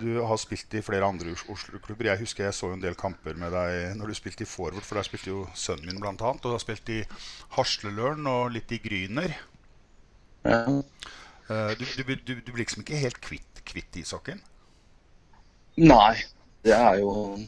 du 0.00 0.08
har 0.26 0.40
spilt 0.42 0.74
i 0.74 0.82
flere 0.82 1.06
andre 1.06 1.34
Oslo-klubber. 1.50 2.10
Jeg 2.10 2.22
husker 2.24 2.48
jeg 2.48 2.56
så 2.56 2.72
en 2.74 2.82
del 2.82 2.98
kamper 2.98 3.38
med 3.38 3.54
deg 3.54 3.94
når 3.98 4.10
du 4.10 4.18
spilte 4.18 4.42
i 4.46 4.50
forward, 4.50 4.82
for 4.86 4.98
der 4.98 5.06
spilte 5.06 5.30
jo 5.30 5.44
sønnen 5.58 5.86
min 5.92 6.02
bl.a. 6.02 6.14
Og 6.32 6.42
du 6.42 6.50
har 6.50 6.62
spilt 6.62 6.90
i 6.94 7.00
Hasleløren 7.56 8.26
og 8.30 8.50
litt 8.56 8.74
i 8.74 8.80
Gryner. 8.82 9.38
Ja. 10.46 10.64
Eh, 11.48 11.72
Du, 11.78 11.84
du, 11.96 12.02
du, 12.26 12.34
du 12.44 12.50
blir 12.52 12.60
liksom 12.64 12.82
ikke 12.82 12.98
helt 13.00 13.22
kvitt, 13.24 13.62
kvitt 13.64 13.96
ishockeyen? 14.02 14.42
Nei, 15.78 16.18
det 16.66 16.74
er 16.74 16.98
jo 17.00 17.38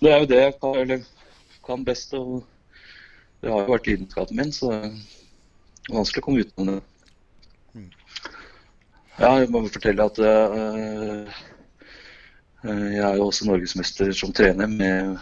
Det 0.00 0.08
er 0.10 0.22
jo 0.22 0.28
det 0.32 0.40
jeg 0.40 0.54
kan, 0.62 0.76
eller, 0.80 1.04
kan 1.66 1.84
best. 1.84 2.14
Og 2.18 2.40
det 3.42 3.52
har 3.52 3.62
jo 3.62 3.72
vært 3.74 3.86
lidenskapen 3.92 4.40
min, 4.40 4.52
så 4.52 4.72
vanskelig 5.94 6.22
å 6.22 6.26
komme 6.26 6.44
utenom 6.44 6.78
det. 6.78 6.80
Ja, 9.20 9.34
jeg 9.36 9.50
må 9.52 9.60
fortelle 9.68 10.06
at 10.08 10.18
eh, 10.24 11.40
jeg 12.64 13.02
er 13.04 13.18
jo 13.18 13.26
også 13.26 13.48
norgesmester 13.48 14.12
som 14.16 14.32
trener 14.36 14.70
med 14.70 15.18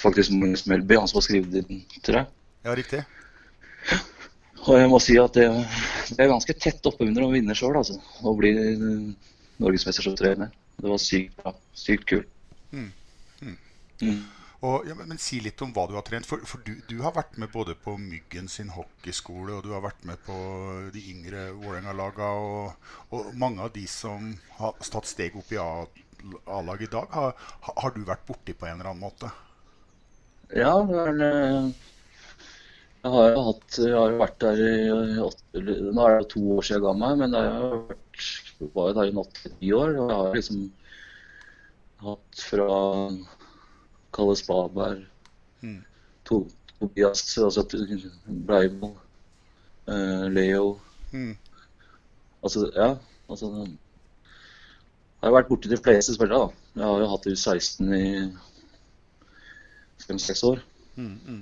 faktisk 0.00 0.32
Magnus 0.32 0.64
Melby, 0.68 0.96
han 0.96 1.10
som 1.10 1.20
har 1.20 1.26
skrevet 1.26 1.58
inn 1.60 1.82
til 2.00 2.16
deg. 2.16 2.30
Ja, 2.64 2.74
riktig. 2.76 3.02
Og 4.64 4.74
jeg 4.80 4.88
må 4.90 4.98
si 5.00 5.18
at 5.20 5.36
det, 5.36 5.46
det 6.08 6.24
er 6.24 6.32
ganske 6.32 6.56
tett 6.60 6.88
oppunder 6.88 7.24
å 7.24 7.30
vinne 7.32 7.56
sjøl, 7.56 7.76
altså. 7.78 7.98
Å 8.24 8.34
bli 8.36 8.54
norgesmester 9.62 10.04
som 10.08 10.16
trener. 10.18 10.50
Det 10.78 10.90
var 10.90 11.00
sykt 11.02 11.36
bra. 11.40 11.54
Sykt 11.76 12.08
kult. 12.10 12.28
Mm. 12.72 12.90
Mm. 13.42 13.56
Mm. 14.02 14.18
Og, 14.66 14.86
ja, 14.88 14.94
men, 14.98 15.08
men 15.12 15.20
Si 15.22 15.38
litt 15.42 15.60
om 15.62 15.70
hva 15.74 15.84
du 15.90 15.94
har 15.96 16.04
trent. 16.06 16.26
For, 16.26 16.42
for 16.50 16.62
du, 16.66 16.72
du 16.90 16.96
har 17.04 17.14
vært 17.16 17.36
med 17.42 17.52
både 17.54 17.76
på 17.84 17.94
Myggen 18.02 18.48
sin 18.50 18.72
hockeyskole, 18.74 19.54
og 19.58 19.66
du 19.66 19.72
har 19.74 19.84
vært 19.84 20.02
med 20.10 20.18
på 20.26 20.36
de 20.94 21.02
yngre 21.12 21.44
Vålerenga-laga. 21.60 22.30
Og, 22.42 22.90
og 23.14 23.30
mange 23.44 23.62
av 23.66 23.72
de 23.76 23.86
som 23.90 24.32
har 24.58 24.74
tatt 24.90 25.10
steg 25.10 25.38
opp 25.38 25.54
i 25.54 25.60
A-laget 25.62 26.88
i 26.88 26.92
dag, 26.96 27.06
har, 27.14 27.36
har- 27.68 27.94
du 27.94 28.02
vært 28.08 28.26
borti 28.26 28.54
på 28.58 28.66
en 28.70 28.78
eller 28.80 28.90
annen 28.92 29.06
måte? 29.06 29.30
Ja, 30.56 30.72
er, 31.02 31.20
eh, 31.28 31.72
jeg 33.04 33.12
har 33.14 33.28
jo 33.34 33.42
hatt, 33.48 33.78
jeg 33.84 33.94
har 33.94 34.14
vært 34.20 34.38
der 34.44 34.60
i 34.66 35.18
åtte, 35.24 35.62
Nå 35.96 36.06
er 36.06 36.18
det 36.20 36.28
to 36.34 36.42
år 36.56 36.66
siden 36.68 36.78
jeg 36.80 36.84
ga 36.86 36.94
meg, 37.02 37.18
men 37.22 37.36
jeg 37.38 37.52
har 37.56 37.76
vært, 37.92 38.32
var 38.78 38.90
jo 38.90 38.96
der 39.00 39.10
i 39.12 39.16
åtte-ti 39.24 39.72
år. 39.80 39.94
Og 39.96 40.10
jeg 40.12 40.18
har 40.22 40.34
liksom 40.38 40.62
hatt 42.02 42.40
fra 42.48 42.68
Kalle 44.14 44.36
Spaberg, 44.36 45.04
Mm. 45.62 45.82
to, 46.24 46.46
Tobias, 46.80 47.38
altså 47.38 47.64
Breivoll, 48.46 48.94
uh, 49.88 50.26
Leo 50.32 50.80
Mm. 51.12 51.36
Altså, 52.44 52.70
ja. 52.76 52.94
Altså 53.30 53.46
Jeg 55.22 55.26
har 55.26 55.32
vært 55.34 55.48
borti 55.48 55.68
de 55.68 55.76
fleste 55.76 56.14
spillere, 56.14 56.38
da. 56.38 56.54
Jeg 56.76 56.84
har 56.86 56.98
jo 57.00 57.08
hatt 57.10 57.26
U16 57.26 57.92
i 57.96 58.32
fem-seks 60.06 60.42
år. 60.46 60.60
Eh, 60.98 61.40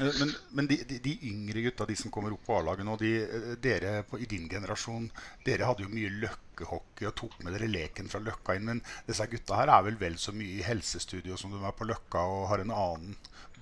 Men, 0.00 0.30
men 0.56 0.66
de, 0.70 0.78
de, 0.88 0.98
de 1.04 1.18
yngre 1.28 1.60
gutta, 1.66 1.84
de 1.86 1.96
som 2.00 2.10
kommer 2.10 2.32
opp 2.32 2.46
på 2.46 2.56
A-laget 2.56 2.86
nå, 2.88 2.94
de, 3.00 3.10
eh, 3.22 3.50
dere 3.62 3.98
på, 4.08 4.18
i 4.18 4.28
din 4.30 4.48
generasjon, 4.48 5.10
dere 5.44 5.68
hadde 5.68 5.84
jo 5.84 5.92
mye 5.92 6.14
løkkehockey 6.22 7.10
og 7.10 7.14
tok 7.18 7.36
med 7.44 7.52
dere 7.56 7.68
leken 7.68 8.08
fra 8.08 8.22
Løkka 8.24 8.56
inn. 8.56 8.70
Men 8.70 8.80
disse 9.08 9.28
gutta 9.30 9.60
her 9.60 9.74
er 9.74 9.84
vel 9.86 10.00
vel 10.00 10.16
så 10.20 10.32
mye 10.36 10.58
i 10.58 10.66
helsestudio 10.66 11.36
som 11.40 11.52
de 11.52 11.60
er 11.60 11.76
på 11.76 11.88
Løkka 11.90 12.24
og 12.24 12.48
har 12.54 12.64
en 12.64 12.72
annen 12.72 13.16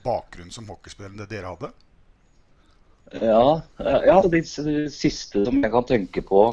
bakgrunn 0.05 0.53
som 0.55 0.71
hockeyspiller 0.71 1.11
enn 1.11 1.21
det 1.21 1.31
dere 1.33 1.55
hadde? 1.55 1.73
Ja, 3.21 3.63
ja 3.83 4.19
de, 4.23 4.43
siste 4.47 5.43
som 5.47 5.59
jeg 5.59 5.73
kan 5.73 5.87
tenke 5.89 6.23
på, 6.23 6.45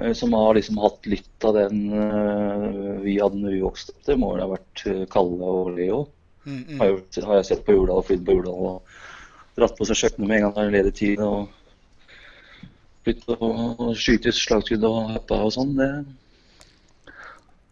eh, 0.00 0.14
som 0.16 0.32
har 0.36 0.56
liksom 0.56 0.80
hatt 0.80 1.04
litt 1.10 1.44
av 1.44 1.58
den 1.58 1.82
eh, 1.92 2.96
vi 3.04 3.18
hadde 3.20 3.42
når 3.42 3.58
vi 3.58 3.60
vokste 3.66 3.92
opp, 3.92 4.06
det 4.08 4.16
må 4.20 4.32
vel 4.32 4.44
ha 4.46 4.50
vært 4.54 4.86
eh, 4.88 5.04
Kalle 5.12 5.52
og 5.60 5.74
Leo. 5.76 6.06
Mm, 6.44 6.64
mm. 6.68 6.80
Har, 6.80 7.36
jeg 7.36 7.48
sett 7.50 7.64
på 7.66 7.76
Jordal 7.76 8.00
og 8.00 8.06
flydd 8.08 8.24
på 8.24 8.36
Jordal 8.38 8.68
og 8.70 8.94
dratt 9.58 9.76
på 9.76 9.86
seg 9.88 9.98
kjøkkenet 10.00 10.28
med 10.28 10.38
en 10.38 10.46
gang 10.46 10.54
det 10.56 10.64
er 10.64 10.76
ledig 10.78 10.94
tid. 11.00 11.20
og 11.24 11.56
Blitt 13.04 13.24
og 13.32 13.94
skyte 13.96 14.32
slagskudd 14.36 14.84
og 14.84 14.98
hoppa 15.14 15.40
og 15.46 15.54
sånn. 15.56 15.72
Det, 15.78 15.88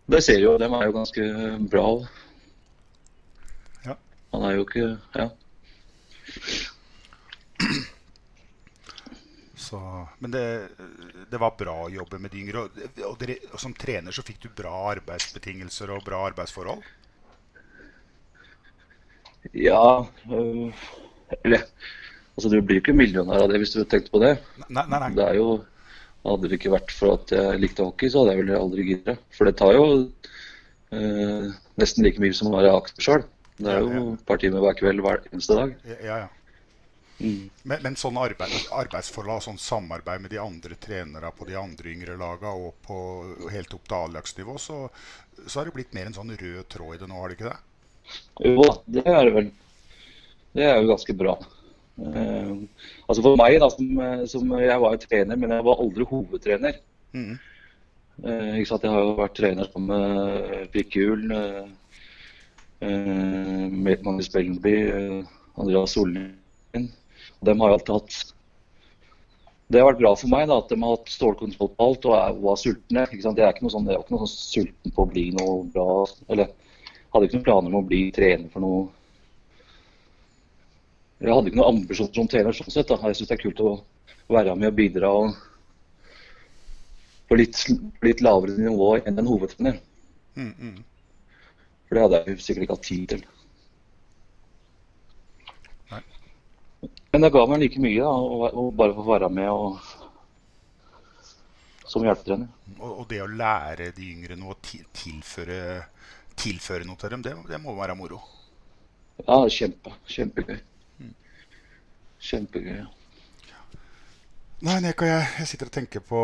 det 0.08 0.22
ser 0.24 0.40
jo, 0.40 0.56
dem 0.60 0.76
er 0.76 0.88
jo 0.88 0.96
ganske 0.96 1.28
bra. 1.68 1.84
Ja. 3.84 3.98
Han 4.34 4.48
er 4.48 4.58
jo 4.58 4.66
ikke 4.68 4.90
Ja. 5.16 5.30
Så, 9.68 9.78
men 10.18 10.32
det, 10.32 10.68
det 11.28 11.38
var 11.42 11.56
bra 11.58 11.74
å 11.84 11.90
jobbe 11.92 12.16
med 12.22 12.32
de 12.32 12.40
yngre. 12.40 12.62
Og, 12.64 12.78
og, 13.04 13.16
dere, 13.20 13.36
og 13.52 13.60
som 13.60 13.74
trener 13.76 14.14
så 14.16 14.24
fikk 14.24 14.46
du 14.46 14.48
bra 14.56 14.72
arbeidsbetingelser 14.94 15.92
og 15.92 16.06
bra 16.06 16.22
arbeidsforhold? 16.30 16.86
Ja 19.56 20.06
øh, 20.30 20.72
Eller 21.44 21.64
altså, 22.36 22.48
du 22.52 22.60
blir 22.62 22.80
ikke 22.82 22.94
millionær 22.96 23.44
av 23.46 23.50
det 23.52 23.60
hvis 23.62 23.74
du 23.76 23.82
tenkte 23.84 24.12
på 24.14 24.20
det. 24.22 24.34
Nei, 24.68 24.84
nei, 24.84 24.98
nei. 25.04 25.10
Det 25.16 25.24
er 25.26 25.40
jo 25.40 25.50
Hadde 26.28 26.48
det 26.50 26.58
ikke 26.58 26.72
vært 26.74 26.90
for 26.92 27.14
at 27.14 27.30
jeg 27.32 27.60
likte 27.62 27.84
hockey, 27.86 28.10
så 28.10 28.20
hadde 28.20 28.32
jeg 28.34 28.40
vel 28.42 28.56
aldri 28.58 28.84
giddet. 28.88 29.20
For 29.32 29.48
det 29.48 29.54
tar 29.56 29.70
jo 29.72 29.84
øh, 30.92 31.46
nesten 31.80 32.04
like 32.04 32.20
mye 32.22 32.34
som 32.36 32.50
å 32.50 32.56
være 32.58 32.72
aktiv 32.76 33.04
sjøl. 33.06 33.22
Det 33.58 33.70
er 33.72 33.78
Ja, 33.78 33.84
jo 33.86 33.92
ja. 33.94 34.02
et 34.18 34.24
par 34.28 34.40
timer 34.42 34.62
hver 34.64 34.76
kveld 34.78 35.00
hver 35.04 35.22
eneste 35.32 35.56
dag. 35.56 35.72
Ja, 36.04 36.18
ja. 36.24 36.28
Mm. 37.18 37.48
Men, 37.66 37.80
men 37.82 37.96
sånn 37.98 38.18
arbeid, 38.20 38.52
arbeidsforhold 38.78 39.42
sånn 39.42 39.58
samarbeid 39.58 40.22
med 40.22 40.30
de 40.30 40.38
andre 40.42 40.76
trenere 40.78 41.32
på 41.34 41.48
de 41.48 41.56
andre 41.58 41.90
yngre 41.90 42.14
lagene 42.20 42.52
og 42.68 42.76
på, 42.86 42.98
helt 43.50 43.74
opp 43.74 43.88
til 43.90 43.96
A-lagsnivå, 43.98 44.54
så, 44.62 44.84
så 45.46 45.58
har 45.62 45.66
det 45.70 45.74
blitt 45.78 45.96
mer 45.98 46.10
en 46.10 46.14
sånn 46.18 46.30
rød 46.38 46.68
tråd 46.70 46.94
i 46.94 47.00
det 47.02 47.08
nå, 47.10 47.18
har 47.18 47.32
det 47.32 47.38
ikke 47.40 47.50
det? 47.50 47.56
Jo 48.44 48.56
da, 48.62 48.74
det 48.96 49.04
er 49.06 49.22
det 49.28 49.34
vel. 49.36 49.52
Det 50.56 50.66
er 50.66 50.80
jo 50.80 50.90
ganske 50.92 51.16
bra. 51.18 51.36
Uh, 51.98 52.54
altså 53.10 53.24
For 53.24 53.38
meg, 53.38 53.58
da, 53.62 53.68
som, 53.74 54.02
som 54.30 54.52
jeg 54.62 54.82
var 54.84 54.94
jo 54.94 55.02
trener, 55.02 55.38
men 55.38 55.54
jeg 55.54 55.66
var 55.66 55.82
aldri 55.82 56.06
hovedtrener. 56.08 56.78
Mm. 57.16 57.36
Uh, 58.18 58.56
ikke 58.58 58.70
sant? 58.72 58.86
Jeg 58.86 58.94
har 58.94 59.04
jo 59.04 59.18
vært 59.18 59.36
trener 59.38 59.68
sammen 59.70 59.92
med 59.92 60.72
Pikkehjul, 60.74 61.28
uh, 61.30 61.68
eh, 62.82 63.68
med 63.70 64.02
Magnus 64.06 64.30
Bellenby, 64.34 64.74
uh, 64.90 65.36
Andreas 65.58 65.94
Sollien. 65.94 66.34
Dem 67.46 67.62
har 67.62 67.70
jo 67.70 67.76
alltid 67.76 67.94
hatt 67.94 68.34
Det 69.68 69.78
har 69.78 69.86
vært 69.90 70.00
bra 70.00 70.10
for 70.16 70.32
meg 70.32 70.48
da, 70.50 70.56
at 70.58 70.70
de 70.72 70.78
har 70.82 70.96
hatt 70.96 71.12
stålkontroll 71.12 71.70
på 71.76 71.84
alt 71.84 72.06
og 72.08 72.16
er, 72.16 72.38
var 72.42 72.58
sultne. 72.58 73.04
Ikke 73.06 73.22
sant? 73.22 73.38
Jeg 73.38 73.46
er 73.46 73.54
ikke 73.54 73.66
noe 73.66 73.74
sånn, 73.76 73.86
jeg 73.86 73.98
er 73.98 74.02
ikke 74.02 74.16
noe 74.16 74.26
sånn 74.26 74.40
sulten 74.40 74.94
på 74.96 75.04
å 75.04 75.10
bli 75.12 75.24
noe 75.36 75.58
bra. 75.74 75.88
Eller 76.32 76.54
hadde 77.12 77.26
ikke 77.28 77.38
noen 77.38 77.46
planer 77.48 77.72
om 77.72 77.80
å 77.82 77.88
bli 77.88 78.00
trener 78.14 78.48
for 78.52 78.60
noe 78.64 78.86
Jeg 81.18 81.34
hadde 81.34 81.50
ikke 81.50 81.58
noen 81.58 81.72
ambisjoner 81.74 82.14
som 82.14 82.28
trener 82.30 82.54
sånn 82.54 82.70
sett. 82.70 82.86
da. 82.92 82.98
Jeg 83.08 83.16
syns 83.18 83.30
det 83.32 83.36
er 83.38 83.42
kult 83.42 83.60
å 83.64 83.72
være 84.30 84.52
med 84.54 84.68
og 84.70 84.76
bidra 84.78 85.08
og 85.10 85.32
på 87.28 87.36
litt, 87.40 87.58
litt 88.06 88.20
lavere 88.24 88.54
nivå 88.56 88.92
enn 89.02 89.18
en 89.18 89.26
hovedtrener. 89.28 89.80
Mm, 90.38 90.52
mm. 90.54 90.76
For 91.88 91.96
det 91.98 92.04
hadde 92.04 92.20
jeg 92.28 92.38
sikkert 92.44 92.64
ikke 92.68 92.76
hatt 92.78 92.86
tid 92.86 93.08
til. 93.10 93.24
Nei. 95.90 96.00
Men 97.12 97.26
det 97.26 97.32
ga 97.34 97.42
meg 97.50 97.64
like 97.64 97.82
mye 97.82 97.98
da, 98.04 98.12
å, 98.14 98.52
å 98.62 98.68
bare 98.78 98.94
få 98.96 99.04
være 99.10 99.28
med 99.34 99.50
og, 99.50 99.82
som 101.88 102.04
hjelpetrener. 102.06 102.48
Og, 102.78 102.90
og 103.02 103.04
det 103.10 103.20
å 103.24 103.28
lære 103.32 103.90
de 103.96 104.08
yngre 104.14 104.38
noe, 104.38 104.54
ti- 104.62 104.84
tilføre, 105.02 105.58
tilføre 106.44 106.86
noe 106.88 106.98
til 107.00 107.14
dem, 107.14 107.24
det, 107.26 107.34
det 107.50 107.60
må 107.62 107.74
være 107.78 107.96
moro. 107.98 108.20
Ja, 109.26 109.36
kjempe, 109.50 109.92
kjempegøy. 110.06 110.58
Kjempegøy. 112.28 112.76
ja. 112.78 112.86
Nei, 114.66 114.80
Neka, 114.82 115.06
jeg, 115.06 115.26
jeg 115.38 115.48
sitter 115.52 115.68
og 115.70 115.74
tenker 115.76 116.02
på 116.02 116.20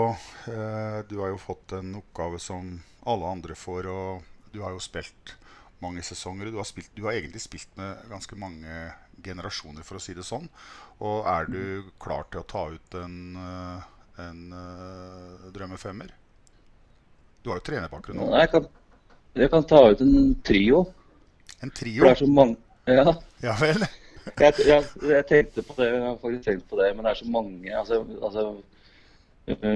eh, 0.50 0.98
Du 1.06 1.20
har 1.22 1.30
jo 1.30 1.38
fått 1.38 1.74
en 1.78 1.92
oppgave 2.00 2.40
som 2.42 2.72
alle 3.06 3.28
andre 3.30 3.54
får, 3.58 3.86
og 3.92 4.50
du 4.54 4.58
har 4.64 4.74
jo 4.74 4.82
spilt 4.82 5.34
mange 5.84 6.02
sesonger. 6.06 6.50
Du 6.50 6.58
har, 6.58 6.66
spilt, 6.66 6.90
du 6.96 7.04
har 7.06 7.14
egentlig 7.14 7.42
spilt 7.44 7.70
med 7.78 8.02
ganske 8.10 8.38
mange 8.40 8.74
generasjoner, 9.24 9.84
for 9.86 10.00
å 10.00 10.02
si 10.02 10.16
det 10.16 10.24
sånn. 10.26 10.48
Og 11.04 11.28
er 11.30 11.50
du 11.52 11.60
klar 12.02 12.26
til 12.32 12.42
å 12.42 12.48
ta 12.48 12.64
ut 12.74 12.96
en, 12.98 13.18
en, 13.38 13.84
en 14.24 14.42
eh, 14.58 15.46
drømmefemmer? 15.54 16.10
Du 17.44 17.52
har 17.52 17.60
jo 17.60 17.66
trenerbakgrunn 17.68 18.18
nå. 18.22 18.30
Nei, 18.32 18.40
Jeg 18.42 18.50
kan, 18.54 18.66
jeg 19.34 19.50
kan 19.50 19.64
ta 19.66 19.80
ut 19.90 20.00
en 20.00 20.34
trio. 20.46 20.84
En 21.62 21.70
For 21.70 21.78
trio? 21.80 22.04
det 22.04 22.10
er 22.10 22.20
så 22.22 22.26
mange 22.30 22.56
Ja. 22.86 23.14
Ja 23.42 23.54
vel? 23.60 23.84
Jeg, 24.40 24.54
jeg, 24.64 24.84
jeg 25.04 25.24
tenkte 25.28 25.62
på 25.62 25.74
det, 25.76 25.86
jeg 25.92 26.00
har 26.00 26.14
faktisk 26.16 26.44
tenkt 26.46 26.68
på 26.70 26.78
det, 26.78 26.86
men 26.96 27.04
det 27.04 27.10
er 27.10 27.18
så 27.18 27.26
mange. 27.28 27.72
Altså, 27.76 27.98
altså 28.24 28.44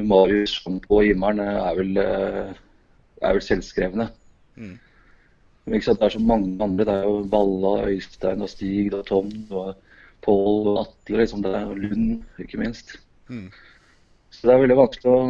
Marius, 0.09 0.55
Sjampo 0.57 0.87
på 0.89 1.01
himmelen 1.05 1.43
er 1.45 1.75
vel, 1.77 1.99
eh, 2.01 2.55
er 3.21 3.35
vel 3.37 3.43
selvskrevne. 3.45 4.07
Mm. 4.57 4.79
Men 5.67 5.75
ikke 5.77 5.85
sant, 5.91 6.01
det 6.01 6.07
er 6.09 6.15
så 6.17 6.23
mange 6.25 6.65
andre. 6.65 6.87
Det 6.89 6.95
er 6.95 7.05
jo 7.05 7.29
Balla, 7.29 7.75
Øystein 7.91 8.43
og 8.43 8.49
Stig 8.49 8.95
og 8.97 9.05
Tom 9.07 9.29
og 9.51 9.75
Pål 10.25 10.73
og 10.73 10.81
Atle. 10.87 11.21
Liksom, 11.21 11.43
det 11.45 11.53
er 11.55 11.75
Lund, 11.85 12.23
ikke 12.41 12.63
minst. 12.65 12.97
Mm. 13.29 13.51
Så 14.31 14.49
det 14.49 14.55
er 14.55 14.63
veldig 14.65 14.81
vanskelig 14.81 15.13
å 15.13 15.21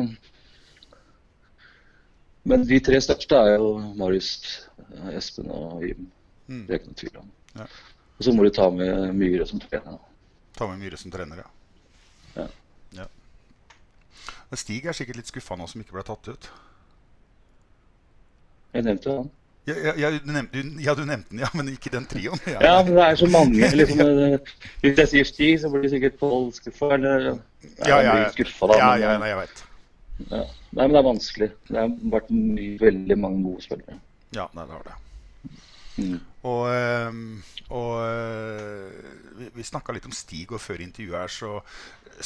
Men 2.48 2.64
de 2.68 2.78
tre 2.80 3.00
største 3.04 3.36
er 3.36 3.58
jo 3.58 3.74
Marius, 3.98 4.32
eh, 4.88 5.10
Espen 5.18 5.50
og 5.52 5.84
Jim. 5.84 6.08
Mm. 6.48 6.64
Det 6.66 6.74
er 6.74 6.80
ikke 6.80 6.92
noe 6.92 7.00
tvil 7.02 7.18
om. 7.20 7.30
Ja. 7.58 7.66
Og 8.18 8.24
så 8.24 8.34
må 8.34 8.46
du 8.46 8.50
ta 8.54 8.70
med 8.72 9.12
Myhre 9.14 9.46
som 9.46 9.60
trener. 9.62 9.98
Ta 10.56 10.66
med 10.70 10.80
Myhre 10.80 10.98
som 10.98 11.12
trener, 11.12 11.44
ja. 11.44 11.50
Ja. 12.38 12.46
ja. 13.02 13.06
Stig 14.56 14.88
er 14.88 14.96
sikkert 14.96 15.20
litt 15.20 15.30
skuffa 15.30 15.58
nå 15.58 15.68
som 15.68 15.84
ikke 15.84 15.98
ble 15.98 16.06
tatt 16.08 16.32
ut. 16.32 16.48
Jeg 18.72 18.88
nevnte 18.88 19.18
han. 19.20 19.30
Ja, 19.68 19.74
ja, 19.84 19.92
ja, 20.00 20.10
du 20.16 20.32
nevnte, 20.32 20.62
ja, 20.80 20.94
du 20.96 21.02
nevnte 21.04 21.28
den, 21.34 21.42
ja, 21.42 21.48
men 21.52 21.68
ikke 21.68 21.92
den 21.92 22.06
trioen. 22.08 22.40
Ja, 22.48 22.60
Ja, 22.64 22.74
men 22.84 22.94
det 22.96 23.04
er 23.04 23.16
så 23.20 23.28
mange. 23.28 23.68
liksom, 23.80 24.00
eh, 24.00 24.52
Hvis 24.80 25.02
jeg 25.02 25.08
sier 25.12 25.28
Stig, 25.28 25.60
så 25.60 25.68
blir 25.72 25.90
sikkert 25.92 26.16
Pål 26.20 26.48
skuffa. 26.56 26.94
Eller 26.96 27.26
ja, 27.84 27.98
ja, 28.00 28.14
ja. 28.22 28.30
skuffa, 28.32 28.70
da. 28.72 28.78
ja, 28.80 28.88
men, 28.94 29.02
ja, 29.02 29.12
eh, 29.12 29.20
nei, 29.20 29.28
jeg 29.34 29.40
vet. 29.42 29.64
Ja. 30.26 30.44
Nei, 30.70 30.84
men 30.84 30.94
det 30.94 31.00
er 31.00 31.06
vanskelig. 31.06 31.50
Det 31.68 31.78
har 31.78 31.92
vært 32.14 32.32
mye, 32.34 32.78
veldig 32.80 33.18
mange 33.20 33.44
gode 33.46 33.64
spillere. 33.64 34.00
Ja, 34.34 34.48
nei, 34.56 34.66
det 34.66 34.74
har 34.76 34.88
det. 34.88 34.96
Mm. 35.98 36.18
Og, 36.46 36.64
ehm, 36.70 37.22
og 37.74 37.94
eh, 38.04 39.48
vi, 39.56 39.64
snakka 39.66 39.94
litt 39.94 40.06
om 40.08 40.14
Stig, 40.14 40.52
og 40.52 40.62
før 40.62 40.84
intervjuet 40.84 41.18
her 41.18 41.32
så 41.32 41.54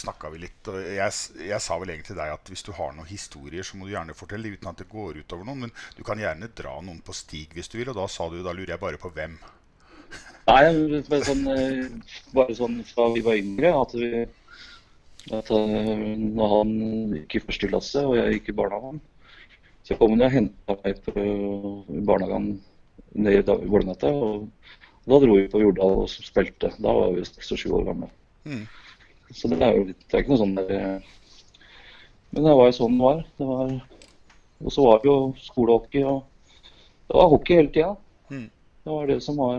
snakka 0.03 0.33
vi 0.33 0.43
litt. 0.45 0.61
Og 0.73 0.81
jeg, 0.83 1.17
jeg 1.49 1.65
sa 1.65 1.79
vel 1.81 1.95
egentlig 1.95 2.11
til 2.11 2.21
deg 2.21 2.35
at 2.35 2.53
hvis 2.53 2.67
du 2.67 2.73
har 2.77 2.93
noen 2.97 3.09
historier, 3.09 3.65
så 3.67 3.79
må 3.79 3.89
du 3.89 3.95
gjerne 3.95 4.17
fortelle 4.17 4.53
uten 4.53 4.71
at 4.73 4.83
det 4.83 4.91
går 4.93 5.23
utover 5.23 5.49
noen. 5.49 5.67
Men 5.67 5.75
du 5.97 6.05
kan 6.07 6.21
gjerne 6.21 6.53
dra 6.57 6.79
noen 6.85 7.03
på 7.05 7.17
Stig 7.17 7.57
hvis 7.57 7.73
du 7.73 7.79
vil, 7.81 7.93
og 7.93 7.99
da 8.01 8.09
sa 8.11 8.29
du 8.33 8.41
da 8.43 8.55
lurer 8.57 8.77
jeg 8.77 8.85
bare 8.85 9.01
på 9.01 9.13
hvem. 9.15 9.39
Nei, 10.43 10.63
bare 11.07 11.25
sånn, 11.25 11.45
eh, 11.55 12.15
bare 12.35 12.55
sånn 12.59 12.81
fra 12.89 13.07
vi 13.15 13.23
var 13.25 13.39
yngre, 13.39 13.77
at 13.79 13.93
vi 13.95 14.25
at 15.31 15.51
eh, 15.55 16.19
når 16.19 16.53
han 16.57 16.73
gikk 17.15 17.37
i 17.39 17.43
første 17.45 17.71
klasse 17.71 18.03
og 18.03 18.17
jeg 18.19 18.39
gikk 18.39 18.51
i 18.51 18.57
barnehagen, 18.59 19.01
så 19.87 19.97
kom 19.99 20.15
han 20.17 20.27
og 20.27 20.35
henta 20.35 20.77
meg 20.83 21.01
på 21.07 21.25
barnehagen 22.07 22.49
nede 23.15 23.43
i 23.43 23.71
Vålernatta. 23.71 24.11
Og 24.11 24.49
da 25.07 25.19
dro 25.23 25.37
vi 25.37 25.49
på 25.51 25.63
Jordal 25.63 26.05
og 26.05 26.11
spilte. 26.11 26.71
Da 26.79 26.95
var 26.95 27.15
vi 27.15 27.25
seks 27.27 27.55
og 27.55 27.63
sju 27.63 27.73
år 27.79 27.89
gamle. 27.91 28.11
Mm. 28.47 28.67
Så 29.33 29.51
det 29.51 29.63
er 29.63 29.79
jo 29.79 29.89
litt, 29.89 30.03
det 30.07 30.17
er 30.17 30.25
ikke 30.25 30.35
noe 30.35 30.43
sånn 30.43 30.59
der 30.59 30.73
Men 32.33 32.47
det 32.47 32.55
var 32.59 32.67
jo 32.69 32.77
sånn 32.77 32.99
det 32.99 33.07
var. 33.07 33.23
Det 33.39 33.49
var 33.49 33.73
og 34.63 34.71
så 34.71 34.85
var 34.87 35.01
det 35.03 35.09
jo 35.11 35.17
skolehockey 35.43 36.05
og 36.07 36.23
Det 37.09 37.19
var 37.19 37.29
hockey 37.29 37.57
hele 37.59 37.69
tida. 37.69 37.95
Mm. 38.31 38.51
Det 38.85 38.93
var 38.93 39.07
det 39.07 39.23
som 39.23 39.37
var 39.37 39.57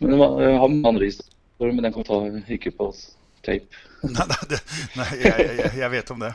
Men 0.00 0.10
det 0.10 0.18
var, 0.18 0.40
jeg 0.42 0.58
har 0.58 0.68
mange 0.68 0.88
andre 0.88 1.04
historier, 1.04 1.33
men 1.58 1.82
den 1.82 1.92
kan 1.94 2.06
ta 2.06 2.20
ikke 2.56 2.72
på 2.76 2.90
tape. 3.44 3.82
Nei, 4.04 4.26
nei, 4.28 4.58
nei 4.98 5.10
jeg, 5.16 5.44
jeg, 5.58 5.70
jeg 5.80 5.90
vet 5.94 6.10
om 6.12 6.20
det. 6.20 6.32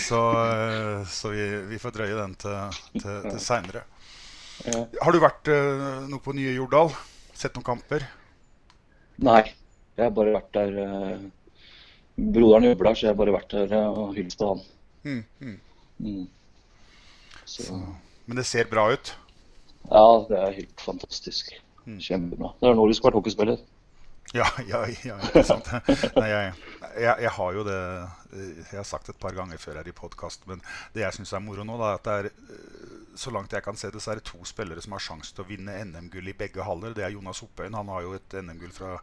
Så, 0.00 0.20
eh, 0.32 1.02
så 1.12 1.28
vi, 1.34 1.42
vi 1.68 1.78
får 1.82 1.92
drøye 1.92 2.16
den 2.16 2.34
til, 2.40 2.78
til, 2.96 3.18
til 3.28 3.40
seinere. 3.42 3.82
Har 5.02 5.12
du 5.12 5.20
vært 5.20 5.50
eh, 5.52 6.06
noe 6.08 6.22
på 6.24 6.32
nye 6.36 6.54
Jordal? 6.56 6.92
Sett 7.36 7.56
noen 7.58 7.66
kamper? 7.66 8.06
Nei, 9.26 9.42
jeg 9.98 10.04
har 10.06 10.14
bare 10.16 10.34
vært 10.34 10.54
der 10.56 10.78
eh, 10.84 11.24
Broderen 12.14 12.68
jobber 12.68 12.88
der, 12.88 12.96
så 12.98 13.06
jeg 13.06 13.12
har 13.12 13.18
bare 13.18 13.34
vært 13.34 13.54
der 13.56 13.74
og 13.90 14.14
hilst 14.16 14.38
på 14.38 14.52
han. 14.52 14.60
Mm, 15.04 15.22
mm. 15.42 15.56
Mm. 16.06 16.26
Så, 17.44 17.80
Men 18.26 18.38
det 18.38 18.46
ser 18.48 18.70
bra 18.70 18.86
ut? 18.94 19.14
ja, 19.90 20.04
det 20.28 20.38
er 20.40 20.58
helt 20.60 20.80
fantastisk. 20.80 21.50
Kjempebra. 21.84 22.54
Det 22.60 22.70
er 22.70 22.76
nå 22.78 22.86
du 22.88 22.94
skal 22.96 23.10
være 23.10 23.20
hockeyspiller. 23.20 23.58
Ja, 24.32 24.46
ja, 24.66 24.80
ja 25.04 25.18
ikke 25.20 25.44
sant. 25.46 25.68
Nei, 26.16 26.28
jeg, 26.30 26.52
jeg, 26.96 27.14
jeg 27.26 27.32
har 27.36 27.56
jo 27.58 27.64
det 27.66 27.78
Jeg 28.34 28.78
har 28.78 28.86
sagt 28.88 29.06
det 29.06 29.14
et 29.14 29.22
par 29.22 29.36
ganger 29.36 29.60
før 29.62 29.78
her 29.80 29.90
i 29.90 29.94
podkast, 29.94 30.46
men 30.50 30.62
det 30.94 31.04
jeg 31.04 31.18
syns 31.18 31.34
er 31.36 31.44
moro 31.44 31.66
nå, 31.66 31.76
da, 31.78 31.92
er 31.92 32.00
at 32.00 32.08
det 32.08 32.16
er 32.16 32.30
eh, 32.32 32.94
så 33.14 33.30
langt 33.30 33.52
jeg 33.54 33.62
kan 33.62 33.78
se 33.78 33.92
det, 33.94 34.02
så 34.02 34.10
er 34.10 34.18
det 34.18 34.26
to 34.26 34.40
spillere 34.48 34.82
som 34.82 34.96
har 34.96 35.04
sjanse 35.04 35.34
til 35.34 35.44
å 35.44 35.48
vinne 35.48 35.76
NM-gull 35.86 36.32
i 36.32 36.36
begge 36.36 36.66
haller. 36.66 36.96
Det 36.96 37.04
er 37.06 37.14
Jonas 37.14 37.44
Oppøyen, 37.46 37.76
han 37.78 37.92
har 37.94 38.02
jo 38.02 38.16
et 38.16 38.36
NM-gull 38.40 38.74
fra 38.74 38.96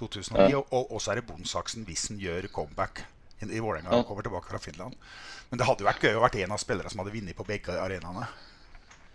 2009. 0.00 0.46
Ja. 0.54 0.62
Og, 0.62 0.88
og 0.88 1.02
så 1.04 1.12
er 1.12 1.20
det 1.20 1.28
Bondsaksen 1.28 1.84
hvis 1.88 2.08
han 2.08 2.22
gjør 2.22 2.48
comeback 2.54 3.02
i, 3.04 3.50
i 3.50 3.60
Vålerenga 3.60 3.92
og 3.98 4.06
kommer 4.08 4.24
tilbake 4.24 4.48
fra 4.48 4.62
Finland. 4.62 4.96
Men 5.50 5.60
det 5.60 5.68
hadde 5.68 5.84
jo 5.84 5.90
vært 5.90 6.04
gøy 6.04 6.16
å 6.16 6.24
vært 6.24 6.40
en 6.40 6.56
av 6.56 6.62
spillerne 6.62 6.92
som 6.92 7.02
hadde 7.02 7.12
vunnet 7.12 7.36
på 7.36 7.46
begge 7.48 7.76
arenaene. 7.76 8.28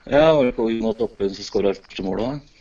Ja, 0.04 0.34
var 0.36 0.46
det 0.46 0.56
på 0.58 0.68
Jonas 0.70 1.02
Oppøyen 1.02 1.34
som 1.34 1.48
skåra 1.48 1.74
første 1.74 2.06
målet? 2.06 2.53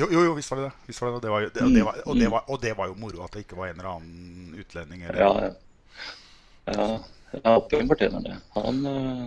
Jo, 0.00 0.06
jo, 0.08 0.22
jo 0.24 0.32
visst 0.38 0.50
var 0.50 0.58
det 0.62 0.64
det. 0.70 0.72
Visst 0.88 1.02
var 1.02 1.10
det, 1.12 1.14
det. 1.20 1.26
det, 1.26 1.30
var, 1.32 1.40
jo- 1.42 1.50
det, 1.54 1.74
det 1.74 1.84
var, 1.84 1.98
og, 2.06 2.16
det 2.20 2.28
var, 2.32 2.44
og 2.48 2.60
det 2.62 2.72
var 2.78 2.86
jo 2.88 2.94
moro 2.98 3.24
at 3.26 3.32
det 3.36 3.42
ikke 3.44 3.56
var 3.58 3.66
en 3.72 3.78
eller 3.80 3.90
annen 3.96 4.54
utlending. 4.62 5.02
Eller, 5.04 5.20
Ja, 5.20 5.32
ja. 5.44 5.52
ja, 6.72 6.86
ja 7.44 7.56
Oppøyen 7.58 7.88
fortjener 7.90 8.20
det. 8.24 8.36
Han 8.56 8.86
øh, 8.86 9.26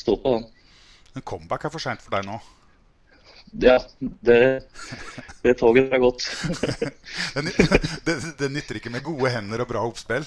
står 0.00 0.16
på, 0.22 0.32
han. 0.38 0.46
Men 1.16 1.22
comeback 1.28 1.64
er 1.68 1.72
for 1.74 1.82
seint 1.82 2.02
for 2.04 2.10
deg 2.16 2.24
nå. 2.28 2.38
Ja, 3.62 3.76
det, 4.26 4.38
det 5.44 5.52
toget 5.60 5.92
er 5.94 6.00
gått. 6.02 6.24
Det, 7.36 7.52
det, 8.04 8.14
det 8.40 8.48
nytter 8.52 8.76
ikke 8.80 8.90
med 8.92 9.04
gode 9.06 9.30
hender 9.32 9.62
og 9.62 9.68
bra 9.70 9.80
oppspill. 9.86 10.26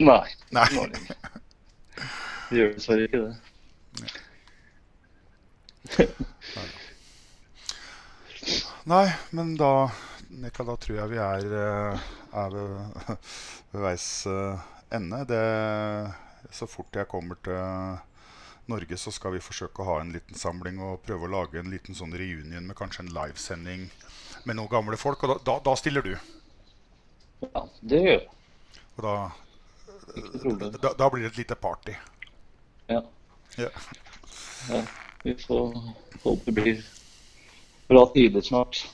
Nei. 0.00 0.22
Nei. 0.54 0.68
Det 2.48 2.56
gjør 2.60 2.70
dessverre 2.76 3.08
ikke 3.08 3.20
det. 3.26 3.34
Nei, 8.88 9.12
men 9.30 9.56
da 9.56 9.90
Nika, 10.28 10.64
da 10.64 10.74
tror 10.80 10.96
jeg 10.96 11.10
vi 11.10 11.18
er, 11.20 11.46
eh, 11.60 12.04
er 12.40 12.54
ved, 12.54 13.10
ved 13.72 13.82
veis 13.82 14.06
eh, 14.30 14.62
ende. 14.96 15.18
Det, 15.28 15.40
så 16.56 16.68
fort 16.70 16.96
jeg 16.96 17.08
kommer 17.10 17.36
til 17.44 17.98
Norge, 18.72 18.96
så 18.96 19.12
skal 19.12 19.34
vi 19.34 19.42
forsøke 19.44 19.84
å 19.84 19.88
ha 19.90 19.98
en 20.00 20.14
liten 20.14 20.40
samling 20.40 20.80
og 20.80 21.02
prøve 21.04 21.28
å 21.28 21.32
lage 21.34 21.60
en 21.60 21.68
liten 21.72 21.98
sånn 21.98 22.16
reunion 22.16 22.64
med 22.64 22.78
kanskje 22.80 23.04
en 23.04 23.12
livesending 23.12 23.86
med 24.48 24.56
noen 24.56 24.72
gamle 24.72 24.96
folk. 25.00 25.24
Og 25.24 25.34
da, 25.34 25.38
da, 25.50 25.60
da 25.68 25.76
stiller 25.76 26.08
du. 26.08 26.14
Ja, 27.44 27.66
det 27.92 28.02
gjør 28.06 28.14
jeg. 28.14 28.26
Og 28.96 29.04
da, 29.04 29.16
problem. 30.14 30.78
da, 30.80 30.94
da 30.96 31.10
blir 31.12 31.26
det 31.26 31.34
et 31.34 31.42
lite 31.42 31.60
party. 31.60 31.98
Ja. 32.88 33.02
Ja. 33.60 33.68
ja. 34.72 34.86
Vi 35.26 35.36
får 35.44 35.76
håpe 36.24 36.48
det 36.48 36.56
blir 36.56 36.86
bra 37.88 38.06
tider 38.14 38.40
snart. 38.40 38.86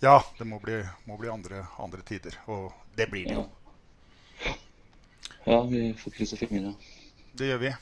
Ja, 0.00 0.24
det 0.38 0.44
må 0.44 0.58
bli, 0.58 0.80
må 1.04 1.16
bli 1.20 1.30
andre, 1.30 1.66
andre 1.78 2.02
tider. 2.02 2.38
Og 2.50 2.72
det 2.96 3.06
blir 3.10 3.28
det 3.28 3.36
jo. 3.36 3.44
Ja, 5.44 5.62
vi 5.62 5.92
får 5.98 6.16
krysse 6.16 6.38
fingrene. 6.40 6.74
Det 7.38 7.52
gjør 7.52 7.60
vi. 7.62 7.72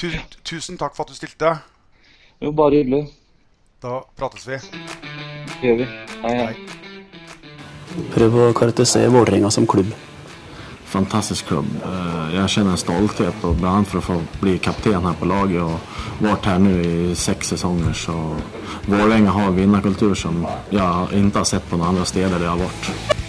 Tusen, 0.00 0.22
tusen 0.44 0.80
takk 0.80 0.96
for 0.96 1.04
at 1.04 1.12
du 1.12 1.18
stilte. 1.18 1.54
Jo, 2.40 2.52
bare 2.56 2.80
hyggelig. 2.80 3.06
Da 3.80 4.00
prates 4.16 4.46
vi. 4.48 4.60
Det 5.60 5.68
gjør 5.68 5.82
vi. 5.82 5.88
Hei, 6.24 6.36
hei. 6.44 6.54
Prøv 8.14 8.38
å 8.38 8.52
karakterisere 8.56 9.10
Vålerenga 9.12 9.50
som 9.52 9.66
klubb. 9.68 9.92
Fantastisk 10.90 11.46
klubb. 11.46 11.66
Jeg 12.32 12.40
Jag 12.40 12.50
känner 12.50 12.70
en 12.70 12.76
stolthet 12.76 13.44
och 13.44 13.54
bland 13.54 13.76
annat 13.76 13.88
för 13.88 13.98
att 13.98 14.04
få 14.04 14.22
bli 14.40 14.58
kapten 14.58 15.04
här 15.04 15.12
på 15.12 15.24
laget 15.24 15.62
och 15.62 15.80
varit 16.18 16.46
här 16.46 16.58
nu 16.58 16.82
i 16.82 17.14
sex 17.14 17.48
säsonger 17.48 17.92
så 17.92 18.36
Vålerenga 18.86 19.30
har 19.30 19.42
en 19.42 19.56
vinnarkultur 19.56 20.14
som 20.14 20.46
jag 20.70 21.12
inte 21.12 21.38
har 21.38 21.44
sett 21.44 21.70
på 21.70 21.76
några 21.76 21.88
andra 21.88 22.04
steder 22.04 22.38
där 22.38 22.44
jag 22.44 22.50
har 22.50 22.58
varit. 22.58 23.19